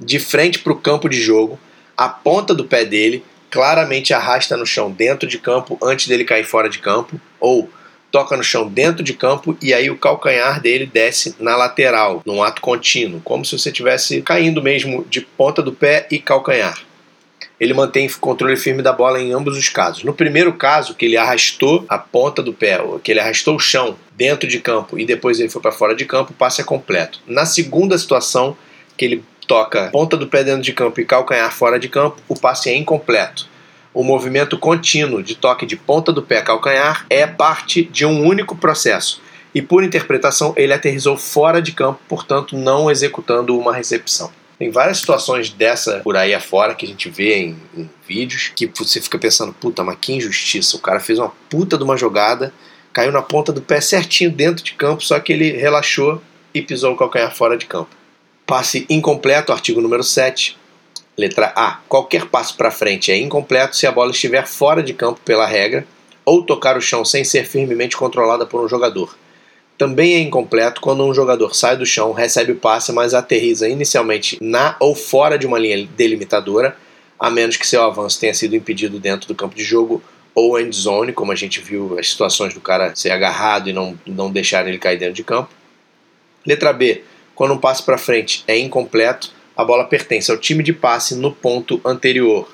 de 0.00 0.18
frente 0.18 0.60
para 0.60 0.72
o 0.72 0.80
campo 0.80 1.06
de 1.06 1.20
jogo, 1.20 1.60
a 1.94 2.08
ponta 2.08 2.54
do 2.54 2.64
pé 2.64 2.86
dele 2.86 3.22
claramente 3.50 4.14
arrasta 4.14 4.56
no 4.56 4.64
chão 4.64 4.90
dentro 4.90 5.28
de 5.28 5.38
campo 5.38 5.78
antes 5.82 6.08
dele 6.08 6.24
cair 6.24 6.44
fora 6.44 6.70
de 6.70 6.78
campo, 6.78 7.20
ou 7.38 7.68
toca 8.14 8.36
no 8.36 8.44
chão 8.44 8.68
dentro 8.68 9.02
de 9.02 9.12
campo 9.12 9.58
e 9.60 9.74
aí 9.74 9.90
o 9.90 9.98
calcanhar 9.98 10.60
dele 10.60 10.86
desce 10.86 11.34
na 11.40 11.56
lateral, 11.56 12.22
num 12.24 12.44
ato 12.44 12.62
contínuo, 12.62 13.20
como 13.24 13.44
se 13.44 13.58
você 13.58 13.70
estivesse 13.70 14.22
caindo 14.22 14.62
mesmo 14.62 15.04
de 15.10 15.20
ponta 15.20 15.60
do 15.60 15.72
pé 15.72 16.06
e 16.08 16.20
calcanhar. 16.20 16.78
Ele 17.58 17.74
mantém 17.74 18.08
controle 18.20 18.56
firme 18.56 18.82
da 18.82 18.92
bola 18.92 19.20
em 19.20 19.32
ambos 19.32 19.58
os 19.58 19.68
casos. 19.68 20.04
No 20.04 20.14
primeiro 20.14 20.52
caso, 20.52 20.94
que 20.94 21.04
ele 21.04 21.16
arrastou 21.16 21.84
a 21.88 21.98
ponta 21.98 22.40
do 22.40 22.52
pé, 22.52 22.78
que 23.02 23.10
ele 23.10 23.18
arrastou 23.18 23.56
o 23.56 23.60
chão 23.60 23.96
dentro 24.12 24.48
de 24.48 24.60
campo 24.60 24.96
e 24.96 25.04
depois 25.04 25.40
ele 25.40 25.48
foi 25.48 25.60
para 25.60 25.72
fora 25.72 25.92
de 25.92 26.04
campo, 26.04 26.30
o 26.30 26.36
passe 26.36 26.60
é 26.60 26.64
completo. 26.64 27.18
Na 27.26 27.44
segunda 27.44 27.98
situação, 27.98 28.56
que 28.96 29.04
ele 29.04 29.24
toca 29.48 29.90
ponta 29.90 30.16
do 30.16 30.28
pé 30.28 30.44
dentro 30.44 30.62
de 30.62 30.72
campo 30.72 31.00
e 31.00 31.04
calcanhar 31.04 31.52
fora 31.52 31.80
de 31.80 31.88
campo, 31.88 32.22
o 32.28 32.38
passe 32.38 32.70
é 32.70 32.76
incompleto 32.76 33.52
o 33.94 34.02
movimento 34.02 34.58
contínuo 34.58 35.22
de 35.22 35.36
toque 35.36 35.64
de 35.64 35.76
ponta 35.76 36.12
do 36.12 36.20
pé 36.20 36.42
calcanhar 36.42 37.06
é 37.08 37.26
parte 37.26 37.84
de 37.84 38.04
um 38.04 38.26
único 38.26 38.56
processo 38.56 39.22
e, 39.54 39.62
por 39.62 39.84
interpretação, 39.84 40.52
ele 40.56 40.72
aterrizou 40.72 41.16
fora 41.16 41.62
de 41.62 41.70
campo, 41.70 42.00
portanto, 42.08 42.56
não 42.56 42.90
executando 42.90 43.56
uma 43.56 43.72
recepção. 43.72 44.32
Tem 44.58 44.70
várias 44.70 44.98
situações 44.98 45.50
dessa 45.50 46.00
por 46.00 46.16
aí 46.16 46.34
afora 46.34 46.74
que 46.74 46.84
a 46.84 46.88
gente 46.88 47.08
vê 47.08 47.36
em, 47.36 47.56
em 47.76 47.90
vídeos 48.06 48.52
que 48.54 48.66
você 48.66 49.00
fica 49.00 49.18
pensando, 49.18 49.52
puta, 49.52 49.84
mas 49.84 49.96
que 50.00 50.12
injustiça. 50.12 50.76
O 50.76 50.80
cara 50.80 50.98
fez 50.98 51.18
uma 51.18 51.32
puta 51.48 51.76
de 51.78 51.84
uma 51.84 51.96
jogada, 51.96 52.52
caiu 52.92 53.12
na 53.12 53.22
ponta 53.22 53.52
do 53.52 53.62
pé 53.62 53.80
certinho 53.80 54.30
dentro 54.30 54.64
de 54.64 54.74
campo, 54.74 55.04
só 55.04 55.18
que 55.20 55.32
ele 55.32 55.52
relaxou 55.52 56.20
e 56.52 56.62
pisou 56.62 56.92
o 56.92 56.96
calcanhar 56.96 57.34
fora 57.34 57.56
de 57.56 57.66
campo. 57.66 57.90
Passe 58.46 58.86
incompleto, 58.88 59.52
artigo 59.52 59.80
número 59.80 60.02
7. 60.02 60.56
Letra 61.16 61.52
A. 61.54 61.80
Qualquer 61.88 62.26
passo 62.26 62.56
para 62.56 62.70
frente 62.70 63.12
é 63.12 63.16
incompleto 63.16 63.76
se 63.76 63.86
a 63.86 63.92
bola 63.92 64.10
estiver 64.10 64.46
fora 64.46 64.82
de 64.82 64.92
campo 64.92 65.20
pela 65.24 65.46
regra 65.46 65.86
ou 66.24 66.42
tocar 66.42 66.76
o 66.76 66.80
chão 66.80 67.04
sem 67.04 67.22
ser 67.22 67.46
firmemente 67.46 67.96
controlada 67.96 68.44
por 68.44 68.64
um 68.64 68.68
jogador. 68.68 69.16
Também 69.76 70.14
é 70.14 70.20
incompleto 70.20 70.80
quando 70.80 71.04
um 71.04 71.12
jogador 71.12 71.54
sai 71.54 71.76
do 71.76 71.84
chão, 71.84 72.12
recebe 72.12 72.52
o 72.52 72.56
passe, 72.56 72.92
mas 72.92 73.12
aterriza 73.12 73.68
inicialmente 73.68 74.38
na 74.40 74.76
ou 74.78 74.94
fora 74.94 75.36
de 75.36 75.46
uma 75.46 75.58
linha 75.58 75.86
delimitadora, 75.96 76.76
a 77.18 77.30
menos 77.30 77.56
que 77.56 77.66
seu 77.66 77.82
avanço 77.82 78.20
tenha 78.20 78.34
sido 78.34 78.54
impedido 78.54 78.98
dentro 78.98 79.26
do 79.28 79.34
campo 79.34 79.54
de 79.54 79.64
jogo 79.64 80.02
ou 80.34 80.58
end 80.58 80.74
zone, 80.74 81.12
como 81.12 81.32
a 81.32 81.36
gente 81.36 81.60
viu 81.60 81.96
as 81.98 82.10
situações 82.10 82.54
do 82.54 82.60
cara 82.60 82.94
ser 82.94 83.10
agarrado 83.10 83.68
e 83.68 83.72
não, 83.72 83.98
não 84.06 84.30
deixar 84.30 84.66
ele 84.66 84.78
cair 84.78 84.98
dentro 84.98 85.14
de 85.14 85.24
campo. 85.24 85.50
Letra 86.46 86.72
B. 86.72 87.02
Quando 87.34 87.54
um 87.54 87.58
passo 87.58 87.84
para 87.84 87.98
frente 87.98 88.44
é 88.46 88.56
incompleto, 88.56 89.32
a 89.56 89.64
bola 89.64 89.84
pertence 89.84 90.30
ao 90.30 90.38
time 90.38 90.62
de 90.62 90.72
passe 90.72 91.14
no 91.14 91.32
ponto 91.32 91.80
anterior. 91.84 92.48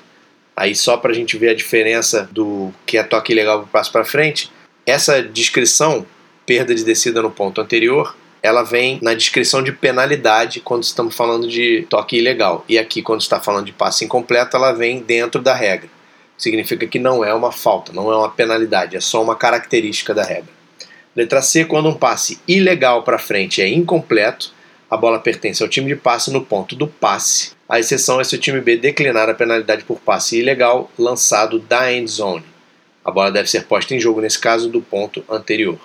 Aí 0.55 0.75
só 0.75 0.97
para 0.97 1.11
a 1.11 1.15
gente 1.15 1.37
ver 1.37 1.49
a 1.49 1.55
diferença 1.55 2.29
do 2.31 2.71
que 2.85 2.97
é 2.97 3.03
toque 3.03 3.31
ilegal 3.31 3.59
para 3.59 3.67
passo 3.67 3.91
para 3.91 4.05
frente, 4.05 4.51
essa 4.85 5.21
descrição, 5.21 6.05
perda 6.45 6.75
de 6.75 6.83
descida 6.83 7.21
no 7.21 7.31
ponto 7.31 7.61
anterior, 7.61 8.15
ela 8.43 8.63
vem 8.63 8.99
na 9.01 9.13
descrição 9.13 9.61
de 9.61 9.71
penalidade 9.71 10.59
quando 10.59 10.83
estamos 10.83 11.15
falando 11.15 11.47
de 11.47 11.85
toque 11.89 12.17
ilegal. 12.17 12.65
E 12.67 12.77
aqui, 12.77 13.01
quando 13.01 13.21
está 13.21 13.39
falando 13.39 13.67
de 13.67 13.71
passe 13.71 14.03
incompleto, 14.03 14.57
ela 14.57 14.71
vem 14.71 14.99
dentro 14.99 15.41
da 15.41 15.53
regra. 15.53 15.89
Significa 16.37 16.87
que 16.87 16.97
não 16.97 17.23
é 17.23 17.33
uma 17.33 17.51
falta, 17.51 17.93
não 17.93 18.11
é 18.11 18.17
uma 18.17 18.29
penalidade, 18.29 18.97
é 18.97 18.99
só 18.99 19.21
uma 19.21 19.35
característica 19.35 20.13
da 20.13 20.23
regra. 20.23 20.49
Letra 21.15 21.41
C, 21.41 21.65
quando 21.65 21.89
um 21.89 21.93
passe 21.93 22.39
ilegal 22.47 23.03
para 23.03 23.19
frente 23.19 23.61
é 23.61 23.67
incompleto, 23.67 24.51
a 24.91 24.97
bola 24.97 25.19
pertence 25.19 25.63
ao 25.63 25.69
time 25.69 25.87
de 25.87 25.95
passe 25.95 26.29
no 26.29 26.43
ponto 26.43 26.75
do 26.75 26.85
passe. 26.85 27.53
A 27.69 27.79
exceção 27.79 28.19
é 28.19 28.25
se 28.25 28.35
o 28.35 28.37
time 28.37 28.59
B 28.59 28.75
declinar 28.75 29.29
a 29.29 29.33
penalidade 29.33 29.85
por 29.85 30.01
passe 30.01 30.37
ilegal 30.37 30.91
lançado 30.99 31.59
da 31.59 31.93
end 31.93 32.11
zone. 32.11 32.43
A 33.03 33.09
bola 33.09 33.31
deve 33.31 33.49
ser 33.49 33.63
posta 33.63 33.95
em 33.95 33.99
jogo, 34.01 34.19
nesse 34.19 34.37
caso, 34.37 34.67
do 34.67 34.81
ponto 34.81 35.23
anterior. 35.29 35.79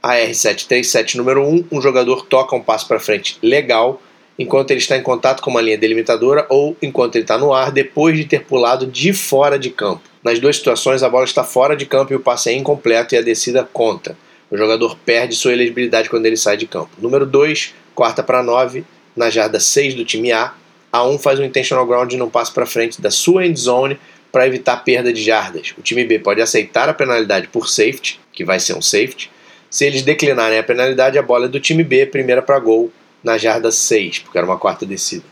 A 0.00 0.14
R737 0.14 1.16
número 1.16 1.44
1, 1.44 1.66
um 1.72 1.82
jogador 1.82 2.26
toca 2.26 2.54
um 2.54 2.62
passo 2.62 2.86
para 2.86 3.00
frente 3.00 3.36
legal 3.42 4.00
enquanto 4.38 4.70
ele 4.70 4.78
está 4.78 4.96
em 4.96 5.02
contato 5.02 5.42
com 5.42 5.50
uma 5.50 5.60
linha 5.60 5.76
delimitadora 5.76 6.46
ou 6.48 6.76
enquanto 6.80 7.16
ele 7.16 7.24
está 7.24 7.36
no 7.36 7.52
ar 7.52 7.72
depois 7.72 8.16
de 8.16 8.24
ter 8.24 8.44
pulado 8.44 8.86
de 8.86 9.12
fora 9.12 9.58
de 9.58 9.70
campo. 9.70 10.02
Nas 10.22 10.38
duas 10.38 10.54
situações, 10.54 11.02
a 11.02 11.08
bola 11.08 11.24
está 11.24 11.42
fora 11.42 11.76
de 11.76 11.86
campo 11.86 12.12
e 12.12 12.16
o 12.16 12.20
passe 12.20 12.50
é 12.50 12.52
incompleto 12.52 13.16
e 13.16 13.18
a 13.18 13.22
descida 13.22 13.68
conta. 13.72 14.16
O 14.48 14.56
jogador 14.56 14.96
perde 15.04 15.34
sua 15.34 15.52
elegibilidade 15.52 16.08
quando 16.08 16.26
ele 16.26 16.36
sai 16.36 16.56
de 16.56 16.68
campo. 16.68 16.90
Número 16.98 17.26
2, 17.26 17.74
quarta 17.98 18.22
para 18.22 18.44
9, 18.44 18.84
na 19.16 19.28
jarda 19.28 19.58
6 19.58 19.94
do 19.94 20.04
time 20.04 20.30
A. 20.30 20.54
A 20.92 21.04
1 21.04 21.18
faz 21.18 21.40
um 21.40 21.44
intentional 21.44 21.84
ground 21.84 22.12
não 22.12 22.30
passa 22.30 22.52
para 22.52 22.64
frente 22.64 23.02
da 23.02 23.10
sua 23.10 23.44
end 23.44 23.58
zone 23.58 23.98
para 24.30 24.46
evitar 24.46 24.76
perda 24.84 25.12
de 25.12 25.20
jardas. 25.20 25.74
O 25.76 25.82
time 25.82 26.04
B 26.04 26.20
pode 26.20 26.40
aceitar 26.40 26.88
a 26.88 26.94
penalidade 26.94 27.48
por 27.48 27.68
safety, 27.68 28.20
que 28.32 28.44
vai 28.44 28.60
ser 28.60 28.74
um 28.74 28.80
safety. 28.80 29.28
Se 29.68 29.84
eles 29.84 30.02
declinarem 30.02 30.60
a 30.60 30.62
penalidade, 30.62 31.18
a 31.18 31.22
bola 31.22 31.46
é 31.46 31.48
do 31.48 31.58
time 31.58 31.82
B, 31.82 32.06
primeira 32.06 32.40
para 32.40 32.60
gol, 32.60 32.92
na 33.20 33.36
jarda 33.36 33.72
6, 33.72 34.20
porque 34.20 34.38
era 34.38 34.46
uma 34.46 34.58
quarta 34.58 34.86
descida. 34.86 35.24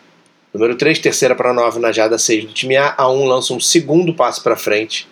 Número 0.52 0.74
3, 0.74 0.98
terceira 0.98 1.36
para 1.36 1.52
9 1.52 1.78
na 1.78 1.92
jarda 1.92 2.18
6 2.18 2.46
do 2.46 2.52
time 2.52 2.76
A. 2.76 2.96
A 2.98 3.08
1 3.08 3.24
lança 3.26 3.54
um 3.54 3.60
segundo 3.60 4.12
passo 4.12 4.42
para 4.42 4.56
frente, 4.56 5.06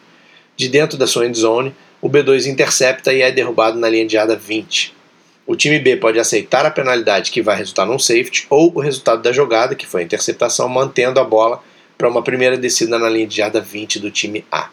de 0.57 0.69
dentro 0.69 0.99
da 0.99 1.07
sua 1.07 1.25
end 1.25 1.39
zone. 1.39 1.73
O 2.03 2.11
B2 2.11 2.47
intercepta 2.47 3.13
e 3.13 3.23
é 3.23 3.31
derrubado 3.31 3.79
na 3.79 3.89
linha 3.89 4.05
de 4.05 4.15
jarda 4.15 4.35
20. 4.35 5.04
O 5.47 5.55
time 5.55 5.79
B 5.79 5.97
pode 5.97 6.19
aceitar 6.19 6.65
a 6.65 6.71
penalidade 6.71 7.31
que 7.31 7.43
vai 7.43 7.57
resultar 7.57 7.85
num 7.85 7.99
safety 7.99 8.47
ou 8.49 8.73
o 8.75 8.81
resultado 8.81 9.23
da 9.23 9.33
jogada, 9.33 9.75
que 9.75 9.87
foi 9.87 10.01
a 10.01 10.05
interceptação, 10.05 10.69
mantendo 10.69 11.21
a 11.21 11.25
bola 11.25 11.63
para 11.99 12.09
uma 12.09 12.23
primeira 12.23 12.57
descida 12.57 12.99
na 12.99 13.11
linha 13.11 13.27
de 13.27 13.37
jarda 13.37 13.61
20 13.61 14.01
do 14.01 14.11
time 14.11 14.45
A. 14.51 14.71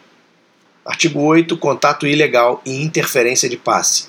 Artigo 0.84 1.20
8. 1.20 1.56
Contato 1.58 2.06
ilegal 2.06 2.62
e 2.64 2.82
interferência 2.82 3.48
de 3.48 3.56
passe. 3.56 4.06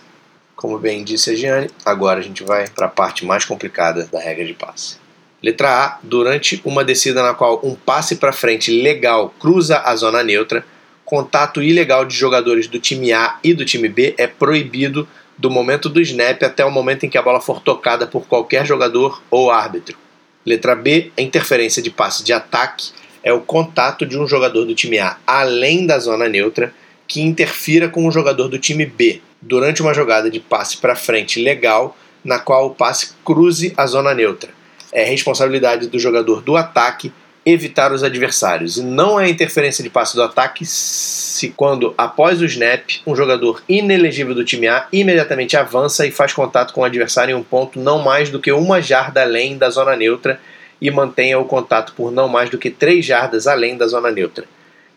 Como 0.55 0.79
bem 0.79 1.03
disse 1.03 1.31
a 1.31 1.35
Gianni, 1.35 1.69
agora 1.85 2.19
a 2.19 2.23
gente 2.23 2.43
vai 2.43 2.67
para 2.69 2.85
a 2.85 2.89
parte 2.89 3.25
mais 3.25 3.43
complicada 3.43 4.07
da 4.11 4.19
regra 4.19 4.45
de 4.45 4.53
passe. 4.53 4.97
Letra 5.41 5.69
A, 5.69 5.99
durante 6.01 6.61
uma 6.63 6.85
descida 6.85 7.21
na 7.21 7.33
qual 7.33 7.59
um 7.61 7.75
passe 7.75 8.15
para 8.15 8.31
frente 8.31 8.71
legal 8.71 9.33
cruza 9.37 9.79
a 9.79 9.93
zona 9.95 10.23
neutra, 10.23 10.65
contato 11.03 11.61
ilegal 11.61 12.05
de 12.05 12.15
jogadores 12.15 12.67
do 12.67 12.79
time 12.79 13.11
A 13.11 13.37
e 13.43 13.53
do 13.53 13.65
time 13.65 13.89
B 13.89 14.15
é 14.17 14.25
proibido 14.25 15.05
do 15.43 15.51
momento 15.51 15.89
do 15.89 15.99
snap 15.99 16.41
até 16.41 16.63
o 16.63 16.71
momento 16.71 17.05
em 17.05 17.09
que 17.09 17.17
a 17.17 17.21
bola 17.21 17.41
for 17.41 17.59
tocada 17.59 18.07
por 18.07 18.25
qualquer 18.27 18.65
jogador 18.65 19.21
ou 19.29 19.51
árbitro. 19.51 19.97
Letra 20.45 20.73
B, 20.73 21.11
a 21.17 21.21
interferência 21.21 21.83
de 21.83 21.89
passe 21.89 22.23
de 22.23 22.31
ataque 22.31 22.91
é 23.21 23.33
o 23.33 23.41
contato 23.41 24.05
de 24.05 24.17
um 24.17 24.25
jogador 24.25 24.63
do 24.63 24.73
time 24.73 24.99
A 24.99 25.17
além 25.27 25.85
da 25.85 25.99
zona 25.99 26.29
neutra 26.29 26.73
que 27.05 27.19
interfira 27.19 27.89
com 27.89 28.07
o 28.07 28.11
jogador 28.11 28.47
do 28.47 28.57
time 28.57 28.85
B 28.85 29.21
durante 29.41 29.81
uma 29.81 29.93
jogada 29.93 30.31
de 30.31 30.39
passe 30.39 30.77
para 30.77 30.95
frente 30.95 31.41
legal 31.41 31.97
na 32.23 32.39
qual 32.39 32.67
o 32.67 32.73
passe 32.73 33.09
cruze 33.25 33.73
a 33.75 33.85
zona 33.85 34.13
neutra. 34.13 34.49
É 34.93 35.03
responsabilidade 35.03 35.87
do 35.87 35.99
jogador 35.99 36.41
do 36.41 36.55
ataque 36.55 37.11
evitar 37.45 37.91
os 37.91 38.03
adversários. 38.03 38.77
E 38.77 38.83
não 38.83 39.19
é 39.19 39.29
interferência 39.29 39.83
de 39.83 39.89
passe 39.89 40.15
do 40.15 40.23
ataque 40.23 40.65
se 40.65 41.49
quando, 41.49 41.93
após 41.97 42.41
o 42.41 42.45
snap, 42.45 42.89
um 43.05 43.15
jogador 43.15 43.61
inelegível 43.67 44.33
do 44.33 44.45
time 44.45 44.67
A 44.67 44.87
imediatamente 44.91 45.57
avança 45.57 46.05
e 46.05 46.11
faz 46.11 46.33
contato 46.33 46.73
com 46.73 46.81
o 46.81 46.85
adversário 46.85 47.33
em 47.33 47.35
um 47.35 47.43
ponto 47.43 47.79
não 47.79 48.01
mais 48.01 48.29
do 48.29 48.39
que 48.39 48.51
uma 48.51 48.81
jarda 48.81 49.21
além 49.21 49.57
da 49.57 49.69
zona 49.69 49.95
neutra 49.95 50.39
e 50.81 50.89
mantenha 50.89 51.39
o 51.39 51.45
contato 51.45 51.93
por 51.93 52.11
não 52.11 52.27
mais 52.27 52.49
do 52.49 52.57
que 52.57 52.69
três 52.69 53.05
jardas 53.05 53.47
além 53.47 53.77
da 53.77 53.87
zona 53.87 54.11
neutra. 54.11 54.45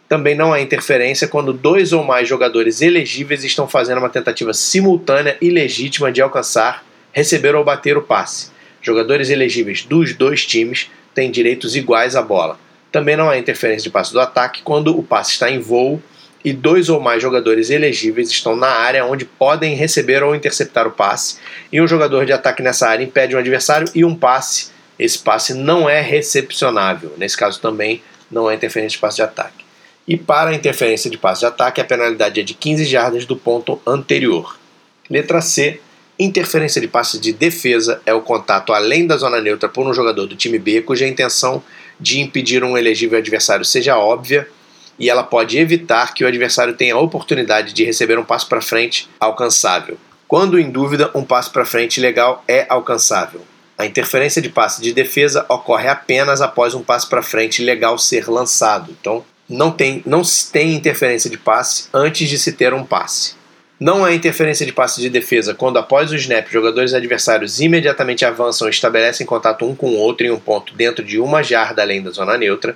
Também 0.09 0.37
não 0.37 0.53
há 0.53 0.61
interferência 0.61 1.27
quando 1.27 1.53
dois 1.53 1.93
ou 1.93 2.05
mais 2.05 2.29
jogadores 2.29 2.81
elegíveis 2.81 3.43
estão 3.43 3.67
fazendo 3.67 3.99
uma 3.99 4.09
tentativa 4.09 4.53
simultânea 4.53 5.37
e 5.41 5.51
legítima 5.51 6.13
de 6.13 6.23
alcançar, 6.23 6.85
receber 7.13 7.57
ou 7.57 7.65
bater 7.65 7.97
o 7.97 8.03
passe. 8.03 8.51
Jogadores 8.81 9.31
elegíveis 9.31 9.85
dos 9.85 10.15
dois 10.15 10.47
times 10.47 10.89
têm 11.17 11.31
direitos 11.31 11.75
iguais 11.75 12.15
à 12.15 12.23
bola. 12.23 12.59
Também 12.93 13.17
não 13.17 13.31
há 13.31 13.39
interferência 13.39 13.85
de 13.85 13.91
passe 13.91 14.13
do 14.13 14.21
ataque 14.21 14.63
quando 14.63 14.97
o 14.97 15.03
passe 15.03 15.33
está 15.33 15.51
em 15.51 15.59
voo 15.59 16.01
e 16.45 16.53
dois 16.53 16.89
ou 16.89 17.01
mais 17.01 17.21
jogadores 17.21 17.71
elegíveis 17.71 18.31
estão 18.31 18.55
na 18.55 18.69
área 18.69 19.05
onde 19.05 19.25
podem 19.25 19.75
receber 19.75 20.23
ou 20.23 20.37
interceptar 20.37 20.87
o 20.87 20.93
passe, 20.93 21.39
e 21.73 21.81
um 21.81 21.89
jogador 21.89 22.25
de 22.25 22.33
ataque 22.33 22.63
nessa 22.63 22.89
área 22.89 23.03
impede 23.03 23.35
um 23.35 23.39
adversário 23.39 23.89
e 23.93 24.05
um 24.05 24.15
passe. 24.15 24.69
Esse 24.97 25.19
passe 25.19 25.53
não 25.55 25.89
é 25.89 26.01
recepcionável. 26.01 27.13
Nesse 27.19 27.37
caso 27.37 27.61
também 27.61 28.01
não 28.31 28.47
há 28.47 28.55
interferência 28.55 28.97
de 28.97 29.01
passe 29.01 29.17
de 29.17 29.23
ataque. 29.23 29.65
E 30.07 30.17
para 30.17 30.51
a 30.51 30.55
interferência 30.55 31.11
de 31.11 31.19
passe 31.19 31.41
de 31.41 31.47
ataque, 31.47 31.81
a 31.81 31.85
penalidade 31.85 32.39
é 32.39 32.45
de 32.45 32.55
15 32.55 32.85
jardas 32.85 33.27
do 33.27 33.37
ponto 33.37 33.81
anterior. 33.85 34.57
Letra 35.11 35.41
C. 35.41 35.81
Interferência 36.19 36.81
de 36.81 36.89
passe 36.89 37.19
de 37.19 37.31
defesa 37.31 38.01
é 38.07 38.15
o 38.15 38.23
contato 38.23 38.73
além 38.73 39.07
da 39.07 39.19
zona 39.19 39.39
neutra 39.39 39.69
por 39.69 39.87
um 39.87 39.93
jogador 39.93 40.27
do 40.27 40.35
time 40.35 40.59
B 40.59 40.81
cuja 40.81 41.07
intenção 41.07 41.63
de 42.01 42.21
impedir 42.21 42.65
um 42.65 42.77
elegível 42.77 43.19
adversário 43.19 43.65
seja 43.65 43.99
óbvia 43.99 44.49
e 44.99 45.11
ela 45.11 45.23
pode 45.23 45.59
evitar 45.59 46.15
que 46.15 46.25
o 46.25 46.27
adversário 46.27 46.75
tenha 46.75 46.95
a 46.95 47.01
oportunidade 47.01 47.75
de 47.75 47.85
receber 47.85 48.19
um 48.19 48.25
passo 48.25 48.49
para 48.49 48.63
frente 48.63 49.11
alcançável. 49.21 49.99
Quando 50.27 50.59
em 50.59 50.71
dúvida, 50.71 51.11
um 51.15 51.23
passo 51.23 51.53
para 51.53 51.67
frente 51.67 52.01
legal 52.01 52.43
é 52.49 52.65
alcançável. 52.69 53.43
A 53.77 53.85
interferência 53.85 54.41
de 54.41 54.49
passe 54.49 54.81
de 54.81 54.95
defesa 54.95 55.45
ocorre 55.51 55.87
apenas 55.87 56.41
após 56.41 56.75
um 56.75 56.83
passo 56.83 57.11
para 57.11 57.23
frente 57.23 57.63
legal 57.63 57.99
ser 57.99 58.27
lançado. 58.27 58.91
Então, 58.99 59.23
não 59.47 59.71
tem, 59.71 60.03
não 60.07 60.25
se 60.25 60.51
tem 60.51 60.75
interferência 60.75 61.29
de 61.29 61.37
passe 61.37 61.89
antes 61.93 62.29
de 62.29 62.39
se 62.39 62.53
ter 62.53 62.73
um 62.73 62.85
passe. 62.85 63.35
Não 63.79 64.07
há 64.07 64.15
interferência 64.15 64.65
de 64.65 64.73
passe 64.73 65.03
de 65.03 65.11
defesa 65.11 65.55
quando, 65.55 65.79
após 65.79 66.11
o 66.11 66.17
snap, 66.17 66.49
jogadores 66.51 66.95
adversários 66.95 67.61
imediatamente 67.61 68.25
avançam 68.25 68.69
e 68.69 68.71
estabelecem 68.71 69.27
contato 69.27 69.67
um 69.67 69.75
com 69.75 69.91
o 69.91 69.99
outro 69.99 70.27
em 70.27 70.31
um 70.31 70.39
ponto 70.39 70.75
dentro 70.75 71.05
de 71.05 71.21
uma 71.21 71.43
jarda 71.43 71.83
além 71.83 72.03
da 72.03 72.11
zona 72.11 72.39
neutra. 72.39 72.75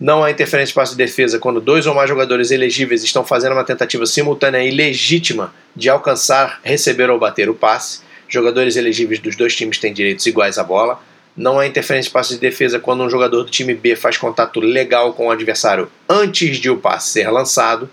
Não 0.00 0.24
há 0.24 0.30
interferência 0.30 0.72
de 0.72 0.74
passe 0.74 0.92
de 0.92 0.98
defesa 0.98 1.38
quando 1.38 1.60
dois 1.60 1.86
ou 1.86 1.94
mais 1.94 2.08
jogadores 2.08 2.50
elegíveis 2.50 3.04
estão 3.04 3.22
fazendo 3.22 3.52
uma 3.52 3.64
tentativa 3.64 4.06
simultânea 4.06 4.64
e 4.64 4.70
legítima 4.70 5.54
de 5.76 5.90
alcançar, 5.90 6.58
receber 6.64 7.10
ou 7.10 7.18
bater 7.18 7.50
o 7.50 7.54
passe. 7.54 8.00
Jogadores 8.26 8.76
elegíveis 8.76 9.20
dos 9.20 9.36
dois 9.36 9.54
times 9.54 9.78
têm 9.78 9.92
direitos 9.92 10.24
iguais 10.24 10.56
à 10.56 10.64
bola. 10.64 10.98
Não 11.36 11.58
há 11.58 11.66
interferência 11.66 12.08
de 12.08 12.12
passe 12.14 12.34
de 12.34 12.40
defesa 12.40 12.78
quando 12.78 13.04
um 13.04 13.10
jogador 13.10 13.44
do 13.44 13.50
time 13.50 13.74
B 13.74 13.94
faz 13.94 14.16
contato 14.16 14.58
legal 14.58 15.12
com 15.12 15.26
o 15.26 15.30
adversário 15.30 15.90
antes 16.08 16.56
de 16.56 16.70
o 16.70 16.78
passe 16.78 17.10
ser 17.10 17.30
lançado. 17.30 17.90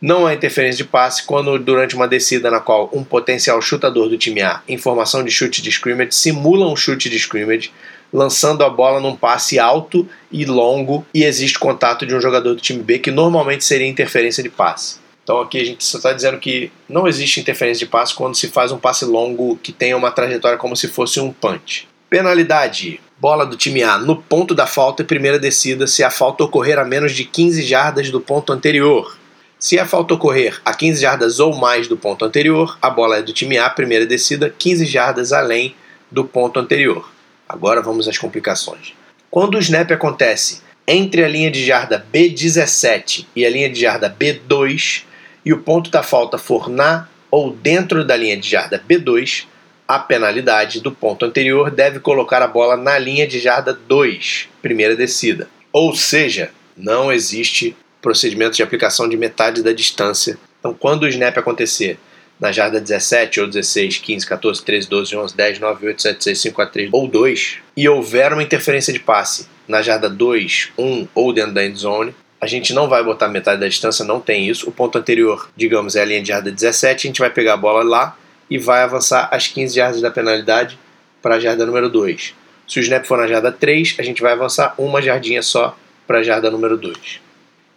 Não 0.00 0.26
há 0.26 0.32
interferência 0.32 0.82
de 0.82 0.88
passe 0.88 1.24
quando, 1.24 1.58
durante 1.58 1.94
uma 1.94 2.08
descida 2.08 2.50
na 2.50 2.58
qual 2.58 2.88
um 2.90 3.04
potencial 3.04 3.60
chutador 3.60 4.08
do 4.08 4.16
time 4.16 4.40
A, 4.40 4.62
em 4.66 4.78
formação 4.78 5.22
de 5.22 5.30
chute 5.30 5.60
de 5.60 5.68
scrimmage, 5.68 6.14
simula 6.14 6.66
um 6.66 6.74
chute 6.74 7.10
de 7.10 7.16
scrimmage, 7.16 7.70
lançando 8.10 8.64
a 8.64 8.70
bola 8.70 8.98
num 8.98 9.14
passe 9.14 9.58
alto 9.58 10.08
e 10.32 10.46
longo 10.46 11.04
e 11.12 11.22
existe 11.22 11.58
contato 11.58 12.06
de 12.06 12.14
um 12.14 12.20
jogador 12.20 12.54
do 12.54 12.62
time 12.62 12.82
B, 12.82 12.98
que 12.98 13.10
normalmente 13.10 13.62
seria 13.62 13.86
interferência 13.86 14.42
de 14.42 14.48
passe. 14.48 14.98
Então 15.22 15.38
aqui 15.38 15.60
a 15.60 15.64
gente 15.64 15.84
só 15.84 15.98
está 15.98 16.14
dizendo 16.14 16.38
que 16.38 16.72
não 16.88 17.06
existe 17.06 17.38
interferência 17.38 17.84
de 17.84 17.90
passe 17.90 18.14
quando 18.14 18.34
se 18.34 18.48
faz 18.48 18.72
um 18.72 18.78
passe 18.78 19.04
longo 19.04 19.58
que 19.62 19.70
tenha 19.70 19.98
uma 19.98 20.10
trajetória 20.10 20.56
como 20.56 20.74
se 20.74 20.88
fosse 20.88 21.20
um 21.20 21.30
punch. 21.30 21.86
Penalidade. 22.08 23.00
Bola 23.18 23.44
do 23.44 23.54
time 23.54 23.82
A 23.82 23.98
no 23.98 24.16
ponto 24.16 24.54
da 24.54 24.66
falta 24.66 25.02
e 25.02 25.04
primeira 25.04 25.38
descida 25.38 25.86
se 25.86 26.02
a 26.02 26.10
falta 26.10 26.42
ocorrer 26.42 26.78
a 26.78 26.86
menos 26.86 27.12
de 27.12 27.24
15 27.24 27.62
jardas 27.62 28.10
do 28.10 28.18
ponto 28.18 28.50
anterior. 28.50 29.19
Se 29.60 29.78
a 29.78 29.84
falta 29.84 30.14
ocorrer 30.14 30.58
a 30.64 30.72
15 30.72 31.02
jardas 31.02 31.38
ou 31.38 31.54
mais 31.54 31.86
do 31.86 31.94
ponto 31.94 32.24
anterior, 32.24 32.78
a 32.80 32.88
bola 32.88 33.18
é 33.18 33.22
do 33.22 33.30
time 33.30 33.58
A, 33.58 33.68
primeira 33.68 34.06
descida, 34.06 34.48
15 34.48 34.86
jardas 34.86 35.34
além 35.34 35.76
do 36.10 36.24
ponto 36.24 36.58
anterior. 36.58 37.12
Agora 37.46 37.82
vamos 37.82 38.08
às 38.08 38.16
complicações. 38.16 38.94
Quando 39.30 39.56
o 39.56 39.58
snap 39.58 39.90
acontece 39.90 40.62
entre 40.88 41.22
a 41.22 41.28
linha 41.28 41.50
de 41.50 41.62
jarda 41.62 42.02
B17 42.10 43.26
e 43.36 43.44
a 43.44 43.50
linha 43.50 43.68
de 43.68 43.78
jarda 43.78 44.08
B2 44.08 45.02
e 45.44 45.52
o 45.52 45.60
ponto 45.60 45.90
da 45.90 46.02
falta 46.02 46.38
for 46.38 46.70
na 46.70 47.06
ou 47.30 47.52
dentro 47.52 48.02
da 48.02 48.16
linha 48.16 48.38
de 48.38 48.48
jarda 48.48 48.82
B2, 48.88 49.44
a 49.86 49.98
penalidade 49.98 50.80
do 50.80 50.90
ponto 50.90 51.26
anterior 51.26 51.70
deve 51.70 52.00
colocar 52.00 52.40
a 52.40 52.48
bola 52.48 52.78
na 52.78 52.98
linha 52.98 53.26
de 53.26 53.38
jarda 53.38 53.74
2, 53.74 54.48
primeira 54.62 54.96
descida. 54.96 55.50
Ou 55.70 55.94
seja, 55.94 56.50
não 56.74 57.12
existe 57.12 57.76
procedimento 58.00 58.56
de 58.56 58.62
aplicação 58.62 59.08
de 59.08 59.16
metade 59.16 59.62
da 59.62 59.72
distância. 59.72 60.38
Então, 60.58 60.74
quando 60.74 61.04
o 61.04 61.08
snap 61.08 61.36
acontecer 61.38 61.98
na 62.38 62.50
jarda 62.50 62.80
17 62.80 63.40
ou 63.40 63.46
16, 63.46 63.98
15, 63.98 64.26
14, 64.26 64.64
13, 64.64 64.88
12, 64.88 65.16
11, 65.16 65.36
10, 65.36 65.58
9, 65.58 65.86
8, 65.88 66.02
7, 66.02 66.24
6, 66.24 66.40
5, 66.40 66.54
4, 66.54 66.72
3 66.72 66.88
ou 66.92 67.06
2 67.06 67.58
e 67.76 67.88
houver 67.88 68.32
uma 68.32 68.42
interferência 68.42 68.92
de 68.92 68.98
passe 68.98 69.46
na 69.68 69.82
jarda 69.82 70.08
2, 70.08 70.70
1 70.78 71.08
ou 71.14 71.32
dentro 71.32 71.52
da 71.52 71.64
end 71.64 71.78
zone, 71.78 72.14
a 72.40 72.46
gente 72.46 72.72
não 72.72 72.88
vai 72.88 73.04
botar 73.04 73.28
metade 73.28 73.60
da 73.60 73.68
distância, 73.68 74.04
não 74.04 74.18
tem 74.18 74.48
isso. 74.48 74.68
O 74.68 74.72
ponto 74.72 74.96
anterior, 74.96 75.50
digamos, 75.54 75.94
é 75.94 76.00
a 76.00 76.04
linha 76.04 76.22
de 76.22 76.28
jarda 76.28 76.50
17, 76.50 77.06
a 77.06 77.08
gente 77.08 77.20
vai 77.20 77.28
pegar 77.28 77.54
a 77.54 77.58
bola 77.58 77.82
lá 77.82 78.16
e 78.48 78.56
vai 78.56 78.82
avançar 78.82 79.28
as 79.30 79.46
15 79.46 79.76
jardas 79.76 80.00
da 80.00 80.10
penalidade 80.10 80.78
para 81.20 81.34
a 81.36 81.38
jarda 81.38 81.66
número 81.66 81.90
2. 81.90 82.34
Se 82.66 82.78
o 82.78 82.82
snap 82.82 83.04
for 83.04 83.18
na 83.18 83.26
jarda 83.26 83.52
3, 83.52 83.96
a 83.98 84.02
gente 84.02 84.22
vai 84.22 84.32
avançar 84.32 84.74
uma 84.78 85.02
jardinha 85.02 85.42
só 85.42 85.76
para 86.06 86.20
a 86.20 86.22
jarda 86.22 86.50
número 86.50 86.78
2. 86.78 87.20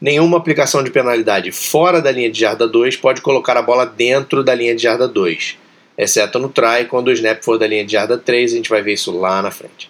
Nenhuma 0.03 0.35
aplicação 0.35 0.83
de 0.83 0.91
penalidade 0.91 1.49
fora 1.53 2.01
da 2.01 2.11
linha 2.11 2.29
de 2.29 2.37
jarda 2.37 2.67
2 2.67 2.97
pode 2.97 3.21
colocar 3.21 3.55
a 3.55 3.61
bola 3.61 3.85
dentro 3.85 4.43
da 4.43 4.53
linha 4.53 4.75
de 4.75 4.83
jarda 4.83 5.07
2, 5.07 5.55
exceto 5.97 6.39
no 6.39 6.49
try, 6.49 6.85
quando 6.89 7.07
o 7.07 7.11
snap 7.13 7.41
for 7.41 7.57
da 7.57 7.65
linha 7.65 7.85
de 7.85 7.93
jarda 7.93 8.17
3, 8.17 8.51
a 8.51 8.55
gente 8.57 8.69
vai 8.69 8.81
ver 8.81 8.95
isso 8.95 9.17
lá 9.17 9.41
na 9.41 9.49
frente. 9.49 9.89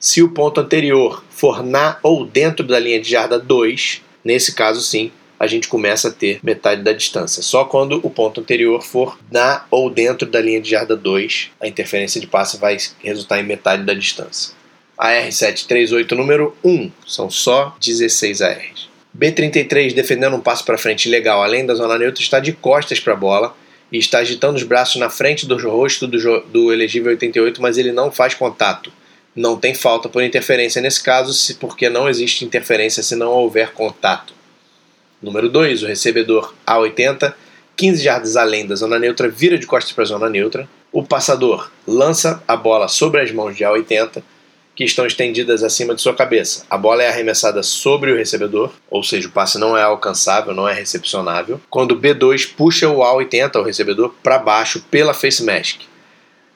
Se 0.00 0.22
o 0.22 0.30
ponto 0.30 0.58
anterior 0.58 1.22
for 1.28 1.62
na 1.62 1.98
ou 2.02 2.24
dentro 2.24 2.66
da 2.66 2.78
linha 2.78 2.98
de 2.98 3.10
jarda 3.10 3.38
2, 3.38 4.00
nesse 4.24 4.54
caso 4.54 4.80
sim, 4.80 5.12
a 5.38 5.46
gente 5.46 5.68
começa 5.68 6.08
a 6.08 6.12
ter 6.12 6.40
metade 6.42 6.82
da 6.82 6.94
distância. 6.94 7.42
Só 7.42 7.66
quando 7.66 8.00
o 8.02 8.08
ponto 8.08 8.40
anterior 8.40 8.82
for 8.82 9.18
na 9.30 9.66
ou 9.70 9.90
dentro 9.90 10.26
da 10.26 10.40
linha 10.40 10.62
de 10.62 10.70
jarda 10.70 10.96
2, 10.96 11.50
a 11.60 11.68
interferência 11.68 12.18
de 12.18 12.26
passe 12.26 12.56
vai 12.56 12.78
resultar 13.00 13.38
em 13.38 13.44
metade 13.44 13.82
da 13.82 13.92
distância. 13.92 14.54
A 14.96 15.10
R738 15.10 16.12
número 16.12 16.56
1 16.64 16.90
são 17.06 17.28
só 17.28 17.76
16 17.78 18.40
ARs. 18.40 18.91
B33 19.16 19.94
defendendo 19.94 20.36
um 20.36 20.40
passo 20.40 20.64
para 20.64 20.78
frente 20.78 21.08
legal 21.08 21.42
além 21.42 21.66
da 21.66 21.74
zona 21.74 21.98
neutra 21.98 22.22
está 22.22 22.40
de 22.40 22.52
costas 22.52 22.98
para 22.98 23.12
a 23.12 23.16
bola 23.16 23.54
e 23.92 23.98
está 23.98 24.18
agitando 24.20 24.56
os 24.56 24.62
braços 24.62 24.96
na 24.96 25.10
frente 25.10 25.46
do 25.46 25.56
rosto 25.68 26.06
do, 26.06 26.40
do 26.40 26.72
elegível 26.72 27.10
88, 27.10 27.60
mas 27.60 27.76
ele 27.76 27.92
não 27.92 28.10
faz 28.10 28.34
contato. 28.34 28.90
Não 29.36 29.58
tem 29.58 29.74
falta 29.74 30.08
por 30.08 30.22
interferência 30.22 30.80
nesse 30.80 31.02
caso, 31.02 31.34
se, 31.34 31.54
porque 31.54 31.90
não 31.90 32.08
existe 32.08 32.44
interferência 32.44 33.02
se 33.02 33.14
não 33.14 33.30
houver 33.30 33.72
contato. 33.72 34.32
Número 35.22 35.48
2, 35.48 35.82
o 35.82 35.86
recebedor 35.86 36.54
A80, 36.66 37.34
15 37.76 38.02
jardas 38.02 38.36
além 38.36 38.66
da 38.66 38.74
zona 38.74 38.98
neutra, 38.98 39.28
vira 39.28 39.58
de 39.58 39.66
costas 39.66 39.92
para 39.92 40.04
a 40.04 40.06
zona 40.06 40.28
neutra. 40.28 40.68
O 40.90 41.02
passador 41.02 41.70
lança 41.86 42.42
a 42.48 42.56
bola 42.56 42.88
sobre 42.88 43.20
as 43.20 43.30
mãos 43.30 43.56
de 43.56 43.62
A80 43.62 44.22
que 44.74 44.84
estão 44.84 45.06
estendidas 45.06 45.62
acima 45.62 45.94
de 45.94 46.00
sua 46.00 46.14
cabeça. 46.14 46.64
A 46.68 46.78
bola 46.78 47.02
é 47.02 47.08
arremessada 47.08 47.62
sobre 47.62 48.10
o 48.10 48.16
recebedor, 48.16 48.72
ou 48.90 49.02
seja, 49.02 49.28
o 49.28 49.30
passe 49.30 49.58
não 49.58 49.76
é 49.76 49.82
alcançável, 49.82 50.54
não 50.54 50.68
é 50.68 50.72
recepcionável. 50.72 51.60
Quando 51.68 51.92
o 51.92 52.00
B2 52.00 52.54
puxa 52.56 52.88
o 52.88 53.00
A80, 53.00 53.56
o 53.56 53.62
recebedor, 53.62 54.14
para 54.22 54.38
baixo 54.38 54.82
pela 54.90 55.12
face 55.12 55.44
mask. 55.44 55.80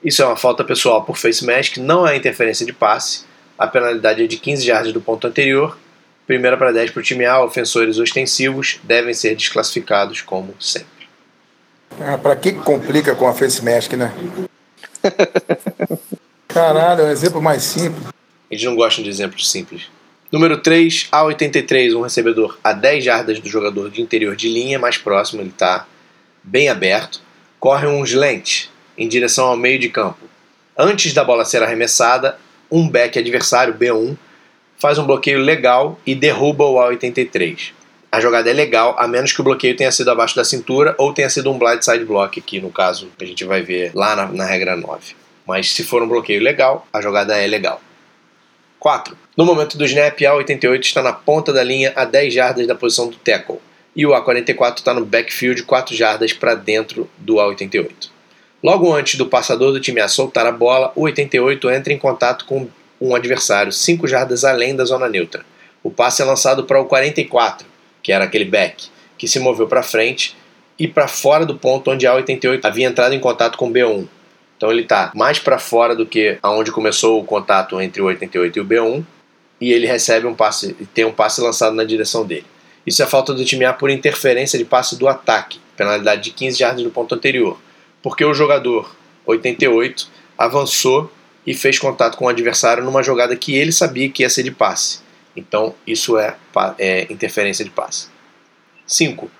Isso 0.02 0.22
é 0.22 0.26
uma 0.26 0.36
falta 0.36 0.64
pessoal 0.64 1.02
por 1.02 1.16
face 1.16 1.44
mask, 1.44 1.76
não 1.78 2.06
é 2.06 2.16
interferência 2.16 2.64
de 2.64 2.72
passe. 2.72 3.24
a 3.58 3.66
penalidade 3.66 4.22
é 4.22 4.26
de 4.26 4.36
15 4.36 4.66
jardas 4.66 4.92
do 4.92 5.00
ponto 5.00 5.26
anterior. 5.26 5.78
Primeira 6.26 6.56
para 6.56 6.72
10 6.72 6.90
para 6.90 7.00
o 7.00 7.02
time 7.02 7.24
A, 7.24 7.42
ofensores 7.42 7.98
ostensivos 7.98 8.78
devem 8.82 9.14
ser 9.14 9.34
desclassificados 9.34 10.20
como 10.20 10.54
sempre. 10.60 11.06
Ah, 12.00 12.18
pra 12.18 12.36
que 12.36 12.52
complica 12.52 13.14
com 13.14 13.28
a 13.28 13.34
face 13.34 13.64
mask, 13.64 13.92
né? 13.92 14.12
Caralho, 16.56 17.02
é 17.02 17.04
um 17.04 17.10
exemplo 17.10 17.42
mais 17.42 17.62
simples. 17.62 18.06
Eles 18.50 18.64
não 18.64 18.74
gostam 18.74 19.04
de 19.04 19.10
exemplos 19.10 19.50
simples. 19.50 19.90
Número 20.32 20.56
3, 20.56 21.08
A83, 21.12 21.94
um 21.94 22.00
recebedor 22.00 22.56
a 22.64 22.72
10 22.72 23.04
jardas 23.04 23.38
do 23.38 23.46
jogador 23.46 23.90
de 23.90 24.00
interior 24.00 24.34
de 24.34 24.48
linha, 24.48 24.78
mais 24.78 24.96
próximo, 24.96 25.42
ele 25.42 25.50
está 25.50 25.86
bem 26.42 26.70
aberto. 26.70 27.20
Corre 27.60 27.86
um 27.86 28.02
slant 28.04 28.68
em 28.96 29.06
direção 29.06 29.48
ao 29.48 29.56
meio 29.58 29.78
de 29.78 29.90
campo. 29.90 30.20
Antes 30.78 31.12
da 31.12 31.22
bola 31.22 31.44
ser 31.44 31.62
arremessada, 31.62 32.38
um 32.70 32.88
back 32.88 33.18
adversário, 33.18 33.74
B1, 33.74 34.16
faz 34.78 34.96
um 34.96 35.04
bloqueio 35.04 35.40
legal 35.40 36.00
e 36.06 36.14
derruba 36.14 36.64
o 36.64 36.76
A83. 36.76 37.72
A 38.10 38.18
jogada 38.18 38.48
é 38.48 38.54
legal, 38.54 38.96
a 38.98 39.06
menos 39.06 39.30
que 39.30 39.42
o 39.42 39.44
bloqueio 39.44 39.76
tenha 39.76 39.92
sido 39.92 40.10
abaixo 40.10 40.34
da 40.34 40.42
cintura 40.42 40.94
ou 40.96 41.12
tenha 41.12 41.28
sido 41.28 41.52
um 41.52 41.58
blindside 41.58 42.06
block, 42.06 42.40
que 42.40 42.62
no 42.62 42.70
caso 42.70 43.10
a 43.20 43.24
gente 43.26 43.44
vai 43.44 43.60
ver 43.60 43.90
lá 43.94 44.16
na, 44.16 44.26
na 44.28 44.46
regra 44.46 44.74
9. 44.74 45.25
Mas 45.46 45.70
se 45.72 45.84
for 45.84 46.02
um 46.02 46.08
bloqueio 46.08 46.42
legal, 46.42 46.86
a 46.92 47.00
jogada 47.00 47.36
é 47.36 47.46
legal. 47.46 47.80
4. 48.78 49.16
No 49.36 49.44
momento 49.44 49.78
do 49.78 49.84
snap, 49.84 50.20
a 50.22 50.34
88 50.34 50.84
está 50.84 51.02
na 51.02 51.12
ponta 51.12 51.52
da 51.52 51.62
linha 51.62 51.92
a 51.96 52.04
10 52.04 52.34
jardas 52.34 52.66
da 52.66 52.74
posição 52.74 53.08
do 53.08 53.16
tackle 53.16 53.60
e 53.94 54.06
o 54.06 54.10
A44 54.10 54.78
está 54.78 54.92
no 54.92 55.04
backfield 55.04 55.62
4 55.62 55.96
jardas 55.96 56.32
para 56.32 56.54
dentro 56.54 57.08
do 57.16 57.36
A88. 57.36 58.10
Logo 58.62 58.92
antes 58.92 59.16
do 59.16 59.26
passador 59.26 59.72
do 59.72 59.80
time 59.80 60.00
A 60.00 60.08
soltar 60.08 60.46
a 60.46 60.52
bola, 60.52 60.92
o 60.94 61.02
88 61.02 61.70
entra 61.70 61.92
em 61.92 61.98
contato 61.98 62.44
com 62.44 62.68
um 63.00 63.14
adversário 63.14 63.72
5 63.72 64.06
jardas 64.06 64.44
além 64.44 64.74
da 64.74 64.84
zona 64.84 65.08
neutra. 65.08 65.44
O 65.82 65.90
passe 65.90 66.20
é 66.20 66.24
lançado 66.24 66.64
para 66.64 66.80
o 66.80 66.86
44, 66.86 67.66
que 68.02 68.12
era 68.12 68.24
aquele 68.24 68.44
back, 68.44 68.88
que 69.16 69.28
se 69.28 69.38
moveu 69.38 69.66
para 69.66 69.82
frente 69.82 70.36
e 70.78 70.86
para 70.86 71.08
fora 71.08 71.46
do 71.46 71.56
ponto 71.56 71.90
onde 71.90 72.06
a 72.06 72.14
88 72.14 72.66
havia 72.66 72.86
entrado 72.86 73.14
em 73.14 73.20
contato 73.20 73.56
com 73.56 73.68
o 73.68 73.72
B1. 73.72 74.06
Então 74.56 74.70
ele 74.70 74.82
está 74.82 75.12
mais 75.14 75.38
para 75.38 75.58
fora 75.58 75.94
do 75.94 76.06
que 76.06 76.38
aonde 76.42 76.72
começou 76.72 77.20
o 77.20 77.24
contato 77.24 77.80
entre 77.80 78.00
o 78.00 78.06
88 78.06 78.58
e 78.58 78.60
o 78.60 78.64
B1 78.64 79.04
e 79.60 79.72
ele 79.72 79.86
recebe 79.86 80.26
um 80.26 80.34
passe, 80.34 80.74
tem 80.94 81.04
um 81.04 81.12
passe 81.12 81.40
lançado 81.40 81.74
na 81.74 81.84
direção 81.84 82.24
dele. 82.26 82.46
Isso 82.86 83.02
é 83.02 83.06
falta 83.06 83.34
do 83.34 83.44
time 83.44 83.64
A 83.64 83.72
por 83.72 83.90
interferência 83.90 84.58
de 84.58 84.64
passe 84.64 84.96
do 84.96 85.08
ataque, 85.08 85.60
penalidade 85.76 86.22
de 86.22 86.30
15 86.30 86.58
jardas 86.58 86.82
do 86.82 86.90
ponto 86.90 87.14
anterior, 87.14 87.58
porque 88.02 88.24
o 88.24 88.32
jogador 88.32 88.94
88 89.26 90.08
avançou 90.38 91.10
e 91.46 91.54
fez 91.54 91.78
contato 91.78 92.16
com 92.16 92.26
o 92.26 92.28
adversário 92.28 92.84
numa 92.84 93.02
jogada 93.02 93.36
que 93.36 93.56
ele 93.56 93.72
sabia 93.72 94.08
que 94.08 94.22
ia 94.22 94.30
ser 94.30 94.42
de 94.42 94.50
passe. 94.50 95.00
Então 95.36 95.74
isso 95.86 96.18
é, 96.18 96.36
é 96.78 97.12
interferência 97.12 97.64
de 97.64 97.70
passe. 97.70 98.08
5. 98.86 99.30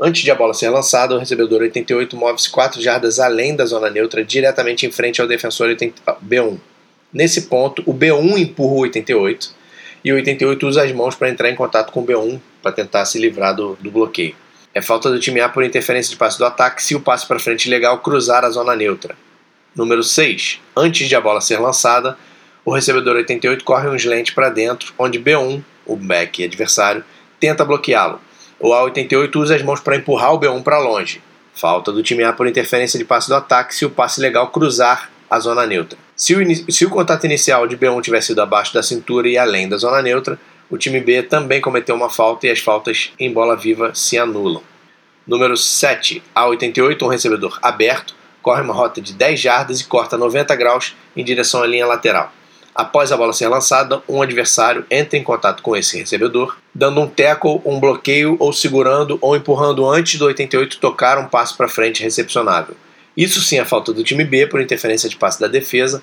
Antes 0.00 0.22
de 0.22 0.30
a 0.30 0.34
bola 0.34 0.54
ser 0.54 0.68
lançada, 0.68 1.16
o 1.16 1.18
recebedor 1.18 1.60
88 1.60 2.16
move-se 2.16 2.48
4 2.50 2.80
jardas 2.80 3.18
além 3.18 3.56
da 3.56 3.66
zona 3.66 3.90
neutra, 3.90 4.24
diretamente 4.24 4.86
em 4.86 4.92
frente 4.92 5.20
ao 5.20 5.26
defensor 5.26 5.68
B1. 5.68 6.58
Nesse 7.12 7.42
ponto, 7.42 7.82
o 7.84 7.92
B1 7.92 8.38
empurra 8.38 8.74
o 8.74 8.80
88 8.80 9.50
e 10.04 10.12
o 10.12 10.14
88 10.14 10.66
usa 10.68 10.84
as 10.84 10.92
mãos 10.92 11.16
para 11.16 11.28
entrar 11.28 11.50
em 11.50 11.56
contato 11.56 11.90
com 11.90 12.00
o 12.00 12.06
B1 12.06 12.40
para 12.62 12.70
tentar 12.70 13.04
se 13.06 13.18
livrar 13.18 13.56
do, 13.56 13.76
do, 13.80 13.90
bloqueio. 13.90 14.36
É 14.72 14.80
falta 14.80 15.10
do 15.10 15.18
time 15.18 15.40
A 15.40 15.48
por 15.48 15.64
interferência 15.64 16.10
de 16.10 16.16
passe 16.16 16.38
do 16.38 16.44
ataque 16.44 16.82
se 16.82 16.94
o 16.94 17.00
passe 17.00 17.26
para 17.26 17.40
frente 17.40 17.68
legal 17.68 17.98
cruzar 17.98 18.44
a 18.44 18.50
zona 18.50 18.76
neutra. 18.76 19.16
Número 19.74 20.04
6. 20.04 20.60
Antes 20.76 21.08
de 21.08 21.16
a 21.16 21.20
bola 21.20 21.40
ser 21.40 21.58
lançada, 21.58 22.16
o 22.64 22.72
recebedor 22.72 23.16
88 23.16 23.64
corre 23.64 23.88
um 23.88 23.96
slant 23.96 24.32
para 24.32 24.48
dentro, 24.48 24.92
onde 24.96 25.18
B1, 25.18 25.62
o 25.86 25.96
back 25.96 26.44
adversário, 26.44 27.04
tenta 27.40 27.64
bloqueá-lo. 27.64 28.20
O 28.60 28.70
A88 28.70 29.36
usa 29.36 29.54
as 29.54 29.62
mãos 29.62 29.80
para 29.80 29.96
empurrar 29.96 30.34
o 30.34 30.40
B1 30.40 30.62
para 30.62 30.78
longe. 30.78 31.22
Falta 31.54 31.92
do 31.92 32.02
time 32.02 32.24
A 32.24 32.32
por 32.32 32.46
interferência 32.46 32.98
de 32.98 33.04
passe 33.04 33.28
do 33.28 33.34
ataque 33.34 33.74
se 33.74 33.84
o 33.84 33.90
passe 33.90 34.20
legal 34.20 34.48
cruzar 34.48 35.10
a 35.30 35.38
zona 35.38 35.66
neutra. 35.66 35.98
Se 36.16 36.34
o, 36.34 36.72
se 36.72 36.84
o 36.84 36.90
contato 36.90 37.24
inicial 37.24 37.66
de 37.66 37.76
B1 37.76 38.02
tivesse 38.02 38.28
sido 38.28 38.40
abaixo 38.40 38.74
da 38.74 38.82
cintura 38.82 39.28
e 39.28 39.38
além 39.38 39.68
da 39.68 39.76
zona 39.76 40.02
neutra, 40.02 40.38
o 40.70 40.76
time 40.76 41.00
B 41.00 41.22
também 41.22 41.60
cometeu 41.60 41.94
uma 41.94 42.10
falta 42.10 42.46
e 42.46 42.50
as 42.50 42.58
faltas 42.58 43.12
em 43.18 43.32
bola 43.32 43.56
viva 43.56 43.94
se 43.94 44.18
anulam. 44.18 44.62
Número 45.26 45.56
7, 45.56 46.22
A88, 46.34 47.02
um 47.02 47.08
recebedor 47.08 47.58
aberto, 47.62 48.14
corre 48.42 48.62
uma 48.62 48.74
rota 48.74 49.00
de 49.00 49.12
10 49.12 49.38
jardas 49.38 49.80
e 49.80 49.84
corta 49.84 50.16
90 50.16 50.56
graus 50.56 50.96
em 51.16 51.22
direção 51.22 51.62
à 51.62 51.66
linha 51.66 51.86
lateral. 51.86 52.32
Após 52.78 53.10
a 53.10 53.16
bola 53.16 53.32
ser 53.32 53.48
lançada, 53.48 54.00
um 54.08 54.22
adversário 54.22 54.86
entra 54.88 55.18
em 55.18 55.22
contato 55.24 55.64
com 55.64 55.76
esse 55.76 55.98
recebedor, 55.98 56.56
dando 56.72 57.00
um 57.00 57.08
tackle, 57.08 57.60
um 57.64 57.80
bloqueio 57.80 58.36
ou 58.38 58.52
segurando 58.52 59.18
ou 59.20 59.34
empurrando 59.34 59.84
antes 59.84 60.16
do 60.16 60.26
88 60.26 60.78
tocar 60.78 61.18
um 61.18 61.26
passo 61.26 61.56
para 61.56 61.66
frente 61.66 62.04
recepcionável. 62.04 62.76
Isso 63.16 63.40
sim 63.40 63.58
é 63.58 63.64
falta 63.64 63.92
do 63.92 64.04
time 64.04 64.24
B 64.24 64.46
por 64.46 64.60
interferência 64.60 65.08
de 65.08 65.16
passe 65.16 65.40
da 65.40 65.48
defesa. 65.48 66.00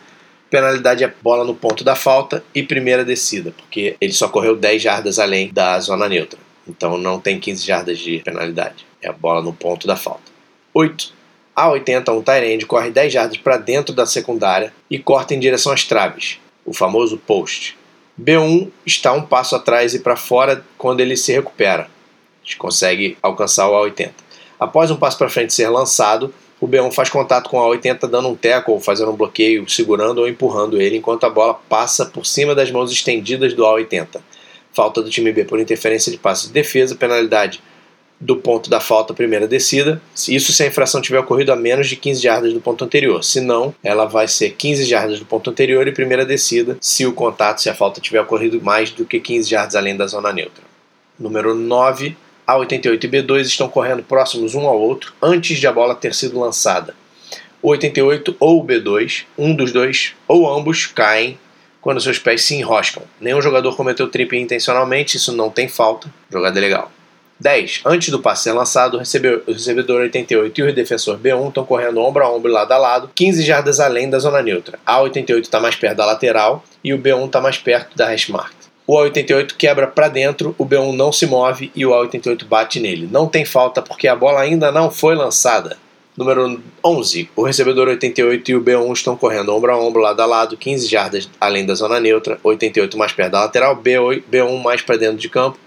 Penalidade 0.50 1.06
é 1.06 1.14
bola 1.22 1.46
no 1.46 1.56
ponto 1.56 1.82
da 1.82 1.96
falta 1.96 2.44
e 2.54 2.62
primeira 2.62 3.06
descida, 3.06 3.54
porque 3.56 3.96
ele 4.02 4.12
só 4.12 4.28
correu 4.28 4.54
10 4.54 4.82
jardas 4.82 5.18
além 5.18 5.54
da 5.54 5.80
zona 5.80 6.10
neutra. 6.10 6.38
Então 6.68 6.98
não 6.98 7.22
tem 7.22 7.40
15 7.40 7.66
jardas 7.66 7.98
de 8.00 8.20
penalidade. 8.20 8.86
É 9.02 9.08
a 9.08 9.14
bola 9.14 9.42
no 9.42 9.54
ponto 9.54 9.88
da 9.88 9.96
falta. 9.96 10.30
8. 10.74 11.14
A 11.56 11.70
80, 11.70 12.12
um 12.12 12.22
Tyrande 12.22 12.66
corre 12.66 12.92
10 12.92 13.14
jardas 13.14 13.38
para 13.38 13.56
dentro 13.56 13.96
da 13.96 14.06
secundária 14.06 14.74
e 14.92 15.00
corta 15.00 15.34
em 15.34 15.40
direção 15.40 15.72
às 15.72 15.86
traves 15.86 16.44
o 16.66 16.74
famoso 16.74 17.18
post. 17.18 17.78
B1 18.20 18.70
está 18.86 19.13
um 19.13 19.22
passo 19.22 19.55
atrás 19.55 19.93
e 19.93 19.99
para 19.99 20.16
fora 20.16 20.66
quando 20.78 21.01
ele 21.01 21.18
se 21.18 21.32
recupera. 21.32 21.89
Consegue 22.57 23.18
alcançar 23.22 23.70
o 23.70 23.74
A80. 23.74 24.11
Após 24.59 24.89
um 24.89 24.95
passo 24.95 25.18
para 25.18 25.30
frente 25.30 25.53
ser 25.53 25.68
lançado, 25.70 26.34
o 26.59 26.68
B1 26.68 26.91
faz 26.93 27.09
contato 27.09 27.49
com 27.49 27.57
o 27.57 27.70
A80 27.72 28.07
dando 28.07 28.30
um 28.30 28.36
teco 28.36 28.72
ou 28.72 28.80
fazendo 28.80 29.11
um 29.11 29.16
bloqueio, 29.16 29.70
segurando 29.70 30.20
ou 30.20 30.28
empurrando 30.28 30.82
ele 30.82 30.97
enquanto 30.97 31.26
a 31.26 31.30
bola 31.30 31.53
passa 31.53 32.05
por 32.05 32.26
cima 32.26 32.55
das 32.55 32.72
mãos 32.72 32.91
estendidas 32.91 33.53
do 33.53 33.63
A80. 33.63 34.22
Falta 34.72 35.01
do 35.01 35.09
time 35.09 35.32
B 35.32 35.43
por 35.43 35.59
interferência 35.59 36.11
de 36.11 36.18
passe 36.18 36.47
de 36.47 36.53
defesa, 36.53 36.95
penalidade 36.95 37.61
do 38.20 38.38
ponto 38.38 38.70
da 38.70 38.80
falta 38.80 39.13
primeira 39.13 39.47
descida. 39.47 40.01
Isso 40.28 40.53
se 40.53 40.63
a 40.63 40.68
infração 40.68 41.01
tiver 41.01 41.20
ocorrido 41.20 41.51
a 41.51 41.55
menos 41.55 41.88
de 41.88 41.95
15 41.95 42.22
jardas 42.22 42.53
do 42.53 42.61
ponto 42.61 42.84
anterior. 42.84 43.24
Se 43.24 43.41
não, 43.41 43.74
ela 43.84 44.05
vai 44.05 44.28
ser 44.28 44.51
15 44.51 44.86
jardas 44.86 45.20
do 45.20 45.26
ponto 45.26 45.49
anterior 45.49 45.88
e 45.88 45.91
primeira 45.91 46.26
descida 46.26 46.78
se 46.80 47.05
o 47.05 47.13
contato, 47.13 47.61
se 47.61 47.70
a 47.70 47.76
falta 47.76 48.01
tiver 48.01 48.22
ocorrido 48.22 48.61
mais 48.61 48.91
do 48.91 49.05
que 49.05 49.20
15 49.20 49.49
jardas 49.49 49.76
além 49.76 49.95
da 49.95 50.07
zona 50.07 50.32
neutra. 50.32 50.63
Número 51.20 51.53
9. 51.53 52.18
A88 52.47 53.03
e 53.03 53.07
B2 53.07 53.41
estão 53.41 53.68
correndo 53.68 54.03
próximos 54.03 54.53
um 54.53 54.68
ao 54.68 54.80
outro 54.80 55.13
antes 55.20 55.57
de 55.57 55.66
a 55.66 55.72
bola 55.72 55.95
ter 55.95 56.13
sido 56.13 56.39
lançada. 56.39 56.93
O 57.59 57.70
88 57.70 58.36
ou 58.39 58.61
o 58.61 58.63
B2, 58.63 59.24
um 59.36 59.55
dos 59.55 59.72
dois 59.72 60.13
ou 60.28 60.47
ambos 60.47 60.86
caem 60.86 61.39
quando 61.82 62.01
seus 62.01 62.20
pés 62.20 62.43
se 62.43 62.53
enroscam. 62.53 63.01
Nenhum 63.20 63.41
jogador 63.41 63.76
cometeu 63.76 64.07
trip 64.07 64.38
intencionalmente, 64.38 65.18
isso 65.18 65.32
não 65.32 65.49
tem 65.49 65.68
falta. 65.68 66.11
Jogada 66.32 66.59
legal. 66.59 66.91
10. 67.40 67.82
Antes 67.86 68.10
do 68.10 68.20
passe 68.20 68.44
ser 68.44 68.54
lançado, 68.54 68.96
o 68.96 69.00
recebedor 69.00 70.02
88 70.02 70.60
e 70.60 70.64
o 70.64 70.74
defensor 70.74 71.18
B1 71.18 71.50
estão 71.50 71.66
correndo 71.66 72.00
ombro 72.00 72.24
a 72.24 72.32
ombro 72.32 72.52
lado 72.52 72.72
a 72.72 72.78
lado, 72.78 73.10
15 73.14 73.44
jardas 73.44 73.80
além 73.80 74.10
da 74.10 74.20
zona 74.20 74.42
neutra. 74.42 74.80
A 74.86 75.02
88 75.02 75.44
está 75.44 75.60
mais 75.60 75.76
perto 75.76 75.98
da 75.98 76.06
lateral 76.06 76.64
e 76.84 76.94
o 76.94 77.00
B1 77.00 77.26
está 77.26 77.42
mais 77.42 77.58
perto 77.58 77.96
da 77.96 78.08
hash 78.08 78.30
mark. 78.30 78.54
O 78.88 78.96
A88 78.98 79.54
quebra 79.58 79.88
para 79.88 80.08
dentro, 80.08 80.54
o 80.58 80.66
B1 80.66 80.96
não 80.96 81.12
se 81.12 81.26
move 81.26 81.72
e 81.76 81.86
o 81.86 81.90
A88 81.90 82.46
bate 82.46 82.80
nele. 82.80 83.10
Não 83.12 83.28
tem 83.28 83.44
falta 83.44 83.82
porque 83.82 84.08
a 84.08 84.16
bola 84.16 84.42
ainda 84.42 84.72
não 84.72 84.92
foi 84.92 85.16
lançada. 85.16 85.78
Número 86.16 86.62
11. 86.84 87.30
O 87.36 87.44
recebedor 87.44 87.90
88 87.90 88.52
e 88.52 88.56
o 88.56 88.62
B1 88.62 88.94
estão 88.94 89.18
correndo 89.18 89.54
ombro 89.54 89.72
a 89.72 89.78
ombro, 89.78 90.02
lado 90.02 90.22
a 90.22 90.26
lado, 90.26 90.56
15 90.56 90.88
jardas 90.88 91.30
além 91.42 91.66
da 91.66 91.74
zona 91.74 92.00
neutra. 92.00 92.40
88 92.44 92.98
mais 92.98 93.12
perto 93.12 93.32
da 93.32 93.42
lateral, 93.42 93.76
B1 93.76 94.62
mais 94.64 94.82
para 94.82 94.98
dentro 94.98 95.18
de 95.18 95.28
campo 95.28 95.58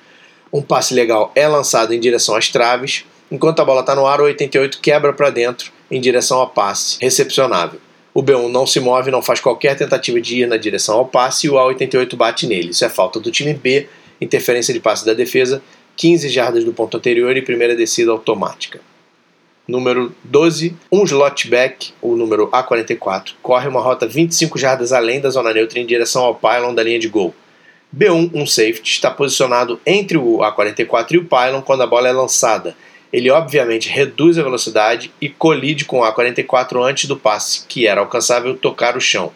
um 0.52 0.62
passe 0.62 0.94
legal 0.94 1.30
é 1.34 1.46
lançado 1.46 1.92
em 1.92 2.00
direção 2.00 2.34
às 2.34 2.48
traves, 2.48 3.04
enquanto 3.30 3.60
a 3.60 3.64
bola 3.64 3.80
está 3.80 3.94
no 3.94 4.06
ar, 4.06 4.20
o 4.20 4.24
88 4.24 4.80
quebra 4.80 5.12
para 5.12 5.30
dentro 5.30 5.70
em 5.90 6.00
direção 6.00 6.38
ao 6.38 6.48
passe 6.48 6.98
recepcionável. 7.00 7.80
O 8.14 8.22
B1 8.22 8.50
não 8.50 8.66
se 8.66 8.80
move, 8.80 9.10
não 9.10 9.22
faz 9.22 9.40
qualquer 9.40 9.76
tentativa 9.76 10.20
de 10.20 10.40
ir 10.40 10.46
na 10.46 10.56
direção 10.56 10.96
ao 10.96 11.06
passe 11.06 11.46
e 11.46 11.50
o 11.50 11.54
A88 11.54 12.16
bate 12.16 12.46
nele. 12.46 12.70
Isso 12.70 12.84
é 12.84 12.88
falta 12.88 13.20
do 13.20 13.30
time 13.30 13.54
B, 13.54 13.86
interferência 14.20 14.74
de 14.74 14.80
passe 14.80 15.06
da 15.06 15.14
defesa, 15.14 15.62
15 15.96 16.28
jardas 16.28 16.64
do 16.64 16.72
ponto 16.72 16.96
anterior 16.96 17.36
e 17.36 17.42
primeira 17.42 17.76
descida 17.76 18.10
automática. 18.10 18.80
Número 19.68 20.14
12, 20.24 20.74
um 20.90 21.04
slot 21.04 21.48
back, 21.48 21.92
o 22.00 22.16
número 22.16 22.48
A44, 22.48 23.34
corre 23.42 23.68
uma 23.68 23.82
rota 23.82 24.06
25 24.06 24.58
jardas 24.58 24.92
além 24.92 25.20
da 25.20 25.28
zona 25.28 25.52
neutra 25.52 25.78
em 25.78 25.84
direção 25.84 26.24
ao 26.24 26.34
pylon 26.34 26.74
da 26.74 26.82
linha 26.82 26.98
de 26.98 27.08
gol. 27.08 27.34
B1, 27.96 28.30
um 28.34 28.46
safety, 28.46 28.90
está 28.90 29.10
posicionado 29.10 29.80
entre 29.86 30.18
o 30.18 30.38
A44 30.38 31.12
e 31.12 31.18
o 31.18 31.24
pylon 31.24 31.62
quando 31.62 31.82
a 31.82 31.86
bola 31.86 32.08
é 32.08 32.12
lançada. 32.12 32.76
Ele 33.10 33.30
obviamente 33.30 33.88
reduz 33.88 34.38
a 34.38 34.42
velocidade 34.42 35.10
e 35.20 35.28
colide 35.28 35.86
com 35.86 36.00
o 36.00 36.02
A44 36.02 36.82
antes 36.86 37.06
do 37.06 37.16
passe, 37.16 37.64
que 37.66 37.86
era 37.86 38.00
alcançável, 38.00 38.56
tocar 38.56 38.96
o 38.96 39.00
chão. 39.00 39.32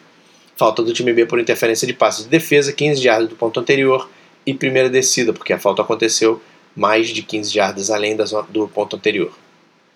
Falta 0.55 0.83
do 0.83 0.93
time 0.93 1.11
B 1.11 1.25
por 1.25 1.39
interferência 1.39 1.87
de 1.87 1.93
passe 1.93 2.23
de 2.23 2.29
defesa, 2.29 2.71
15 2.71 3.01
jardas 3.01 3.29
do 3.29 3.35
ponto 3.35 3.59
anterior 3.59 4.07
e 4.45 4.53
primeira 4.53 4.89
descida, 4.89 5.33
porque 5.33 5.53
a 5.53 5.59
falta 5.59 5.81
aconteceu 5.81 6.39
mais 6.75 7.09
de 7.09 7.23
15 7.23 7.51
jardas 7.51 7.89
além 7.89 8.15
do 8.49 8.67
ponto 8.67 8.95
anterior. 8.95 9.31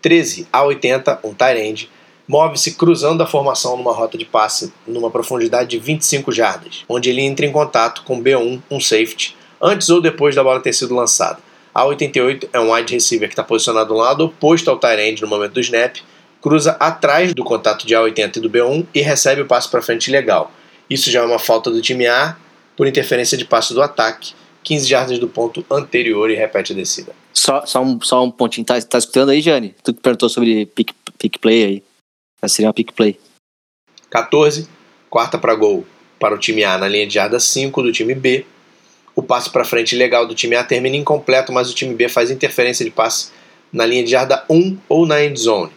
13 0.02 0.48
a 0.52 0.64
80, 0.64 1.20
um 1.24 1.34
tight 1.34 1.60
end, 1.60 1.90
move-se 2.28 2.74
cruzando 2.76 3.24
a 3.24 3.28
formação 3.28 3.78
numa 3.78 3.94
rota 3.94 4.18
de 4.18 4.26
passe 4.26 4.74
numa 4.86 5.10
profundidade 5.10 5.70
de 5.70 5.80
25 5.80 6.32
jardas, 6.32 6.84
onde 6.90 7.10
ele 7.10 7.22
entra 7.22 7.46
em 7.46 7.52
contato 7.52 8.04
com 8.04 8.22
B1, 8.22 8.62
um 8.70 8.80
safety, 8.80 9.36
antes 9.62 9.90
ou 9.90 10.02
depois 10.02 10.36
da 10.36 10.44
bola 10.44 10.60
ter 10.60 10.74
sido 10.74 10.94
lançada. 10.94 11.40
A 11.74 11.86
88 11.86 12.50
é 12.52 12.60
um 12.60 12.74
wide 12.74 12.94
receiver 12.94 13.30
que 13.30 13.34
está 13.34 13.44
posicionado 13.44 13.94
no 13.94 14.00
lado 14.00 14.26
oposto 14.26 14.70
ao 14.70 14.80
tight 14.80 15.00
end 15.00 15.22
no 15.22 15.28
momento 15.28 15.54
do 15.54 15.62
snap, 15.62 15.98
cruza 16.42 16.72
atrás 16.80 17.34
do 17.34 17.44
contato 17.44 17.86
de 17.86 17.94
A80 17.94 18.38
e 18.38 18.40
do 18.40 18.50
B1 18.50 18.86
e 18.94 19.02
recebe 19.02 19.42
o 19.42 19.46
passe 19.46 19.70
para 19.70 19.82
frente 19.82 20.12
legal. 20.12 20.52
Isso 20.90 21.12
já 21.12 21.22
é 21.22 21.26
uma 21.26 21.40
falta 21.40 21.70
do 21.70 21.82
time 21.82 22.08
A 22.08 22.36
por 22.76 22.88
interferência 22.88 23.38
de 23.38 23.46
passe 23.46 23.74
do 23.74 23.82
ataque, 23.82 24.34
15 24.64 24.88
jardas 24.88 25.20
do 25.20 25.28
ponto 25.28 25.66
anterior 25.70 26.30
e 26.30 26.36
repete 26.36 26.74
a 26.74 26.76
descida. 26.76 27.14
Só, 27.34 27.66
só, 27.66 27.82
um, 27.82 28.02
só 28.02 28.24
um 28.24 28.32
pontinho. 28.32 28.66
Tá, 28.66 28.80
tá 28.82 28.98
escutando 28.98 29.30
aí, 29.30 29.42
Jane? 29.42 29.76
Tu 29.84 29.94
que 29.94 30.02
perguntou 30.02 30.30
sobre 30.30 30.66
pick, 30.66 30.92
pick 31.18 31.40
play 31.40 31.64
aí. 31.64 31.84
Essa 32.42 32.56
seria 32.56 32.68
uma 32.68 32.74
pick 32.74 32.92
play. 32.94 33.20
14, 34.10 34.68
quarta 35.10 35.38
para 35.38 35.56
gol 35.56 35.86
para 36.20 36.36
o 36.36 36.38
time 36.38 36.64
A 36.64 36.78
na 36.78 36.88
linha 36.88 37.08
de 37.08 37.14
jarda 37.14 37.40
5 37.40 37.82
do 37.82 37.92
time 37.92 38.14
B. 38.14 38.46
O 39.16 39.24
passe 39.24 39.50
para 39.50 39.66
frente 39.66 39.96
legal 39.96 40.28
do 40.28 40.36
time 40.36 40.56
A 40.56 40.64
termina 40.64 40.96
incompleto, 40.96 41.52
mas 41.52 41.70
o 41.72 41.74
time 41.74 41.94
B 41.94 42.08
faz 42.08 42.30
interferência 42.30 42.86
de 42.86 42.92
passe 42.92 43.32
na 43.72 43.86
linha 43.86 44.04
de 44.04 44.12
jarda 44.12 44.46
1 44.50 44.78
ou 44.88 45.06
na 45.06 45.24
end 45.24 45.40
zone. 45.40 45.72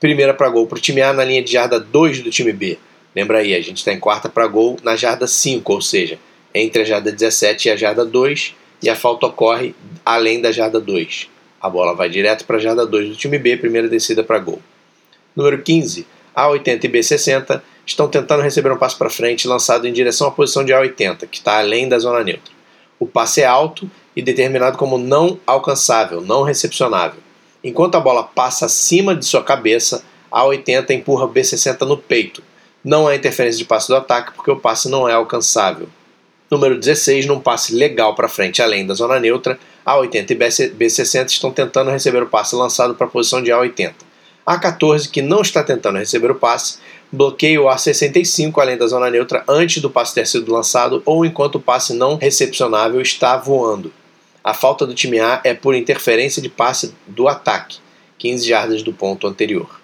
Primeira 0.00 0.32
para 0.32 0.48
gol 0.48 0.66
para 0.66 0.78
o 0.78 0.80
time 0.80 1.02
A 1.02 1.12
na 1.12 1.24
linha 1.24 1.42
de 1.42 1.52
jarda 1.52 1.80
2 1.80 2.22
do 2.22 2.30
time 2.30 2.52
B. 2.52 2.78
Lembra 3.14 3.38
aí, 3.38 3.54
a 3.54 3.60
gente 3.60 3.78
está 3.78 3.92
em 3.92 3.98
quarta 3.98 4.28
para 4.28 4.46
gol 4.46 4.76
na 4.82 4.94
jarda 4.94 5.26
5, 5.26 5.72
ou 5.72 5.80
seja, 5.80 6.18
entre 6.54 6.82
a 6.82 6.84
jarda 6.84 7.10
17 7.10 7.68
e 7.68 7.70
a 7.72 7.76
jarda 7.76 8.04
2, 8.04 8.54
e 8.82 8.88
a 8.88 8.94
falta 8.94 9.26
ocorre 9.26 9.74
além 10.04 10.40
da 10.40 10.52
jarda 10.52 10.80
2. 10.80 11.28
A 11.60 11.68
bola 11.68 11.94
vai 11.94 12.08
direto 12.08 12.44
para 12.44 12.58
a 12.58 12.60
jarda 12.60 12.86
2 12.86 13.08
do 13.08 13.16
time 13.16 13.38
B, 13.38 13.56
primeira 13.56 13.88
descida 13.88 14.22
para 14.22 14.38
gol. 14.38 14.62
Número 15.38 15.62
15, 15.62 16.04
A80 16.36 16.82
e 16.82 16.88
B60 16.88 17.62
estão 17.86 18.08
tentando 18.08 18.42
receber 18.42 18.72
um 18.72 18.76
passe 18.76 18.96
para 18.96 19.08
frente 19.08 19.46
lançado 19.46 19.86
em 19.86 19.92
direção 19.92 20.26
à 20.26 20.32
posição 20.32 20.64
de 20.64 20.72
A80, 20.72 21.28
que 21.28 21.36
está 21.36 21.60
além 21.60 21.88
da 21.88 21.96
zona 21.96 22.24
neutra. 22.24 22.52
O 22.98 23.06
passe 23.06 23.42
é 23.42 23.44
alto 23.44 23.88
e 24.16 24.20
determinado 24.20 24.76
como 24.76 24.98
não 24.98 25.38
alcançável, 25.46 26.20
não 26.20 26.42
recepcionável. 26.42 27.20
Enquanto 27.62 27.94
a 27.94 28.00
bola 28.00 28.24
passa 28.24 28.66
acima 28.66 29.14
de 29.14 29.24
sua 29.24 29.44
cabeça, 29.44 30.02
A80 30.28 30.90
empurra 30.90 31.26
o 31.26 31.32
B60 31.32 31.86
no 31.86 31.96
peito. 31.96 32.42
Não 32.82 33.06
há 33.06 33.14
interferência 33.14 33.58
de 33.58 33.64
passe 33.64 33.86
do 33.86 33.94
ataque 33.94 34.32
porque 34.32 34.50
o 34.50 34.58
passe 34.58 34.88
não 34.88 35.08
é 35.08 35.12
alcançável. 35.12 35.88
Número 36.50 36.76
16, 36.76 37.26
num 37.26 37.38
passe 37.38 37.76
legal 37.76 38.16
para 38.16 38.28
frente 38.28 38.60
além 38.60 38.84
da 38.84 38.94
zona 38.94 39.20
neutra, 39.20 39.56
A80 39.86 40.30
e 40.32 40.70
B60 40.74 41.26
estão 41.26 41.52
tentando 41.52 41.92
receber 41.92 42.24
o 42.24 42.28
passe 42.28 42.56
lançado 42.56 42.96
para 42.96 43.06
a 43.06 43.10
posição 43.10 43.40
de 43.40 43.52
A80. 43.52 44.07
A14, 44.48 45.10
que 45.10 45.20
não 45.20 45.42
está 45.42 45.62
tentando 45.62 45.98
receber 45.98 46.30
o 46.30 46.34
passe, 46.34 46.78
bloqueia 47.12 47.60
o 47.60 47.66
A65 47.66 48.58
além 48.58 48.78
da 48.78 48.86
zona 48.86 49.10
neutra 49.10 49.44
antes 49.46 49.82
do 49.82 49.90
passe 49.90 50.14
ter 50.14 50.26
sido 50.26 50.50
lançado 50.50 51.02
ou 51.04 51.24
enquanto 51.26 51.56
o 51.56 51.60
passe 51.60 51.92
não 51.92 52.16
recepcionável 52.16 53.00
está 53.02 53.36
voando. 53.36 53.92
A 54.42 54.54
falta 54.54 54.86
do 54.86 54.94
time 54.94 55.20
A 55.20 55.40
é 55.44 55.52
por 55.52 55.74
interferência 55.74 56.40
de 56.40 56.48
passe 56.48 56.94
do 57.06 57.28
ataque, 57.28 57.78
15 58.16 58.48
jardas 58.48 58.82
do 58.82 58.92
ponto 58.92 59.26
anterior. 59.26 59.80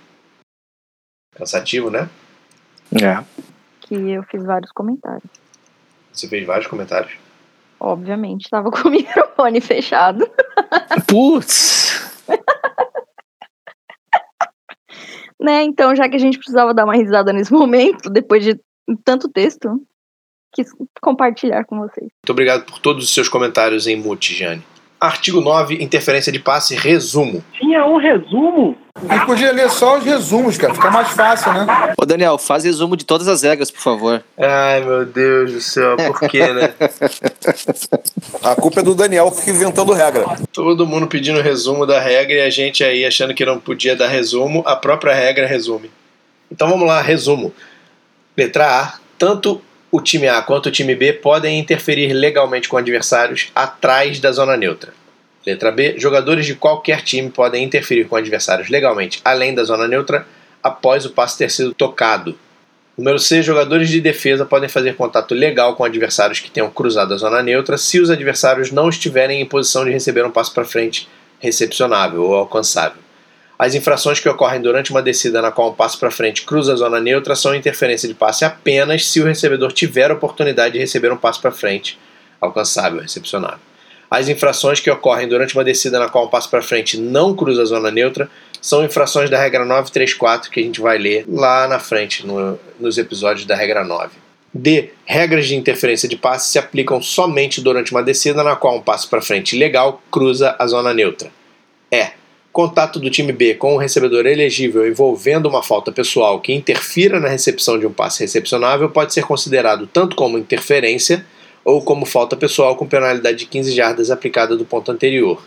Cansativo, 1.35 1.91
né? 1.91 2.09
É. 2.95 3.23
Que 3.81 3.95
eu 3.95 4.23
fiz 4.23 4.43
vários 4.43 4.71
comentários. 4.73 5.29
Você 6.11 6.29
fez 6.29 6.47
vários 6.47 6.69
comentários. 6.69 7.13
Obviamente, 7.79 8.49
tava 8.49 8.71
com 8.71 8.89
o 8.89 8.91
microfone 8.91 9.61
fechado. 9.61 10.27
Putz! 11.07 12.13
Né? 15.45 15.63
Então, 15.63 15.95
já 15.95 16.09
que 16.09 16.17
a 16.17 16.19
gente 16.19 16.39
precisava 16.39 16.73
dar 16.73 16.85
uma 16.85 16.97
risada 16.97 17.31
nesse 17.31 17.53
momento, 17.55 18.09
depois 18.09 18.43
de 18.43 18.59
tanto 19.05 19.29
texto, 19.29 19.79
quis 20.55 20.69
compartilhar 21.03 21.65
com 21.65 21.79
vocês. 21.79 22.09
Muito 22.23 22.31
obrigado 22.31 22.65
por 22.65 22.79
todos 22.79 23.05
os 23.05 23.13
seus 23.13 23.29
comentários 23.29 23.87
em 23.87 23.95
mute, 23.95 24.35
Jane. 24.35 24.63
Artigo 24.99 25.43
9, 25.43 25.83
interferência 25.83 26.33
de 26.33 26.39
passe, 26.39 26.75
resumo. 26.75 27.45
Tinha 27.53 27.85
um 27.85 27.99
resumo. 27.99 28.75
A 29.07 29.17
gente 29.17 29.27
podia 29.27 29.53
ler 29.53 29.69
só 29.69 29.99
os 29.99 30.05
resumos, 30.05 30.57
cara. 30.57 30.73
Fica 30.73 30.91
mais 30.91 31.09
fácil, 31.09 31.53
né? 31.53 31.67
Ô, 32.01 32.07
Daniel, 32.07 32.39
faz 32.39 32.65
resumo 32.65 32.97
de 32.97 33.05
todas 33.05 33.29
as 33.29 33.43
regras, 33.43 33.71
por 33.71 33.83
favor. 33.83 34.25
Ai, 34.39 34.83
meu 34.83 35.05
Deus 35.05 35.53
do 35.53 35.61
céu, 35.61 35.97
por 35.97 36.21
quê, 36.21 36.51
né? 36.51 36.73
A 38.43 38.55
culpa 38.55 38.81
é 38.81 38.83
do 38.83 38.95
Daniel 38.95 39.31
que 39.31 39.51
inventando 39.51 39.93
regra. 39.93 40.25
Todo 40.53 40.87
mundo 40.87 41.07
pedindo 41.07 41.41
resumo 41.41 41.87
da 41.87 42.01
regra 42.01 42.35
e 42.35 42.41
a 42.41 42.51
gente 42.51 42.83
aí 42.83 43.05
achando 43.05 43.35
que 43.35 43.45
não 43.45 43.59
podia 43.59 43.97
dar 43.97 44.09
resumo, 44.09 44.63
a 44.67 44.77
própria 44.77 45.15
regra 45.15 45.47
resume. 45.47 45.91
Então 46.51 46.69
vamos 46.69 46.87
lá, 46.87 47.01
resumo. 47.01 47.53
Letra 48.37 48.83
A. 48.83 48.99
Tanto 49.19 49.63
o 49.91 50.01
time 50.01 50.27
A 50.27 50.43
quanto 50.43 50.67
o 50.67 50.73
time 50.73 50.95
B 50.95 51.13
podem 51.13 51.59
interferir 51.59 52.13
legalmente 52.13 52.69
com 52.69 52.77
adversários 52.77 53.51
atrás 53.55 54.19
da 54.19 54.33
zona 54.33 54.57
neutra. 54.57 54.93
Letra 55.47 55.71
B. 55.71 55.95
Jogadores 55.99 56.47
de 56.47 56.55
qualquer 56.55 57.03
time 57.03 57.31
podem 57.31 57.63
interferir 57.65 58.05
com 58.07 58.17
adversários 58.17 58.69
legalmente 58.69 59.21
além 59.25 59.55
da 59.55 59.63
zona 59.63 59.87
neutra 59.87 60.27
após 60.63 61.05
o 61.05 61.11
passe 61.11 61.39
ter 61.39 61.51
sido 61.51 61.75
tocado. 61.75 62.37
Número 62.97 63.19
C. 63.19 63.43
Jogadores 63.43 63.89
de 63.89 64.01
defesa 64.01 64.45
podem 64.45 64.69
fazer 64.69 64.95
contato 64.95 65.35
legal 65.35 65.75
com 65.75 65.85
adversários 65.85 66.39
que 66.39 66.49
tenham 66.49 66.71
cruzado 66.71 67.13
a 67.13 67.17
zona 67.17 67.43
neutra 67.43 67.77
se 67.77 67.99
os 67.99 68.09
adversários 68.09 68.71
não 68.71 68.89
estiverem 68.89 69.41
em 69.41 69.47
posição 69.47 69.85
de 69.85 69.91
receber 69.91 70.25
um 70.25 70.31
passo 70.31 70.55
para 70.55 70.65
frente 70.65 71.09
recepcionável 71.41 72.23
ou 72.23 72.35
alcançável. 72.35 73.03
As 73.59 73.75
infrações 73.75 74.21
que 74.21 74.29
ocorrem 74.29 74.63
durante 74.63 74.93
uma 74.93 75.03
descida 75.03 75.43
na 75.43 75.51
qual 75.51 75.71
um 75.71 75.75
passo 75.75 75.99
para 75.99 76.11
frente 76.11 76.43
cruza 76.43 76.73
a 76.73 76.77
zona 76.77 77.01
neutra 77.01 77.35
são 77.35 77.53
interferência 77.53 78.09
de 78.09 78.15
passe 78.15 78.45
apenas 78.45 79.07
se 79.09 79.21
o 79.21 79.25
recebedor 79.25 79.73
tiver 79.73 80.13
a 80.13 80.15
oportunidade 80.15 80.75
de 80.75 80.79
receber 80.79 81.13
um 81.13 81.17
passo 81.17 81.41
para 81.41 81.51
frente 81.51 81.99
alcançável, 82.41 83.01
recepcionável. 83.01 83.59
As 84.09 84.29
infrações 84.29 84.79
que 84.79 84.91
ocorrem 84.91 85.27
durante 85.27 85.55
uma 85.55 85.65
descida 85.65 85.99
na 85.99 86.09
qual 86.09 86.27
um 86.27 86.29
passo 86.29 86.49
para 86.49 86.63
frente 86.63 86.97
não 87.01 87.35
cruza 87.35 87.63
a 87.63 87.65
zona 87.65 87.91
neutra 87.91 88.31
são 88.65 88.83
infrações 88.83 89.29
da 89.29 89.39
regra 89.39 89.63
934 89.67 90.51
que 90.51 90.59
a 90.59 90.63
gente 90.63 90.81
vai 90.81 90.97
ler 90.97 91.27
lá 91.29 91.69
na 91.69 91.79
frente 91.79 92.27
no- 92.27 92.59
nos 92.81 92.97
episódios 92.97 93.45
da 93.45 93.55
regra 93.55 93.85
9. 93.85 94.13
D. 94.55 94.89
Regras 95.05 95.47
de 95.47 95.55
interferência 95.55 96.09
de 96.09 96.17
passe 96.17 96.51
se 96.51 96.59
aplicam 96.59 97.03
somente 97.03 97.61
durante 97.61 97.91
uma 97.93 98.03
descida 98.03 98.43
na 98.43 98.57
qual 98.57 98.77
um 98.77 98.81
passo 98.81 99.11
para 99.11 99.21
frente 99.21 99.55
legal 99.55 100.01
cruza 100.11 100.57
a 100.59 100.67
zona 100.67 100.95
neutra. 100.95 101.31
E. 101.93 102.07
Contato 102.51 102.99
do 102.99 103.11
time 103.11 103.33
B 103.33 103.53
com 103.55 103.75
um 103.75 103.77
recebedor 103.77 104.25
elegível 104.25 104.89
envolvendo 104.89 105.45
uma 105.47 105.63
falta 105.63 105.93
pessoal 105.93 106.41
que 106.41 106.55
interfira 106.55 107.21
na 107.21 107.29
recepção 107.29 107.79
de 107.79 107.87
um 107.87 107.93
passe 107.93 108.21
recepcionável 108.23 108.89
pode 108.89 109.13
ser 109.13 109.25
considerado 109.27 109.87
tanto 109.87 110.17
como 110.17 110.39
interferência 110.39 111.27
ou 111.63 111.83
como 111.83 112.07
falta 112.07 112.35
pessoal 112.35 112.77
com 112.77 112.87
penalidade 112.87 113.39
de 113.39 113.47
15 113.47 113.73
jardas 113.75 114.11
aplicada 114.11 114.57
do 114.57 114.65
ponto 114.65 114.91
anterior. 114.91 115.43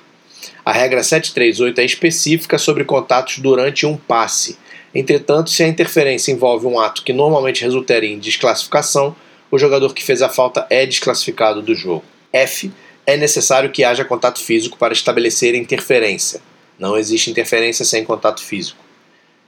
A 0.66 0.72
regra 0.72 1.04
738 1.04 1.80
é 1.80 1.86
específica 1.86 2.58
sobre 2.58 2.84
contatos 2.84 3.40
durante 3.40 3.86
um 3.86 3.96
passe. 3.96 4.58
Entretanto, 4.94 5.50
se 5.50 5.64
a 5.64 5.68
interferência 5.68 6.32
envolve 6.32 6.66
um 6.66 6.80
ato 6.80 7.04
que 7.04 7.14
normalmente 7.14 7.64
resultaria 7.64 8.10
em 8.10 8.20
desclassificação, 8.20 9.16
o 9.50 9.58
jogador 9.58 9.94
que 9.94 10.04
fez 10.04 10.22
a 10.22 10.30
falta 10.30 10.66
é 10.70 10.86
desclassificado 10.86 11.62
do 11.62 11.74
jogo. 11.74 12.04
F. 12.34 12.72
É 13.06 13.16
necessário 13.16 13.72
que 13.72 13.84
haja 13.84 14.04
contato 14.04 14.40
físico 14.40 14.78
para 14.78 14.94
estabelecer 14.94 15.56
interferência. 15.56 16.42
Não 16.78 16.98
existe 16.98 17.32
interferência 17.32 17.86
sem 17.86 18.04
contato 18.04 18.44
físico. 18.44 18.78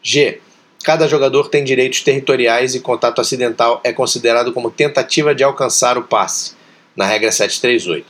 G. 0.01 0.39
Cada 0.83 1.07
jogador 1.07 1.49
tem 1.49 1.63
direitos 1.63 2.01
territoriais 2.01 2.73
e 2.73 2.79
contato 2.79 3.19
acidental 3.19 3.81
é 3.83 3.91
considerado 3.91 4.53
como 4.53 4.71
tentativa 4.71 5.35
de 5.35 5.43
alcançar 5.43 5.97
o 5.97 6.03
passe, 6.03 6.53
na 6.95 7.05
regra 7.05 7.31
738. 7.31 8.05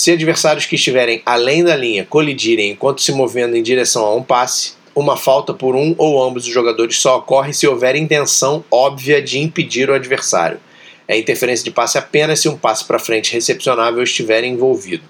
Se 0.00 0.12
adversários 0.12 0.64
que 0.64 0.76
estiverem 0.76 1.20
além 1.26 1.62
da 1.62 1.76
linha 1.76 2.06
colidirem 2.06 2.70
enquanto 2.70 3.02
se 3.02 3.12
movendo 3.12 3.54
em 3.54 3.62
direção 3.62 4.02
a 4.02 4.14
um 4.14 4.22
passe, 4.22 4.72
uma 4.94 5.14
falta 5.14 5.52
por 5.52 5.76
um 5.76 5.94
ou 5.98 6.24
ambos 6.24 6.46
os 6.46 6.50
jogadores 6.54 6.96
só 6.96 7.18
ocorre 7.18 7.52
se 7.52 7.66
houver 7.66 7.94
intenção 7.94 8.64
óbvia 8.70 9.20
de 9.20 9.38
impedir 9.38 9.90
o 9.90 9.94
adversário. 9.94 10.58
É 11.06 11.18
interferência 11.18 11.62
de 11.62 11.70
passe 11.70 11.98
apenas 11.98 12.40
se 12.40 12.48
um 12.48 12.56
passe 12.56 12.82
para 12.82 12.98
frente 12.98 13.34
recepcionável 13.34 14.02
estiver 14.02 14.42
envolvido. 14.42 15.04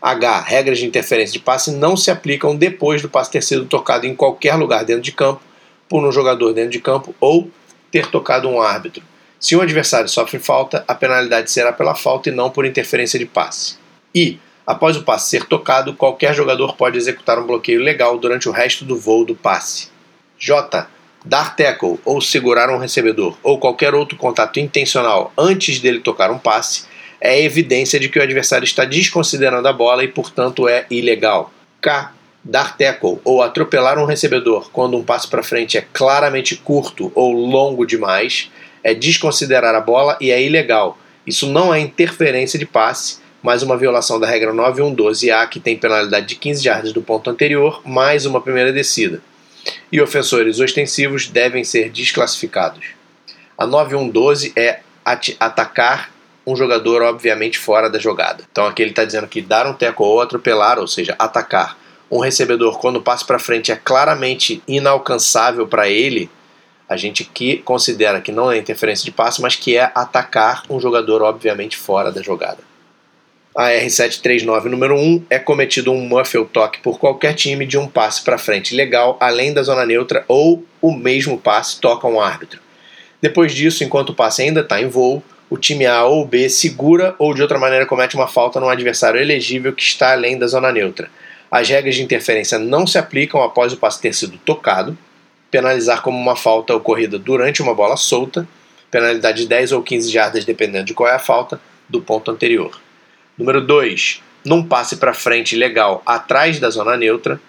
H. 0.00 0.40
Regras 0.40 0.78
de 0.78 0.86
interferência 0.86 1.34
de 1.34 1.40
passe 1.40 1.70
não 1.72 1.94
se 1.94 2.10
aplicam 2.10 2.56
depois 2.56 3.02
do 3.02 3.10
passe 3.10 3.30
ter 3.30 3.42
sido 3.42 3.66
tocado 3.66 4.06
em 4.06 4.14
qualquer 4.14 4.54
lugar 4.54 4.86
dentro 4.86 5.02
de 5.02 5.12
campo, 5.12 5.42
por 5.86 6.02
um 6.02 6.10
jogador 6.10 6.54
dentro 6.54 6.70
de 6.70 6.80
campo 6.80 7.14
ou 7.20 7.50
ter 7.90 8.06
tocado 8.06 8.48
um 8.48 8.62
árbitro. 8.62 9.02
Se 9.38 9.54
um 9.54 9.60
adversário 9.60 10.08
sofre 10.08 10.38
falta, 10.38 10.82
a 10.88 10.94
penalidade 10.94 11.50
será 11.50 11.74
pela 11.74 11.94
falta 11.94 12.30
e 12.30 12.32
não 12.32 12.48
por 12.48 12.64
interferência 12.64 13.18
de 13.18 13.26
passe. 13.26 13.83
I. 14.14 14.38
Após 14.66 14.96
o 14.96 15.02
passe 15.02 15.28
ser 15.28 15.44
tocado, 15.44 15.94
qualquer 15.94 16.34
jogador 16.34 16.76
pode 16.76 16.96
executar 16.96 17.38
um 17.38 17.46
bloqueio 17.46 17.80
legal 17.80 18.16
durante 18.16 18.48
o 18.48 18.52
resto 18.52 18.84
do 18.84 18.96
voo 18.96 19.24
do 19.24 19.34
passe. 19.34 19.88
J. 20.38 20.86
dar 21.24 21.56
tackle 21.56 21.98
ou 22.04 22.20
segurar 22.20 22.70
um 22.70 22.78
recebedor 22.78 23.36
ou 23.42 23.58
qualquer 23.58 23.94
outro 23.94 24.16
contato 24.16 24.60
intencional 24.60 25.32
antes 25.36 25.80
dele 25.80 26.00
tocar 26.00 26.30
um 26.30 26.38
passe 26.38 26.84
é 27.20 27.42
evidência 27.42 27.98
de 27.98 28.08
que 28.08 28.18
o 28.18 28.22
adversário 28.22 28.64
está 28.64 28.84
desconsiderando 28.84 29.66
a 29.66 29.72
bola 29.72 30.04
e, 30.04 30.08
portanto, 30.08 30.68
é 30.68 30.86
ilegal. 30.90 31.52
K. 31.80 32.12
Dar 32.42 32.76
tackle 32.76 33.18
ou 33.24 33.42
atropelar 33.42 33.98
um 33.98 34.04
recebedor 34.04 34.70
quando 34.70 34.96
um 34.96 35.02
passe 35.02 35.26
para 35.26 35.42
frente 35.42 35.78
é 35.78 35.86
claramente 35.92 36.56
curto 36.56 37.10
ou 37.14 37.32
longo 37.32 37.86
demais 37.86 38.50
é 38.82 38.92
desconsiderar 38.92 39.74
a 39.74 39.80
bola 39.80 40.16
e 40.20 40.30
é 40.30 40.42
ilegal. 40.42 40.98
Isso 41.26 41.46
não 41.46 41.72
é 41.72 41.80
interferência 41.80 42.58
de 42.58 42.66
passe, 42.66 43.23
mas 43.44 43.62
uma 43.62 43.76
violação 43.76 44.18
da 44.18 44.26
regra 44.26 44.54
9112A, 44.54 45.46
que 45.50 45.60
tem 45.60 45.76
penalidade 45.76 46.24
de 46.24 46.34
15 46.34 46.64
jardas 46.64 46.92
do 46.94 47.02
ponto 47.02 47.28
anterior, 47.28 47.82
mais 47.84 48.24
uma 48.24 48.40
primeira 48.40 48.72
descida. 48.72 49.20
E 49.92 50.00
ofensores 50.00 50.60
ostensivos 50.60 51.28
devem 51.28 51.62
ser 51.62 51.90
desclassificados. 51.90 52.86
A 53.58 53.66
9112 53.66 54.54
é 54.56 54.80
atacar 55.38 56.10
um 56.46 56.56
jogador, 56.56 57.02
obviamente, 57.02 57.58
fora 57.58 57.90
da 57.90 57.98
jogada. 57.98 58.44
Então 58.50 58.64
aqui 58.64 58.80
ele 58.80 58.92
está 58.92 59.04
dizendo 59.04 59.26
que 59.26 59.42
dar 59.42 59.66
um 59.66 59.74
teco 59.74 60.04
ou 60.04 60.22
atropelar, 60.22 60.78
ou 60.78 60.88
seja, 60.88 61.14
atacar 61.18 61.76
um 62.10 62.20
recebedor 62.20 62.78
quando 62.78 62.96
o 62.96 63.02
passe 63.02 63.26
para 63.26 63.38
frente 63.38 63.70
é 63.70 63.76
claramente 63.76 64.62
inalcançável 64.66 65.68
para 65.68 65.86
ele, 65.86 66.30
a 66.88 66.96
gente 66.96 67.24
que 67.24 67.58
considera 67.58 68.22
que 68.22 68.32
não 68.32 68.50
é 68.50 68.56
interferência 68.56 69.04
de 69.04 69.12
passe, 69.12 69.42
mas 69.42 69.54
que 69.54 69.76
é 69.76 69.92
atacar 69.94 70.62
um 70.70 70.80
jogador, 70.80 71.20
obviamente, 71.20 71.76
fora 71.76 72.10
da 72.10 72.22
jogada. 72.22 72.73
A 73.56 73.68
R739 73.68 74.64
número 74.64 74.96
1 74.96 75.26
é 75.30 75.38
cometido 75.38 75.92
um 75.92 76.00
muffle 76.00 76.44
toque 76.44 76.80
por 76.80 76.98
qualquer 76.98 77.34
time 77.34 77.64
de 77.64 77.78
um 77.78 77.86
passe 77.86 78.20
para 78.20 78.36
frente 78.36 78.74
legal, 78.74 79.16
além 79.20 79.54
da 79.54 79.62
zona 79.62 79.86
neutra, 79.86 80.24
ou 80.26 80.66
o 80.82 80.92
mesmo 80.92 81.38
passe 81.38 81.80
toca 81.80 82.08
um 82.08 82.20
árbitro. 82.20 82.60
Depois 83.22 83.54
disso, 83.54 83.84
enquanto 83.84 84.10
o 84.10 84.14
passe 84.14 84.42
ainda 84.42 84.58
está 84.58 84.80
em 84.80 84.88
voo, 84.88 85.22
o 85.48 85.56
time 85.56 85.86
A 85.86 86.02
ou 86.02 86.26
B 86.26 86.48
segura 86.48 87.14
ou 87.16 87.32
de 87.32 87.42
outra 87.42 87.56
maneira 87.56 87.86
comete 87.86 88.16
uma 88.16 88.26
falta 88.26 88.58
no 88.58 88.68
adversário 88.68 89.20
elegível 89.20 89.72
que 89.72 89.84
está 89.84 90.10
além 90.10 90.36
da 90.36 90.48
zona 90.48 90.72
neutra. 90.72 91.08
As 91.48 91.68
regras 91.68 91.94
de 91.94 92.02
interferência 92.02 92.58
não 92.58 92.88
se 92.88 92.98
aplicam 92.98 93.40
após 93.40 93.72
o 93.72 93.76
passe 93.76 94.02
ter 94.02 94.12
sido 94.12 94.36
tocado, 94.38 94.98
penalizar 95.48 96.02
como 96.02 96.18
uma 96.18 96.34
falta 96.34 96.74
ocorrida 96.74 97.20
durante 97.20 97.62
uma 97.62 97.72
bola 97.72 97.96
solta, 97.96 98.48
penalidade 98.90 99.42
de 99.42 99.48
10 99.48 99.70
ou 99.70 99.80
15 99.80 100.10
jardas 100.10 100.44
dependendo 100.44 100.86
de 100.86 100.94
qual 100.94 101.08
é 101.08 101.14
a 101.14 101.20
falta, 101.20 101.60
do 101.88 102.02
ponto 102.02 102.32
anterior. 102.32 102.82
Número 103.36 103.60
2. 103.60 104.22
Num 104.44 104.62
passe 104.62 104.96
para 104.96 105.12
frente 105.12 105.56
legal 105.56 106.02
atrás 106.06 106.60
da 106.60 106.70
zona 106.70 106.96
neutra, 106.96 107.40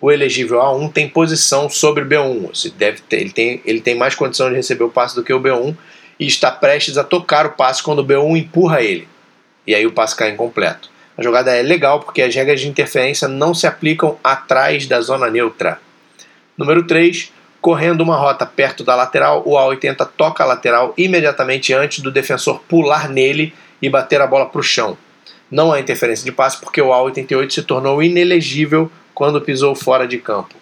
o 0.00 0.10
elegível 0.10 0.58
A1 0.58 0.92
tem 0.92 1.08
posição 1.08 1.68
sobre 1.70 2.02
o 2.02 2.06
B1. 2.06 2.72
deve 2.74 3.00
ter, 3.02 3.20
ele, 3.20 3.30
tem, 3.30 3.62
ele 3.64 3.80
tem 3.80 3.94
mais 3.94 4.14
condição 4.14 4.48
de 4.48 4.56
receber 4.56 4.84
o 4.84 4.90
passe 4.90 5.14
do 5.14 5.22
que 5.22 5.32
o 5.32 5.40
B1 5.40 5.76
e 6.18 6.26
está 6.26 6.50
prestes 6.50 6.98
a 6.98 7.04
tocar 7.04 7.46
o 7.46 7.50
passe 7.50 7.82
quando 7.82 8.00
o 8.00 8.04
B1 8.04 8.36
empurra 8.36 8.82
ele. 8.82 9.06
E 9.64 9.74
aí 9.74 9.86
o 9.86 9.92
passe 9.92 10.16
cai 10.16 10.30
incompleto. 10.30 10.90
A 11.16 11.22
jogada 11.22 11.54
é 11.54 11.62
legal 11.62 12.00
porque 12.00 12.22
as 12.22 12.34
regras 12.34 12.60
de 12.60 12.68
interferência 12.68 13.28
não 13.28 13.54
se 13.54 13.66
aplicam 13.66 14.18
atrás 14.24 14.86
da 14.86 15.00
zona 15.00 15.30
neutra. 15.30 15.80
Número 16.56 16.84
3. 16.84 17.32
Correndo 17.60 18.00
uma 18.00 18.16
rota 18.16 18.46
perto 18.46 18.82
da 18.82 18.94
lateral, 18.94 19.42
o 19.44 19.52
A80 19.52 20.08
toca 20.16 20.42
a 20.42 20.46
lateral 20.46 20.94
imediatamente 20.96 21.72
antes 21.72 22.00
do 22.00 22.10
defensor 22.10 22.60
pular 22.68 23.08
nele 23.08 23.52
e 23.82 23.88
bater 23.88 24.20
a 24.20 24.26
bola 24.26 24.46
para 24.46 24.60
o 24.60 24.62
chão. 24.62 24.96
Não 25.50 25.72
há 25.72 25.80
interferência 25.80 26.24
de 26.24 26.32
passe 26.32 26.60
porque 26.60 26.80
o 26.80 26.88
A88 26.88 27.50
se 27.50 27.62
tornou 27.62 28.02
inelegível 28.02 28.90
quando 29.14 29.40
pisou 29.40 29.74
fora 29.74 30.06
de 30.06 30.18
campo. 30.18 30.54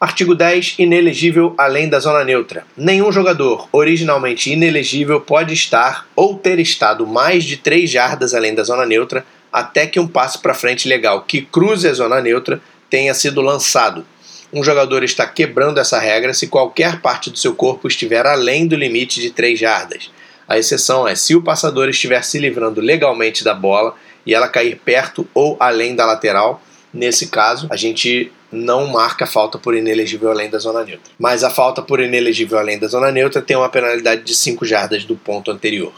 Artigo 0.00 0.34
10. 0.34 0.76
Inelegível 0.78 1.54
além 1.58 1.88
da 1.88 1.98
zona 1.98 2.24
neutra. 2.24 2.64
Nenhum 2.76 3.10
jogador 3.12 3.68
originalmente 3.72 4.50
inelegível 4.50 5.20
pode 5.20 5.52
estar 5.54 6.06
ou 6.16 6.36
ter 6.36 6.58
estado 6.58 7.06
mais 7.06 7.44
de 7.44 7.56
3 7.56 7.90
jardas 7.90 8.34
além 8.34 8.54
da 8.54 8.62
zona 8.62 8.86
neutra 8.86 9.24
até 9.52 9.86
que 9.86 9.98
um 9.98 10.06
passe 10.06 10.38
para 10.38 10.54
frente 10.54 10.88
legal 10.88 11.22
que 11.22 11.42
cruze 11.42 11.88
a 11.88 11.92
zona 11.92 12.20
neutra 12.20 12.60
tenha 12.88 13.12
sido 13.14 13.40
lançado. 13.40 14.06
Um 14.52 14.64
jogador 14.64 15.04
está 15.04 15.26
quebrando 15.26 15.78
essa 15.78 15.98
regra 15.98 16.34
se 16.34 16.48
qualquer 16.48 17.00
parte 17.00 17.30
do 17.30 17.38
seu 17.38 17.54
corpo 17.54 17.86
estiver 17.86 18.26
além 18.26 18.66
do 18.66 18.76
limite 18.76 19.20
de 19.20 19.30
3 19.30 19.58
jardas. 19.58 20.10
A 20.48 20.58
exceção 20.58 21.06
é 21.06 21.14
se 21.14 21.36
o 21.36 21.42
passador 21.42 21.88
estiver 21.88 22.24
se 22.24 22.38
livrando 22.38 22.80
legalmente 22.80 23.44
da 23.44 23.54
bola 23.54 23.94
e 24.30 24.34
ela 24.34 24.46
cair 24.46 24.76
perto 24.76 25.26
ou 25.34 25.56
além 25.58 25.96
da 25.96 26.06
lateral. 26.06 26.62
Nesse 26.94 27.26
caso, 27.26 27.66
a 27.68 27.76
gente 27.76 28.30
não 28.52 28.86
marca 28.86 29.26
falta 29.26 29.58
por 29.58 29.74
inelegível 29.74 30.30
além 30.30 30.48
da 30.48 30.56
zona 30.56 30.84
neutra. 30.84 31.12
Mas 31.18 31.42
a 31.42 31.50
falta 31.50 31.82
por 31.82 31.98
inelegível 31.98 32.56
além 32.56 32.78
da 32.78 32.86
zona 32.86 33.10
neutra 33.10 33.42
tem 33.42 33.56
uma 33.56 33.68
penalidade 33.68 34.22
de 34.22 34.32
5 34.32 34.64
jardas 34.64 35.04
do 35.04 35.16
ponto 35.16 35.50
anterior. 35.50 35.92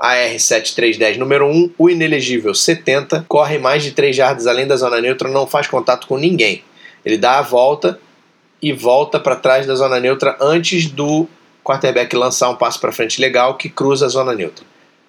A 0.00 0.14
R7310 0.14 1.18
número 1.18 1.46
1, 1.46 1.74
o 1.76 1.90
inelegível 1.90 2.54
70, 2.54 3.26
corre 3.28 3.58
mais 3.58 3.82
de 3.82 3.92
3 3.92 4.16
jardas 4.16 4.46
além 4.46 4.66
da 4.66 4.76
zona 4.76 4.98
neutra, 4.98 5.28
não 5.28 5.46
faz 5.46 5.66
contato 5.66 6.06
com 6.06 6.16
ninguém. 6.16 6.64
Ele 7.04 7.18
dá 7.18 7.38
a 7.38 7.42
volta 7.42 8.00
e 8.62 8.72
volta 8.72 9.20
para 9.20 9.36
trás 9.36 9.66
da 9.66 9.74
zona 9.74 10.00
neutra 10.00 10.34
antes 10.40 10.86
do 10.86 11.28
quarterback 11.62 12.16
lançar 12.16 12.48
um 12.48 12.56
passo 12.56 12.80
para 12.80 12.90
frente 12.90 13.20
legal 13.20 13.58
que 13.58 13.68
cruza 13.68 14.06
a 14.06 14.08
zona 14.08 14.32
neutra. 14.32 14.64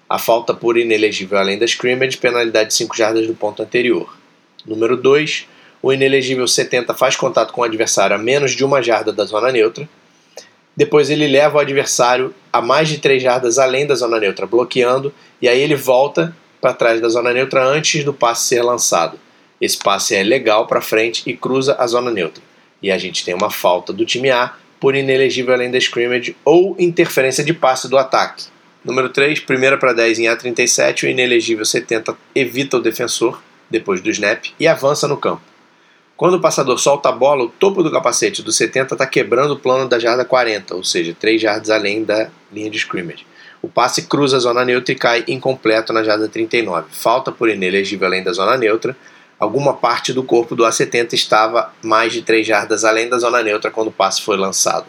A 0.08 0.20
falta 0.20 0.54
por 0.54 0.78
inelegível 0.78 1.38
além 1.38 1.58
da 1.58 1.66
scrimmage, 1.66 2.18
penalidade 2.18 2.70
de 2.70 2.76
5 2.76 2.96
jardas 2.96 3.26
do 3.26 3.34
ponto 3.34 3.64
anterior. 3.64 4.16
Número 4.66 4.96
2, 4.96 5.48
o 5.82 5.92
inelegível 5.92 6.48
70 6.48 6.94
faz 6.94 7.16
contato 7.16 7.52
com 7.52 7.62
o 7.62 7.64
adversário 7.64 8.16
a 8.16 8.20
menos 8.20 8.52
de 8.52 8.64
uma 8.64 8.82
jarda 8.84 9.12
da 9.12 9.26
zona 9.26 9.52
neutra. 9.52 9.90
Depois 10.78 11.10
ele 11.10 11.28
leva 11.28 11.58
o 11.58 11.60
adversário 11.60 12.36
a 12.54 12.62
mais 12.62 12.88
de 12.88 13.00
3 13.00 13.24
jardas 13.24 13.58
além 13.58 13.88
da 13.88 13.96
zona 13.96 14.20
neutra, 14.20 14.46
bloqueando, 14.46 15.14
e 15.42 15.48
aí 15.48 15.60
ele 15.60 15.76
volta 15.76 16.36
para 16.62 16.74
trás 16.74 17.02
da 17.02 17.10
zona 17.10 17.34
neutra 17.34 17.64
antes 17.64 18.04
do 18.04 18.14
passe 18.14 18.48
ser 18.48 18.62
lançado. 18.62 19.20
Esse 19.60 19.78
passe 19.78 20.16
é 20.16 20.24
legal 20.24 20.68
para 20.68 20.82
frente 20.82 21.24
e 21.26 21.36
cruza 21.36 21.76
a 21.80 21.88
zona 21.88 22.12
neutra. 22.12 22.44
E 22.82 22.92
a 22.92 22.98
gente 22.98 23.24
tem 23.26 23.34
uma 23.34 23.50
falta 23.50 23.92
do 23.92 24.06
time 24.06 24.30
A 24.30 24.54
por 24.80 24.96
inelegível 24.96 25.54
além 25.54 25.72
da 25.72 25.78
scrimmage 25.78 26.36
ou 26.44 26.76
interferência 26.78 27.44
de 27.44 27.54
passe 27.54 27.90
do 27.90 27.98
ataque. 27.98 28.46
Número 28.86 29.10
3, 29.10 29.40
primeira 29.40 29.80
para 29.80 29.94
10 29.94 30.20
em 30.20 30.24
A37, 30.26 31.04
o 31.04 31.08
inelegível 31.08 31.66
70 31.66 32.16
evita 32.36 32.78
o 32.78 32.80
defensor 32.80 33.42
depois 33.68 34.00
do 34.00 34.12
snap 34.12 34.46
e 34.60 34.68
avança 34.68 35.08
no 35.08 35.18
campo. 35.18 35.42
Quando 36.16 36.36
o 36.36 36.40
passador 36.40 36.78
solta 36.78 37.10
a 37.10 37.12
bola, 37.12 37.46
o 37.46 37.50
topo 37.50 37.82
do 37.82 37.92
capacete 37.92 38.44
do 38.44 38.52
70 38.52 38.94
está 38.94 39.08
quebrando 39.08 39.56
o 39.56 39.60
plano 39.60 39.90
da 39.90 39.98
jarda 39.98 40.24
40, 40.24 40.76
ou 40.76 40.84
seja, 40.84 41.18
3 41.20 41.42
jardas 41.42 41.72
além 41.72 42.04
da 42.04 42.30
linha 42.54 42.70
de 42.70 42.78
scrimmage. 42.78 43.26
O 43.60 43.68
passe 43.68 44.04
cruza 44.04 44.38
a 44.38 44.40
zona 44.40 44.64
neutra 44.64 44.92
e 44.92 44.96
cai 44.96 45.24
incompleto 45.28 45.92
na 45.92 46.04
jarda 46.04 46.28
39. 46.28 46.90
Falta 46.92 47.32
por 47.32 47.50
inelegível 47.50 48.06
além 48.06 48.24
da 48.24 48.34
zona 48.34 48.56
neutra. 48.56 48.96
Alguma 49.40 49.74
parte 49.74 50.14
do 50.14 50.22
corpo 50.22 50.56
do 50.56 50.64
A70 50.64 51.14
estava 51.14 51.74
mais 51.82 52.14
de 52.14 52.22
3 52.22 52.46
jardas 52.46 52.86
além 52.86 53.10
da 53.10 53.18
zona 53.18 53.42
neutra 53.42 53.72
quando 53.72 53.88
o 53.88 53.92
passe 53.92 54.22
foi 54.22 54.38
lançado. 54.38 54.86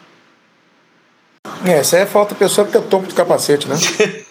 É, 1.65 1.79
essa 1.79 1.97
aí 1.97 2.03
é 2.03 2.05
falta 2.05 2.35
pessoa 2.35 2.65
porque 2.65 2.77
é 2.77 2.79
o 2.79 2.83
topo 2.83 3.07
do 3.07 3.15
capacete, 3.15 3.67
né? 3.67 3.75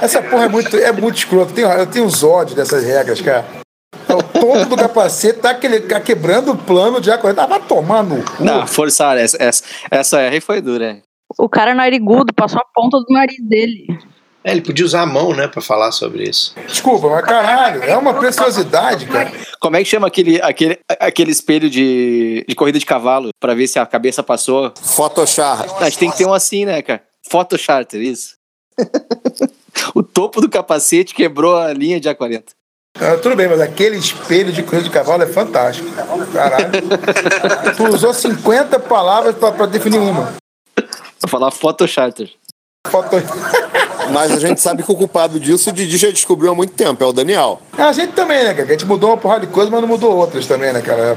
é, 0.00 0.04
essa 0.04 0.22
porra 0.22 0.44
é 0.44 0.48
muito, 0.48 0.76
é 0.76 0.92
muito 0.92 1.16
escroto. 1.16 1.50
Eu 1.50 1.54
tenho, 1.54 1.68
eu 1.68 1.86
tenho 1.86 2.04
os 2.04 2.22
ódios 2.22 2.56
dessas 2.56 2.84
regras, 2.84 3.20
cara. 3.20 3.44
O 4.08 4.22
topo 4.22 4.66
do 4.66 4.76
capacete 4.76 5.38
tá, 5.38 5.50
aquele, 5.50 5.80
tá 5.80 6.00
quebrando 6.00 6.52
o 6.52 6.58
plano 6.58 7.00
de 7.00 7.10
acordo. 7.10 7.38
Ah, 7.40 7.46
vai 7.46 7.60
tomar 7.60 8.02
no 8.02 8.22
cu. 8.22 8.42
Não, 8.44 8.66
forçar. 8.66 9.16
Essa, 9.16 9.36
essa, 9.40 9.64
essa 9.90 10.20
R 10.20 10.40
foi 10.40 10.60
dura. 10.60 11.02
O 11.38 11.48
cara 11.48 11.74
narigudo 11.74 12.32
passou 12.34 12.60
a 12.60 12.64
ponta 12.74 12.98
do 12.98 13.12
nariz 13.12 13.42
dele. 13.42 13.86
É, 14.44 14.50
ele 14.50 14.60
podia 14.60 14.84
usar 14.84 15.02
a 15.02 15.06
mão, 15.06 15.34
né, 15.34 15.46
pra 15.46 15.62
falar 15.62 15.92
sobre 15.92 16.24
isso. 16.24 16.54
Desculpa, 16.66 17.08
mas 17.08 17.24
caralho, 17.24 17.82
é 17.84 17.96
uma 17.96 18.12
preciosidade, 18.14 19.06
cara. 19.06 19.30
Como 19.60 19.76
é 19.76 19.84
que 19.84 19.88
chama 19.88 20.08
aquele, 20.08 20.40
aquele, 20.42 20.78
aquele 20.98 21.30
espelho 21.30 21.70
de, 21.70 22.44
de 22.48 22.54
corrida 22.54 22.78
de 22.78 22.86
cavalo 22.86 23.30
pra 23.38 23.54
ver 23.54 23.68
se 23.68 23.78
a 23.78 23.86
cabeça 23.86 24.22
passou? 24.22 24.72
Photoshop. 24.82 25.68
A 25.80 25.84
gente 25.84 25.98
tem 25.98 26.10
que 26.10 26.18
ter 26.18 26.26
um 26.26 26.34
assim, 26.34 26.64
né, 26.64 26.82
cara? 26.82 27.02
Photocharter, 27.30 28.00
isso. 28.00 28.34
o 29.94 30.02
topo 30.02 30.40
do 30.40 30.48
capacete 30.48 31.14
quebrou 31.14 31.56
a 31.56 31.72
linha 31.72 32.00
de 32.00 32.08
A40. 32.08 32.46
Ah, 33.00 33.16
tudo 33.16 33.36
bem, 33.36 33.48
mas 33.48 33.60
aquele 33.60 33.96
espelho 33.96 34.52
de 34.52 34.62
corrida 34.62 34.84
de 34.84 34.90
cavalo 34.90 35.22
é 35.22 35.26
fantástico. 35.26 35.88
Caralho. 36.32 36.70
tu 37.76 37.84
usou 37.84 38.12
50 38.12 38.78
palavras 38.80 39.34
pra, 39.34 39.50
pra 39.52 39.66
definir 39.66 39.98
uma. 39.98 40.34
Vou 41.20 41.28
falar 41.28 41.50
photocharter. 41.50 42.30
Foto... 42.88 43.16
Mas 44.10 44.32
a 44.32 44.38
gente 44.38 44.60
sabe 44.60 44.82
que 44.82 44.90
o 44.90 44.96
culpado 44.96 45.38
disso 45.38 45.70
o 45.70 45.72
Didi 45.72 45.96
já 45.96 46.10
descobriu 46.10 46.52
há 46.52 46.54
muito 46.54 46.74
tempo, 46.74 47.02
é 47.02 47.06
o 47.06 47.12
Daniel. 47.12 47.62
A 47.78 47.92
gente 47.92 48.12
também, 48.12 48.42
né, 48.42 48.52
cara? 48.52 48.68
A 48.68 48.72
gente 48.72 48.84
mudou 48.84 49.10
uma 49.10 49.16
porrada 49.16 49.46
de 49.46 49.52
coisas, 49.52 49.70
mas 49.70 49.80
não 49.80 49.88
mudou 49.88 50.14
outras 50.14 50.46
também, 50.46 50.72
né, 50.72 50.82
cara? 50.82 51.16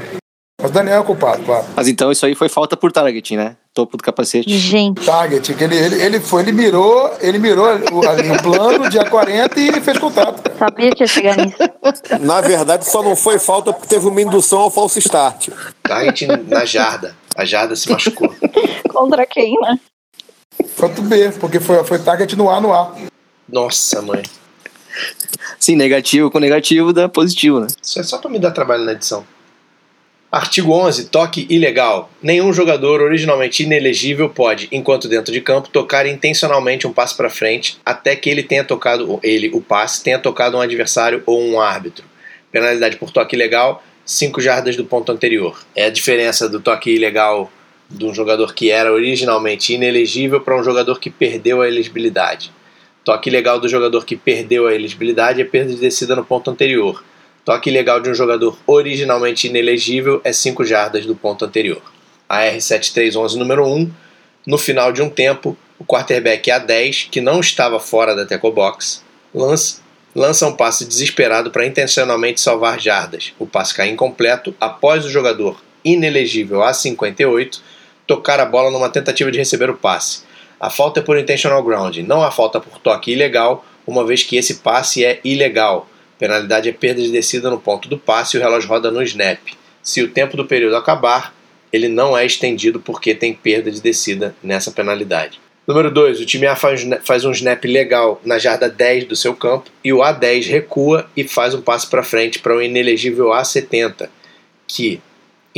Mas 0.58 0.70
o 0.70 0.72
Daniel 0.72 1.02
é 1.02 1.04
culpado, 1.04 1.42
claro. 1.42 1.66
Mas 1.76 1.86
então 1.88 2.10
isso 2.10 2.24
aí 2.24 2.34
foi 2.34 2.48
falta 2.48 2.76
por 2.76 2.90
targeting, 2.90 3.36
né? 3.36 3.56
Topo 3.74 3.98
do 3.98 4.02
capacete. 4.02 4.48
Gente, 4.56 5.04
Target, 5.04 5.52
que 5.52 5.64
ele, 5.64 5.76
ele, 5.76 6.02
ele 6.02 6.20
foi, 6.20 6.42
ele 6.42 6.52
mirou, 6.52 7.12
ele 7.20 7.38
mirou 7.38 7.66
o, 7.92 8.08
ali, 8.08 8.30
o 8.30 8.42
plano, 8.42 8.88
dia 8.88 9.04
40 9.04 9.60
e 9.60 9.80
fez 9.82 9.98
contato. 9.98 10.50
sabia 10.58 10.90
que 10.92 11.02
ia 11.02 11.06
chegar 11.06 11.36
nisso. 11.36 11.58
Na 12.20 12.40
verdade, 12.40 12.88
só 12.88 13.02
não 13.02 13.14
foi 13.14 13.38
falta 13.38 13.72
porque 13.72 13.88
teve 13.88 14.06
uma 14.06 14.22
indução 14.22 14.60
ao 14.60 14.70
falso 14.70 14.98
start. 14.98 15.48
Target 15.82 16.26
na 16.48 16.64
jarda. 16.64 17.14
A 17.36 17.44
jarda 17.44 17.76
se 17.76 17.90
machucou. 17.90 18.34
Contra 18.88 19.26
quem, 19.26 19.60
né? 19.60 19.78
Foi 20.74 20.88
B, 20.88 21.32
porque 21.40 21.60
foi, 21.60 21.82
foi 21.84 21.98
target 21.98 22.36
no 22.36 22.50
A 22.50 22.60
no 22.60 22.72
A. 22.72 22.94
Nossa, 23.48 24.02
mãe. 24.02 24.22
Sim, 25.58 25.76
negativo 25.76 26.30
com 26.30 26.38
negativo 26.38 26.92
dá 26.92 27.08
positivo, 27.08 27.60
né? 27.60 27.66
Isso 27.82 28.00
é 28.00 28.02
só 28.02 28.18
pra 28.18 28.30
me 28.30 28.38
dar 28.38 28.50
trabalho 28.50 28.84
na 28.84 28.92
edição. 28.92 29.26
Artigo 30.30 30.72
11. 30.72 31.06
Toque 31.06 31.46
ilegal. 31.48 32.10
Nenhum 32.22 32.52
jogador 32.52 33.00
originalmente 33.00 33.62
inelegível 33.62 34.28
pode, 34.28 34.68
enquanto 34.72 35.08
dentro 35.08 35.32
de 35.32 35.40
campo, 35.40 35.68
tocar 35.68 36.06
intencionalmente 36.06 36.86
um 36.86 36.92
passe 36.92 37.16
para 37.16 37.30
frente 37.30 37.78
até 37.84 38.16
que 38.16 38.28
ele 38.28 38.42
tenha 38.42 38.64
tocado, 38.64 39.10
ou 39.10 39.20
ele, 39.22 39.50
o 39.54 39.60
passe, 39.60 40.02
tenha 40.02 40.18
tocado 40.18 40.56
um 40.56 40.60
adversário 40.60 41.22
ou 41.24 41.40
um 41.40 41.60
árbitro. 41.60 42.04
Penalidade 42.50 42.96
por 42.96 43.10
toque 43.10 43.36
ilegal, 43.36 43.82
5 44.04 44.40
jardas 44.40 44.76
do 44.76 44.84
ponto 44.84 45.10
anterior. 45.12 45.58
É 45.74 45.86
a 45.86 45.90
diferença 45.90 46.48
do 46.48 46.60
toque 46.60 46.90
ilegal 46.90 47.50
de 47.88 48.04
um 48.04 48.14
jogador 48.14 48.54
que 48.54 48.70
era 48.70 48.92
originalmente 48.92 49.74
inelegível 49.74 50.40
para 50.40 50.58
um 50.58 50.64
jogador 50.64 50.98
que 50.98 51.10
perdeu 51.10 51.62
a 51.62 51.68
elegibilidade. 51.68 52.52
Toque 53.04 53.30
ilegal 53.30 53.60
do 53.60 53.68
jogador 53.68 54.04
que 54.04 54.16
perdeu 54.16 54.66
a 54.66 54.74
elegibilidade 54.74 55.40
é 55.40 55.44
perda 55.44 55.72
de 55.72 55.80
descida 55.80 56.16
no 56.16 56.24
ponto 56.24 56.50
anterior. 56.50 57.04
Toque 57.44 57.70
ilegal 57.70 58.00
de 58.00 58.10
um 58.10 58.14
jogador 58.14 58.58
originalmente 58.66 59.46
inelegível 59.46 60.20
é 60.24 60.32
5 60.32 60.64
jardas 60.64 61.06
do 61.06 61.14
ponto 61.14 61.44
anterior. 61.44 61.80
A 62.28 62.40
R7311 62.40 63.34
número 63.36 63.64
1, 63.64 63.88
no 64.44 64.58
final 64.58 64.90
de 64.92 65.00
um 65.00 65.08
tempo, 65.08 65.56
o 65.78 65.84
quarterback 65.84 66.50
A10, 66.50 67.08
que 67.08 67.20
não 67.20 67.38
estava 67.38 67.78
fora 67.78 68.16
da 68.16 68.26
tackle 68.26 68.50
box, 68.50 69.04
lança, 69.32 69.80
lança 70.12 70.46
um 70.48 70.56
passe 70.56 70.84
desesperado 70.84 71.52
para 71.52 71.64
intencionalmente 71.64 72.40
salvar 72.40 72.80
jardas. 72.80 73.32
O 73.38 73.46
passe 73.46 73.72
cai 73.72 73.88
incompleto 73.88 74.52
após 74.60 75.04
o 75.04 75.10
jogador 75.10 75.62
inelegível 75.84 76.58
A58 76.58 77.60
tocar 78.06 78.40
a 78.40 78.46
bola 78.46 78.70
numa 78.70 78.88
tentativa 78.88 79.30
de 79.30 79.38
receber 79.38 79.70
o 79.70 79.76
passe. 79.76 80.22
A 80.58 80.70
falta 80.70 81.00
é 81.00 81.02
por 81.02 81.18
intentional 81.18 81.62
grounding, 81.62 82.02
não 82.02 82.22
a 82.22 82.30
falta 82.30 82.60
por 82.60 82.78
toque 82.78 83.12
ilegal, 83.12 83.64
uma 83.86 84.04
vez 84.04 84.22
que 84.22 84.36
esse 84.36 84.56
passe 84.56 85.04
é 85.04 85.20
ilegal. 85.22 85.88
Penalidade 86.18 86.68
é 86.68 86.72
perda 86.72 87.02
de 87.02 87.10
descida 87.10 87.50
no 87.50 87.60
ponto 87.60 87.88
do 87.88 87.98
passe 87.98 88.36
e 88.36 88.40
o 88.40 88.42
relógio 88.42 88.68
roda 88.68 88.90
no 88.90 89.02
snap. 89.02 89.38
Se 89.82 90.02
o 90.02 90.08
tempo 90.08 90.36
do 90.36 90.46
período 90.46 90.76
acabar, 90.76 91.34
ele 91.72 91.88
não 91.88 92.16
é 92.16 92.24
estendido 92.24 92.80
porque 92.80 93.14
tem 93.14 93.34
perda 93.34 93.70
de 93.70 93.80
descida 93.80 94.34
nessa 94.42 94.70
penalidade. 94.70 95.38
Número 95.66 95.90
2. 95.90 96.20
O 96.20 96.26
time 96.26 96.46
A 96.46 96.54
faz, 96.54 97.24
um 97.24 97.32
snap 97.32 97.64
legal 97.64 98.20
na 98.24 98.38
jarda 98.38 98.68
10 98.68 99.04
do 99.04 99.16
seu 99.16 99.34
campo 99.34 99.70
e 99.82 99.92
o 99.92 99.98
A10 99.98 100.48
recua 100.48 101.10
e 101.16 101.26
faz 101.26 101.54
um 101.54 101.60
passe 101.60 101.88
para 101.88 102.04
frente 102.04 102.38
para 102.38 102.56
o 102.56 102.62
inelegível 102.62 103.26
A70, 103.26 104.08
que, 104.66 105.00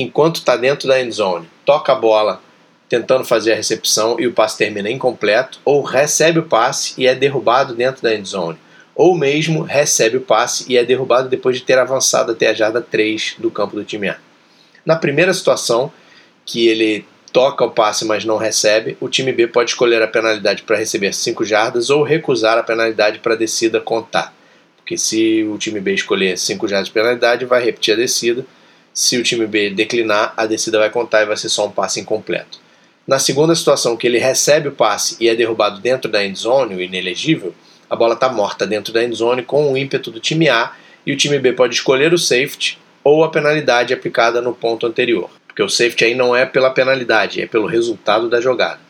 enquanto 0.01 0.37
está 0.37 0.57
dentro 0.57 0.89
da 0.89 1.01
end 1.01 1.13
zone, 1.13 1.49
toca 1.65 1.93
a 1.93 1.97
bola 1.97 2.41
tentando 2.89 3.25
fazer 3.25 3.53
a 3.53 3.57
recepção 3.57 4.19
e 4.19 4.27
o 4.27 4.33
passe 4.33 4.57
termina 4.57 4.91
incompleto, 4.91 5.61
ou 5.63 5.83
recebe 5.83 6.39
o 6.39 6.45
passe 6.45 6.95
e 6.97 7.07
é 7.07 7.15
derrubado 7.15 7.75
dentro 7.75 8.03
da 8.03 8.15
end 8.15 8.27
zone 8.27 8.59
ou 8.99 9.17
mesmo 9.17 9.63
recebe 9.63 10.17
o 10.17 10.21
passe 10.21 10.65
e 10.69 10.77
é 10.77 10.85
derrubado 10.85 11.29
depois 11.29 11.57
de 11.57 11.63
ter 11.63 11.79
avançado 11.79 12.33
até 12.33 12.49
a 12.49 12.53
jarda 12.53 12.81
3 12.81 13.37
do 13.39 13.49
campo 13.49 13.77
do 13.77 13.85
time 13.85 14.09
A. 14.09 14.19
Na 14.85 14.97
primeira 14.97 15.33
situação, 15.33 15.93
que 16.45 16.67
ele 16.67 17.07
toca 17.33 17.65
o 17.65 17.71
passe 17.71 18.05
mas 18.05 18.25
não 18.25 18.37
recebe, 18.37 18.97
o 19.01 19.09
time 19.09 19.33
B 19.33 19.47
pode 19.47 19.71
escolher 19.71 20.03
a 20.03 20.09
penalidade 20.09 20.65
para 20.65 20.77
receber 20.77 21.15
5 21.15 21.45
jardas 21.45 21.91
ou 21.91 22.03
recusar 22.03 22.59
a 22.59 22.63
penalidade 22.65 23.21
para 23.21 23.35
a 23.35 23.37
descida 23.37 23.81
contar. 23.81 24.35
Porque 24.79 24.99
se 24.99 25.45
o 25.45 25.57
time 25.57 25.79
B 25.79 25.95
escolher 25.95 26.37
5 26.37 26.67
jardas 26.67 26.89
de 26.89 26.95
penalidade, 26.95 27.45
vai 27.45 27.65
repetir 27.65 27.95
a 27.95 27.99
descida. 27.99 28.45
Se 28.99 29.17
o 29.17 29.23
time 29.23 29.47
B 29.47 29.71
declinar, 29.71 30.35
a 30.37 30.45
descida 30.45 30.77
vai 30.77 30.91
contar 30.91 31.23
e 31.23 31.27
vai 31.27 31.37
ser 31.37 31.49
só 31.49 31.65
um 31.65 31.71
passe 31.71 32.01
incompleto. 32.01 32.59
Na 33.07 33.21
segunda 33.21 33.55
situação, 33.55 33.97
que 33.97 34.09
ele 34.09 34.19
recebe 34.19 34.67
o 34.67 34.73
passe 34.73 35.17
e 35.21 35.29
é 35.29 35.37
derrubado 35.37 35.81
dentro 35.81 36.11
da 36.11 36.27
endzone, 36.27 36.75
o 36.75 36.81
inelegível, 36.81 37.55
a 37.89 37.95
bola 37.95 38.15
está 38.15 38.29
morta 38.29 38.67
dentro 38.67 38.93
da 38.93 39.05
endzone 39.05 39.45
com 39.45 39.73
o 39.73 39.79
ímpeto 39.79 40.11
do 40.11 40.19
time 40.19 40.49
A 40.49 40.73
e 41.07 41.13
o 41.13 41.17
time 41.17 41.39
B 41.39 41.53
pode 41.53 41.77
escolher 41.77 42.13
o 42.13 42.19
safety 42.19 42.77
ou 43.05 43.23
a 43.23 43.31
penalidade 43.31 43.95
aplicada 43.95 44.43
no 44.43 44.53
ponto 44.53 44.85
anterior, 44.85 45.31
porque 45.47 45.63
o 45.63 45.69
safety 45.69 46.07
aí 46.07 46.15
não 46.17 46.35
é 46.35 46.45
pela 46.45 46.69
penalidade, 46.69 47.41
é 47.41 47.47
pelo 47.47 47.69
resultado 47.69 48.29
da 48.29 48.41
jogada. 48.41 48.81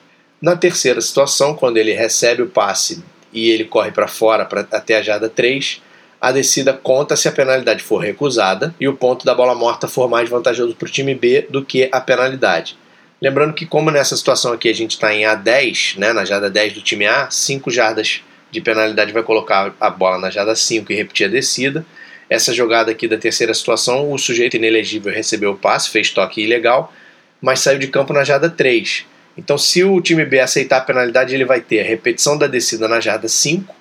Na 0.41 0.57
terceira 0.57 1.03
situação, 1.03 1.55
quando 1.55 1.77
ele 1.77 1.93
recebe 1.93 2.41
o 2.41 2.49
passe 2.49 3.05
e 3.31 3.51
ele 3.51 3.67
corre 3.67 3.91
para 3.91 4.09
fora 4.09 4.47
pra, 4.47 4.67
até 4.73 4.97
a 4.97 5.03
jarda 5.03 5.29
3, 5.29 5.83
a 6.21 6.33
descida 6.33 6.73
conta 6.73 7.17
se 7.17 7.29
a 7.29 7.33
penalidade 7.33 7.83
for 7.83 7.99
recusada 7.99 8.75
e 8.81 8.89
o 8.89 8.97
ponto 8.97 9.25
da 9.25 9.35
bola 9.35 9.55
morta 9.55 9.87
for 9.87 10.09
mais 10.09 10.29
vantajoso 10.29 10.75
para 10.75 10.89
o 10.89 10.91
time 10.91 11.15
B 11.15 11.47
do 11.49 11.65
que 11.65 11.89
a 11.93 12.01
penalidade. 12.01 12.77
Lembrando 13.21 13.53
que, 13.53 13.67
como 13.67 13.91
nessa 13.91 14.17
situação 14.17 14.53
aqui 14.53 14.69
a 14.69 14.75
gente 14.75 14.93
está 14.93 15.13
em 15.13 15.23
A10, 15.23 15.99
né, 15.99 16.13
na 16.13 16.25
jarda 16.25 16.49
10 16.49 16.75
do 16.75 16.81
time 16.81 17.07
A, 17.07 17.31
5 17.31 17.71
jardas 17.71 18.23
de 18.51 18.61
penalidade 18.61 19.13
vai 19.13 19.23
colocar 19.23 19.75
a 19.81 19.91
bola 19.91 20.19
na 20.19 20.31
jada 20.31 20.55
5 20.55 20.93
e 20.93 20.97
repetir 20.97 21.27
a 21.27 21.31
descida. 21.31 21.85
Essa 22.31 22.53
jogada 22.53 22.91
aqui 22.91 23.09
da 23.09 23.17
terceira 23.17 23.55
situação, 23.55 24.13
o 24.13 24.19
sujeito 24.19 24.57
inelegível 24.57 25.13
recebeu 25.13 25.53
o 25.53 25.57
passe, 25.57 25.91
fez 25.91 26.11
toque 26.11 26.43
ilegal, 26.43 26.93
mas 27.41 27.61
saiu 27.61 27.79
de 27.79 27.89
campo 27.89 28.13
na 28.13 28.25
jada 28.25 28.51
3. 28.51 29.07
Então, 29.37 29.57
se 29.57 29.85
o 29.85 30.01
time 30.01 30.25
B 30.25 30.41
aceitar 30.41 30.79
a 30.79 30.81
penalidade, 30.81 31.35
ele 31.35 31.45
vai 31.45 31.61
ter 31.61 31.81
a 31.81 31.85
repetição 31.85 32.37
da 32.37 32.47
descida 32.47 32.89
na 32.89 33.01
jarda 33.01 33.29
5, 33.29 33.75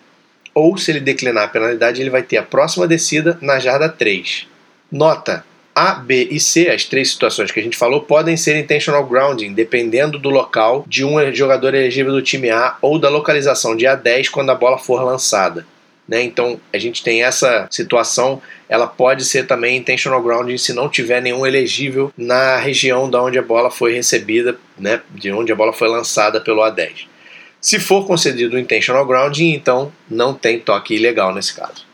ou 0.58 0.76
se 0.76 0.90
ele 0.90 1.00
declinar 1.00 1.44
a 1.44 1.48
penalidade, 1.48 2.02
ele 2.02 2.10
vai 2.10 2.24
ter 2.24 2.38
a 2.38 2.44
próxima 2.44 2.88
descida 2.88 3.38
na 3.42 3.60
jarda 3.60 3.88
3. 3.88 4.48
Nota: 4.92 5.46
a, 5.76 5.94
B 5.94 6.30
e 6.32 6.40
C, 6.40 6.68
as 6.70 6.84
três 6.84 7.12
situações 7.12 7.52
que 7.52 7.60
a 7.60 7.64
gente 7.64 7.78
falou, 7.78 8.02
podem 8.02 8.36
ser 8.36 8.58
intentional 8.58 9.06
grounding, 9.06 9.54
dependendo 9.54 10.18
do 10.18 10.30
local 10.30 10.84
de 10.88 11.06
um 11.06 11.32
jogador 11.32 11.76
elegível 11.76 12.12
do 12.12 12.24
time 12.24 12.50
A 12.50 12.76
ou 12.82 12.98
da 12.98 13.08
localização 13.08 13.76
de 13.76 13.86
A10 13.86 14.32
quando 14.32 14.50
a 14.50 14.56
bola 14.56 14.80
for 14.80 15.04
lançada. 15.04 15.64
Né? 16.08 16.24
Então 16.24 16.60
a 16.74 16.80
gente 16.80 17.04
tem 17.04 17.24
essa 17.24 17.68
situação, 17.70 18.42
ela 18.68 18.88
pode 18.88 19.26
ser 19.26 19.46
também 19.46 19.78
intentional 19.78 20.24
grounding 20.24 20.58
se 20.58 20.74
não 20.74 20.90
tiver 20.90 21.22
nenhum 21.22 21.46
elegível 21.46 22.12
na 22.18 22.58
região 22.58 23.08
da 23.08 23.22
onde 23.22 23.38
a 23.38 23.44
bola 23.44 23.70
foi 23.70 23.94
recebida, 23.94 24.58
né? 24.80 25.02
de 25.14 25.32
onde 25.32 25.52
a 25.52 25.56
bola 25.56 25.72
foi 25.72 25.88
lançada 25.88 26.42
pelo 26.42 26.64
A10. 26.64 27.06
Se 27.60 27.80
for 27.80 28.06
concedido 28.06 28.56
o 28.56 28.60
intentional 28.60 29.06
grounding, 29.06 29.54
então 29.54 29.92
não 30.10 30.34
tem 30.34 30.60
toque 30.60 30.96
ilegal 30.96 31.34
nesse 31.34 31.54
caso. 31.54 31.86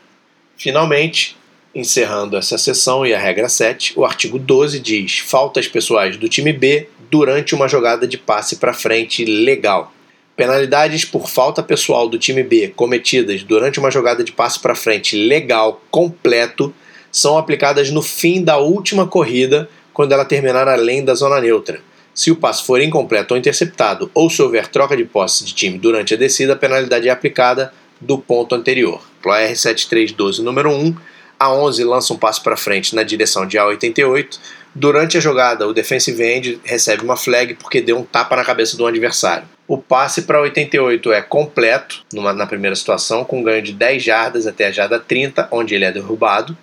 Finalmente, 0.56 1.36
Encerrando 1.74 2.36
essa 2.36 2.56
sessão 2.56 3.04
e 3.04 3.12
a 3.12 3.18
regra 3.18 3.48
7, 3.48 3.94
o 3.96 4.04
artigo 4.04 4.38
12 4.38 4.78
diz: 4.78 5.18
faltas 5.18 5.66
pessoais 5.66 6.16
do 6.16 6.28
time 6.28 6.52
B 6.52 6.88
durante 7.10 7.52
uma 7.52 7.66
jogada 7.66 8.06
de 8.06 8.16
passe 8.16 8.56
para 8.56 8.72
frente 8.72 9.24
legal. 9.24 9.92
Penalidades 10.36 11.04
por 11.04 11.28
falta 11.28 11.64
pessoal 11.64 12.08
do 12.08 12.16
time 12.16 12.44
B 12.44 12.72
cometidas 12.76 13.42
durante 13.42 13.80
uma 13.80 13.90
jogada 13.90 14.22
de 14.22 14.30
passe 14.30 14.60
para 14.60 14.76
frente 14.76 15.16
legal 15.16 15.82
completo 15.90 16.72
são 17.10 17.36
aplicadas 17.36 17.90
no 17.90 18.02
fim 18.02 18.42
da 18.42 18.56
última 18.56 19.06
corrida, 19.08 19.68
quando 19.92 20.12
ela 20.12 20.24
terminar 20.24 20.68
além 20.68 21.04
da 21.04 21.14
zona 21.14 21.40
neutra. 21.40 21.80
Se 22.14 22.30
o 22.30 22.36
passe 22.36 22.64
for 22.64 22.80
incompleto 22.80 23.34
ou 23.34 23.38
interceptado, 23.38 24.10
ou 24.14 24.30
se 24.30 24.40
houver 24.40 24.68
troca 24.68 24.96
de 24.96 25.04
posse 25.04 25.44
de 25.44 25.52
time 25.52 25.78
durante 25.78 26.14
a 26.14 26.16
descida, 26.16 26.52
a 26.52 26.56
penalidade 26.56 27.08
é 27.08 27.10
aplicada 27.10 27.72
do 28.00 28.18
ponto 28.18 28.54
anterior. 28.54 29.02
Pro 29.20 29.32
R7312 29.32 30.38
número 30.38 30.70
1 30.70 30.94
a 31.38 31.52
11 31.52 31.82
lança 31.84 32.14
um 32.14 32.16
passo 32.16 32.42
para 32.42 32.56
frente 32.56 32.94
na 32.94 33.02
direção 33.02 33.46
de 33.46 33.58
A88. 33.58 34.38
Durante 34.74 35.18
a 35.18 35.20
jogada, 35.20 35.66
o 35.66 35.74
defensive 35.74 36.22
end 36.22 36.60
recebe 36.64 37.02
uma 37.02 37.16
flag 37.16 37.54
porque 37.54 37.80
deu 37.80 37.98
um 37.98 38.04
tapa 38.04 38.36
na 38.36 38.44
cabeça 38.44 38.76
do 38.76 38.86
adversário. 38.86 39.46
O 39.66 39.76
passe 39.76 40.22
para 40.22 40.40
88 40.40 41.12
é 41.12 41.22
completo 41.22 42.02
numa, 42.12 42.32
na 42.32 42.46
primeira 42.46 42.76
situação, 42.76 43.24
com 43.24 43.42
ganho 43.42 43.62
de 43.62 43.72
10 43.72 44.02
jardas 44.02 44.46
até 44.46 44.66
a 44.66 44.70
jarda 44.70 45.00
30, 45.00 45.48
onde 45.50 45.74
ele 45.74 45.84
é 45.84 45.92
derrubado. 45.92 46.56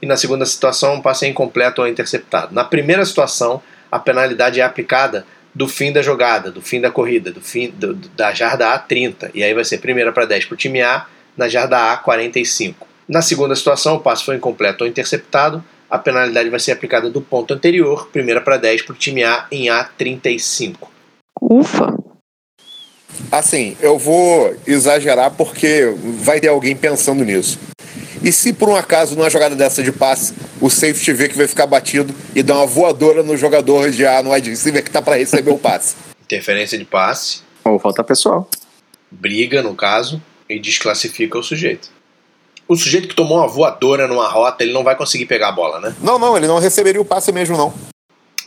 E 0.00 0.06
na 0.06 0.16
segunda 0.16 0.46
situação, 0.46 0.94
um 0.94 1.02
passe 1.02 1.26
é 1.26 1.28
incompleto 1.28 1.82
ou 1.82 1.88
interceptado. 1.88 2.54
Na 2.54 2.64
primeira 2.64 3.04
situação, 3.04 3.62
a 3.96 3.98
penalidade 3.98 4.60
é 4.60 4.62
aplicada 4.62 5.26
do 5.54 5.66
fim 5.66 5.90
da 5.90 6.02
jogada, 6.02 6.50
do 6.50 6.60
fim 6.60 6.80
da 6.80 6.90
corrida, 6.90 7.32
do 7.32 7.40
fim 7.40 7.70
do, 7.70 7.94
da 7.94 8.32
jarda 8.34 8.74
A 8.74 8.78
30. 8.78 9.30
E 9.34 9.42
aí 9.42 9.54
vai 9.54 9.64
ser 9.64 9.78
primeira 9.78 10.12
para 10.12 10.26
10 10.26 10.44
para 10.44 10.54
o 10.54 10.56
time 10.56 10.82
A, 10.82 11.06
na 11.34 11.48
jarda 11.48 11.92
A 11.92 11.96
45. 11.96 12.86
Na 13.08 13.22
segunda 13.22 13.56
situação, 13.56 13.96
o 13.96 14.00
passe 14.00 14.24
foi 14.24 14.36
incompleto 14.36 14.84
ou 14.84 14.90
interceptado, 14.90 15.64
a 15.88 15.96
penalidade 15.96 16.50
vai 16.50 16.60
ser 16.60 16.72
aplicada 16.72 17.08
do 17.08 17.22
ponto 17.22 17.54
anterior, 17.54 18.08
primeira 18.12 18.40
para 18.40 18.58
10 18.58 18.82
para 18.82 18.92
o 18.92 18.96
time 18.96 19.24
A 19.24 19.46
em 19.50 19.66
A35. 19.66 20.76
Ufa! 21.40 21.96
Assim, 23.32 23.76
eu 23.80 23.98
vou 23.98 24.54
exagerar 24.66 25.30
porque 25.30 25.94
vai 26.18 26.38
ter 26.38 26.48
alguém 26.48 26.76
pensando 26.76 27.24
nisso. 27.24 27.58
E 28.22 28.32
se 28.32 28.52
por 28.52 28.68
um 28.68 28.76
acaso, 28.76 29.14
numa 29.14 29.30
jogada 29.30 29.54
dessa 29.54 29.82
de 29.82 29.92
passe, 29.92 30.34
o 30.60 30.70
safety 30.70 31.12
vê 31.12 31.28
que 31.28 31.36
vai 31.36 31.46
ficar 31.46 31.66
batido 31.66 32.14
e 32.34 32.42
dá 32.42 32.56
uma 32.56 32.66
voadora 32.66 33.22
no 33.22 33.36
jogador 33.36 33.90
de 33.90 34.06
A 34.06 34.22
no 34.22 34.32
wide 34.32 34.50
receiver 34.50 34.82
que 34.82 34.90
tá 34.90 35.02
para 35.02 35.16
receber 35.16 35.50
o 35.50 35.58
passe? 35.58 35.94
Interferência 36.24 36.76
de 36.76 36.84
passe, 36.84 37.40
Ou 37.64 37.78
falta 37.78 38.02
pessoal. 38.02 38.48
briga 39.10 39.62
no 39.62 39.74
caso, 39.74 40.20
e 40.48 40.58
desclassifica 40.58 41.38
o 41.38 41.42
sujeito. 41.42 41.90
O 42.68 42.76
sujeito 42.76 43.08
que 43.08 43.14
tomou 43.14 43.38
uma 43.38 43.46
voadora 43.46 44.08
numa 44.08 44.28
rota, 44.28 44.64
ele 44.64 44.72
não 44.72 44.82
vai 44.82 44.96
conseguir 44.96 45.26
pegar 45.26 45.48
a 45.48 45.52
bola, 45.52 45.78
né? 45.78 45.94
Não, 46.02 46.18
não, 46.18 46.36
ele 46.36 46.48
não 46.48 46.58
receberia 46.58 47.00
o 47.00 47.04
passe 47.04 47.30
mesmo, 47.30 47.56
não. 47.56 47.72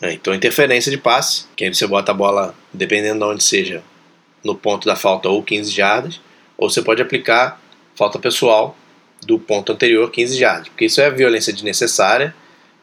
É, 0.01 0.13
então, 0.13 0.34
interferência 0.34 0.91
de 0.91 0.97
passe, 0.97 1.45
que 1.55 1.63
aí 1.63 1.74
você 1.74 1.88
bota 1.88 2.11
a 2.11 2.15
bola, 2.15 2.53
dependendo 2.74 3.20
de 3.20 3.26
onde 3.26 3.43
seja, 3.43 3.82
no 4.43 4.55
ponto 4.55 4.86
da 4.86 4.95
falta 4.95 5.30
ou 5.30 5.41
15 5.43 5.72
jardas, 5.72 6.22
ou 6.57 6.70
você 6.70 6.82
pode 6.82 7.01
aplicar 7.01 7.61
falta 7.95 8.20
pessoal 8.20 8.76
do 9.26 9.38
ponto 9.38 9.72
anterior, 9.72 10.09
15 10.09 10.38
jardas, 10.38 10.67
porque 10.70 10.86
isso 10.86 11.01
é 11.01 11.09
violência 11.09 11.53
desnecessária, 11.53 12.34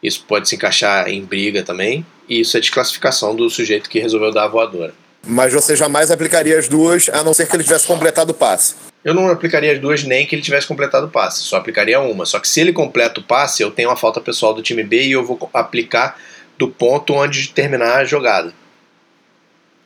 isso 0.01 0.23
pode 0.27 0.47
se 0.47 0.55
encaixar 0.55 1.09
em 1.09 1.23
briga 1.23 1.63
também, 1.63 2.05
e 2.29 2.39
isso 2.41 2.55
é 2.57 2.59
desclassificação 2.59 3.35
do 3.35 3.49
sujeito 3.49 3.89
que 3.89 3.99
resolveu 3.99 4.31
dar 4.31 4.45
a 4.45 4.47
voadora. 4.47 4.93
Mas 5.25 5.53
você 5.53 5.75
jamais 5.75 6.11
aplicaria 6.11 6.57
as 6.57 6.67
duas, 6.67 7.09
a 7.09 7.23
não 7.23 7.33
ser 7.33 7.47
que 7.47 7.55
ele 7.55 7.63
tivesse 7.63 7.87
completado 7.87 8.31
o 8.31 8.35
passe. 8.35 8.75
Eu 9.03 9.13
não 9.13 9.29
aplicaria 9.29 9.71
as 9.71 9.79
duas 9.79 10.03
nem 10.03 10.25
que 10.25 10.35
ele 10.35 10.41
tivesse 10.41 10.67
completado 10.67 11.07
o 11.07 11.09
passe, 11.09 11.41
só 11.41 11.57
aplicaria 11.57 11.99
uma. 11.99 12.25
Só 12.25 12.39
que 12.39 12.47
se 12.47 12.59
ele 12.59 12.73
completa 12.73 13.19
o 13.19 13.23
passe, 13.23 13.63
eu 13.63 13.71
tenho 13.71 13.89
uma 13.89 13.95
falta 13.95 14.19
pessoal 14.19 14.53
do 14.53 14.61
time 14.61 14.83
B 14.83 15.03
e 15.03 15.11
eu 15.13 15.25
vou 15.25 15.49
aplicar 15.53 16.19
do 16.57 16.67
ponto 16.67 17.13
onde 17.13 17.49
terminar 17.49 17.97
a 17.97 18.05
jogada. 18.05 18.53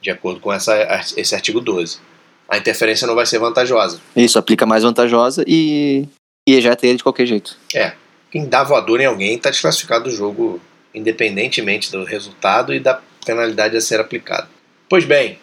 De 0.01 0.09
acordo 0.09 0.39
com 0.39 0.51
essa, 0.51 0.75
esse 1.15 1.35
artigo 1.35 1.59
12. 1.59 1.99
A 2.49 2.57
interferência 2.57 3.07
não 3.07 3.15
vai 3.15 3.25
ser 3.25 3.39
vantajosa. 3.39 3.99
Isso, 4.15 4.39
aplica 4.39 4.65
mais 4.65 4.83
vantajosa 4.83 5.43
e, 5.47 6.07
e 6.47 6.55
ejeta 6.55 6.85
ele 6.85 6.97
de 6.97 7.03
qualquer 7.03 7.25
jeito. 7.25 7.57
É, 7.73 7.93
quem 8.31 8.47
dá 8.47 8.63
voadora 8.63 9.03
em 9.03 9.05
alguém 9.05 9.35
está 9.35 9.49
desclassificado 9.49 10.05
do 10.05 10.15
jogo, 10.15 10.59
independentemente 10.93 11.91
do 11.91 12.03
resultado 12.03 12.73
e 12.73 12.79
da 12.79 12.99
penalidade 13.25 13.77
a 13.77 13.81
ser 13.81 13.99
aplicada. 13.99 14.49
Pois 14.89 15.05
bem, 15.05 15.39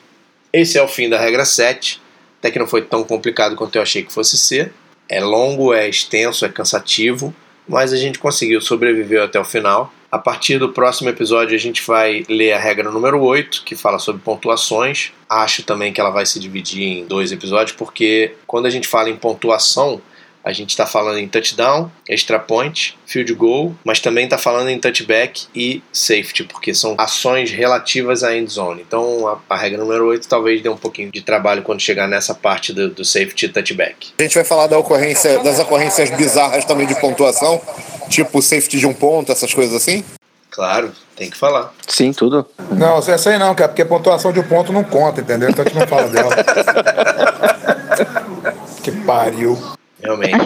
esse 0.52 0.78
é 0.78 0.82
o 0.82 0.88
fim 0.88 1.08
da 1.08 1.18
regra 1.18 1.44
7. 1.44 2.00
Até 2.38 2.50
que 2.50 2.58
não 2.58 2.66
foi 2.66 2.82
tão 2.82 3.02
complicado 3.04 3.56
quanto 3.56 3.76
eu 3.76 3.82
achei 3.82 4.02
que 4.02 4.12
fosse 4.12 4.38
ser. 4.38 4.72
É 5.08 5.20
longo, 5.20 5.72
é 5.72 5.88
extenso, 5.88 6.44
é 6.44 6.48
cansativo, 6.48 7.34
mas 7.66 7.92
a 7.92 7.96
gente 7.96 8.18
conseguiu 8.18 8.60
sobreviver 8.60 9.22
até 9.22 9.40
o 9.40 9.44
final. 9.44 9.92
A 10.10 10.18
partir 10.18 10.58
do 10.58 10.70
próximo 10.70 11.10
episódio, 11.10 11.54
a 11.54 11.58
gente 11.58 11.82
vai 11.82 12.24
ler 12.28 12.52
a 12.52 12.58
regra 12.58 12.90
número 12.90 13.20
8, 13.20 13.62
que 13.64 13.76
fala 13.76 13.98
sobre 13.98 14.22
pontuações. 14.22 15.12
Acho 15.28 15.62
também 15.62 15.92
que 15.92 16.00
ela 16.00 16.10
vai 16.10 16.24
se 16.24 16.40
dividir 16.40 16.82
em 16.82 17.04
dois 17.04 17.30
episódios, 17.30 17.76
porque 17.76 18.34
quando 18.46 18.66
a 18.66 18.70
gente 18.70 18.88
fala 18.88 19.10
em 19.10 19.16
pontuação, 19.16 20.00
a 20.44 20.52
gente 20.52 20.70
está 20.70 20.86
falando 20.86 21.18
em 21.18 21.28
touchdown, 21.28 21.90
extra 22.08 22.38
point, 22.38 22.96
field 23.06 23.32
goal, 23.34 23.74
mas 23.84 24.00
também 24.00 24.24
está 24.24 24.38
falando 24.38 24.68
em 24.68 24.78
touchback 24.78 25.46
e 25.54 25.82
safety, 25.92 26.44
porque 26.44 26.74
são 26.74 26.94
ações 26.96 27.50
relativas 27.50 28.22
à 28.22 28.36
end 28.36 28.50
zone. 28.50 28.84
Então 28.86 29.28
a, 29.28 29.38
a, 29.48 29.56
regra 29.56 29.78
número 29.78 30.06
8 30.06 30.28
talvez 30.28 30.62
dê 30.62 30.68
um 30.68 30.76
pouquinho 30.76 31.10
de 31.10 31.20
trabalho 31.20 31.62
quando 31.62 31.80
chegar 31.80 32.08
nessa 32.08 32.34
parte 32.34 32.72
do, 32.72 32.88
do 32.88 33.04
safety 33.04 33.46
e 33.46 33.48
touchback. 33.48 34.08
A 34.18 34.22
gente 34.22 34.34
vai 34.34 34.44
falar 34.44 34.66
da 34.66 34.78
ocorrência, 34.78 35.38
das 35.40 35.58
ocorrências 35.58 36.10
bizarras 36.10 36.64
também 36.64 36.86
de 36.86 36.98
pontuação, 37.00 37.60
tipo 38.08 38.40
safety 38.40 38.78
de 38.78 38.86
um 38.86 38.94
ponto, 38.94 39.30
essas 39.30 39.52
coisas 39.52 39.74
assim? 39.74 40.04
Claro, 40.50 40.92
tem 41.14 41.30
que 41.30 41.36
falar. 41.36 41.72
Sim, 41.86 42.12
tudo. 42.12 42.46
Não, 42.72 42.98
essa 42.98 43.30
aí 43.30 43.38
não, 43.38 43.54
cara, 43.54 43.68
porque 43.68 43.82
a 43.82 43.86
pontuação 43.86 44.32
de 44.32 44.40
um 44.40 44.44
ponto 44.44 44.72
não 44.72 44.82
conta, 44.82 45.20
entendeu? 45.20 45.50
Então 45.50 45.64
a 45.64 45.68
gente 45.68 45.78
não 45.78 45.86
fala 45.86 46.08
dela. 46.08 46.34
que 48.82 48.90
pariu. 48.90 49.56
Realmente. 50.02 50.36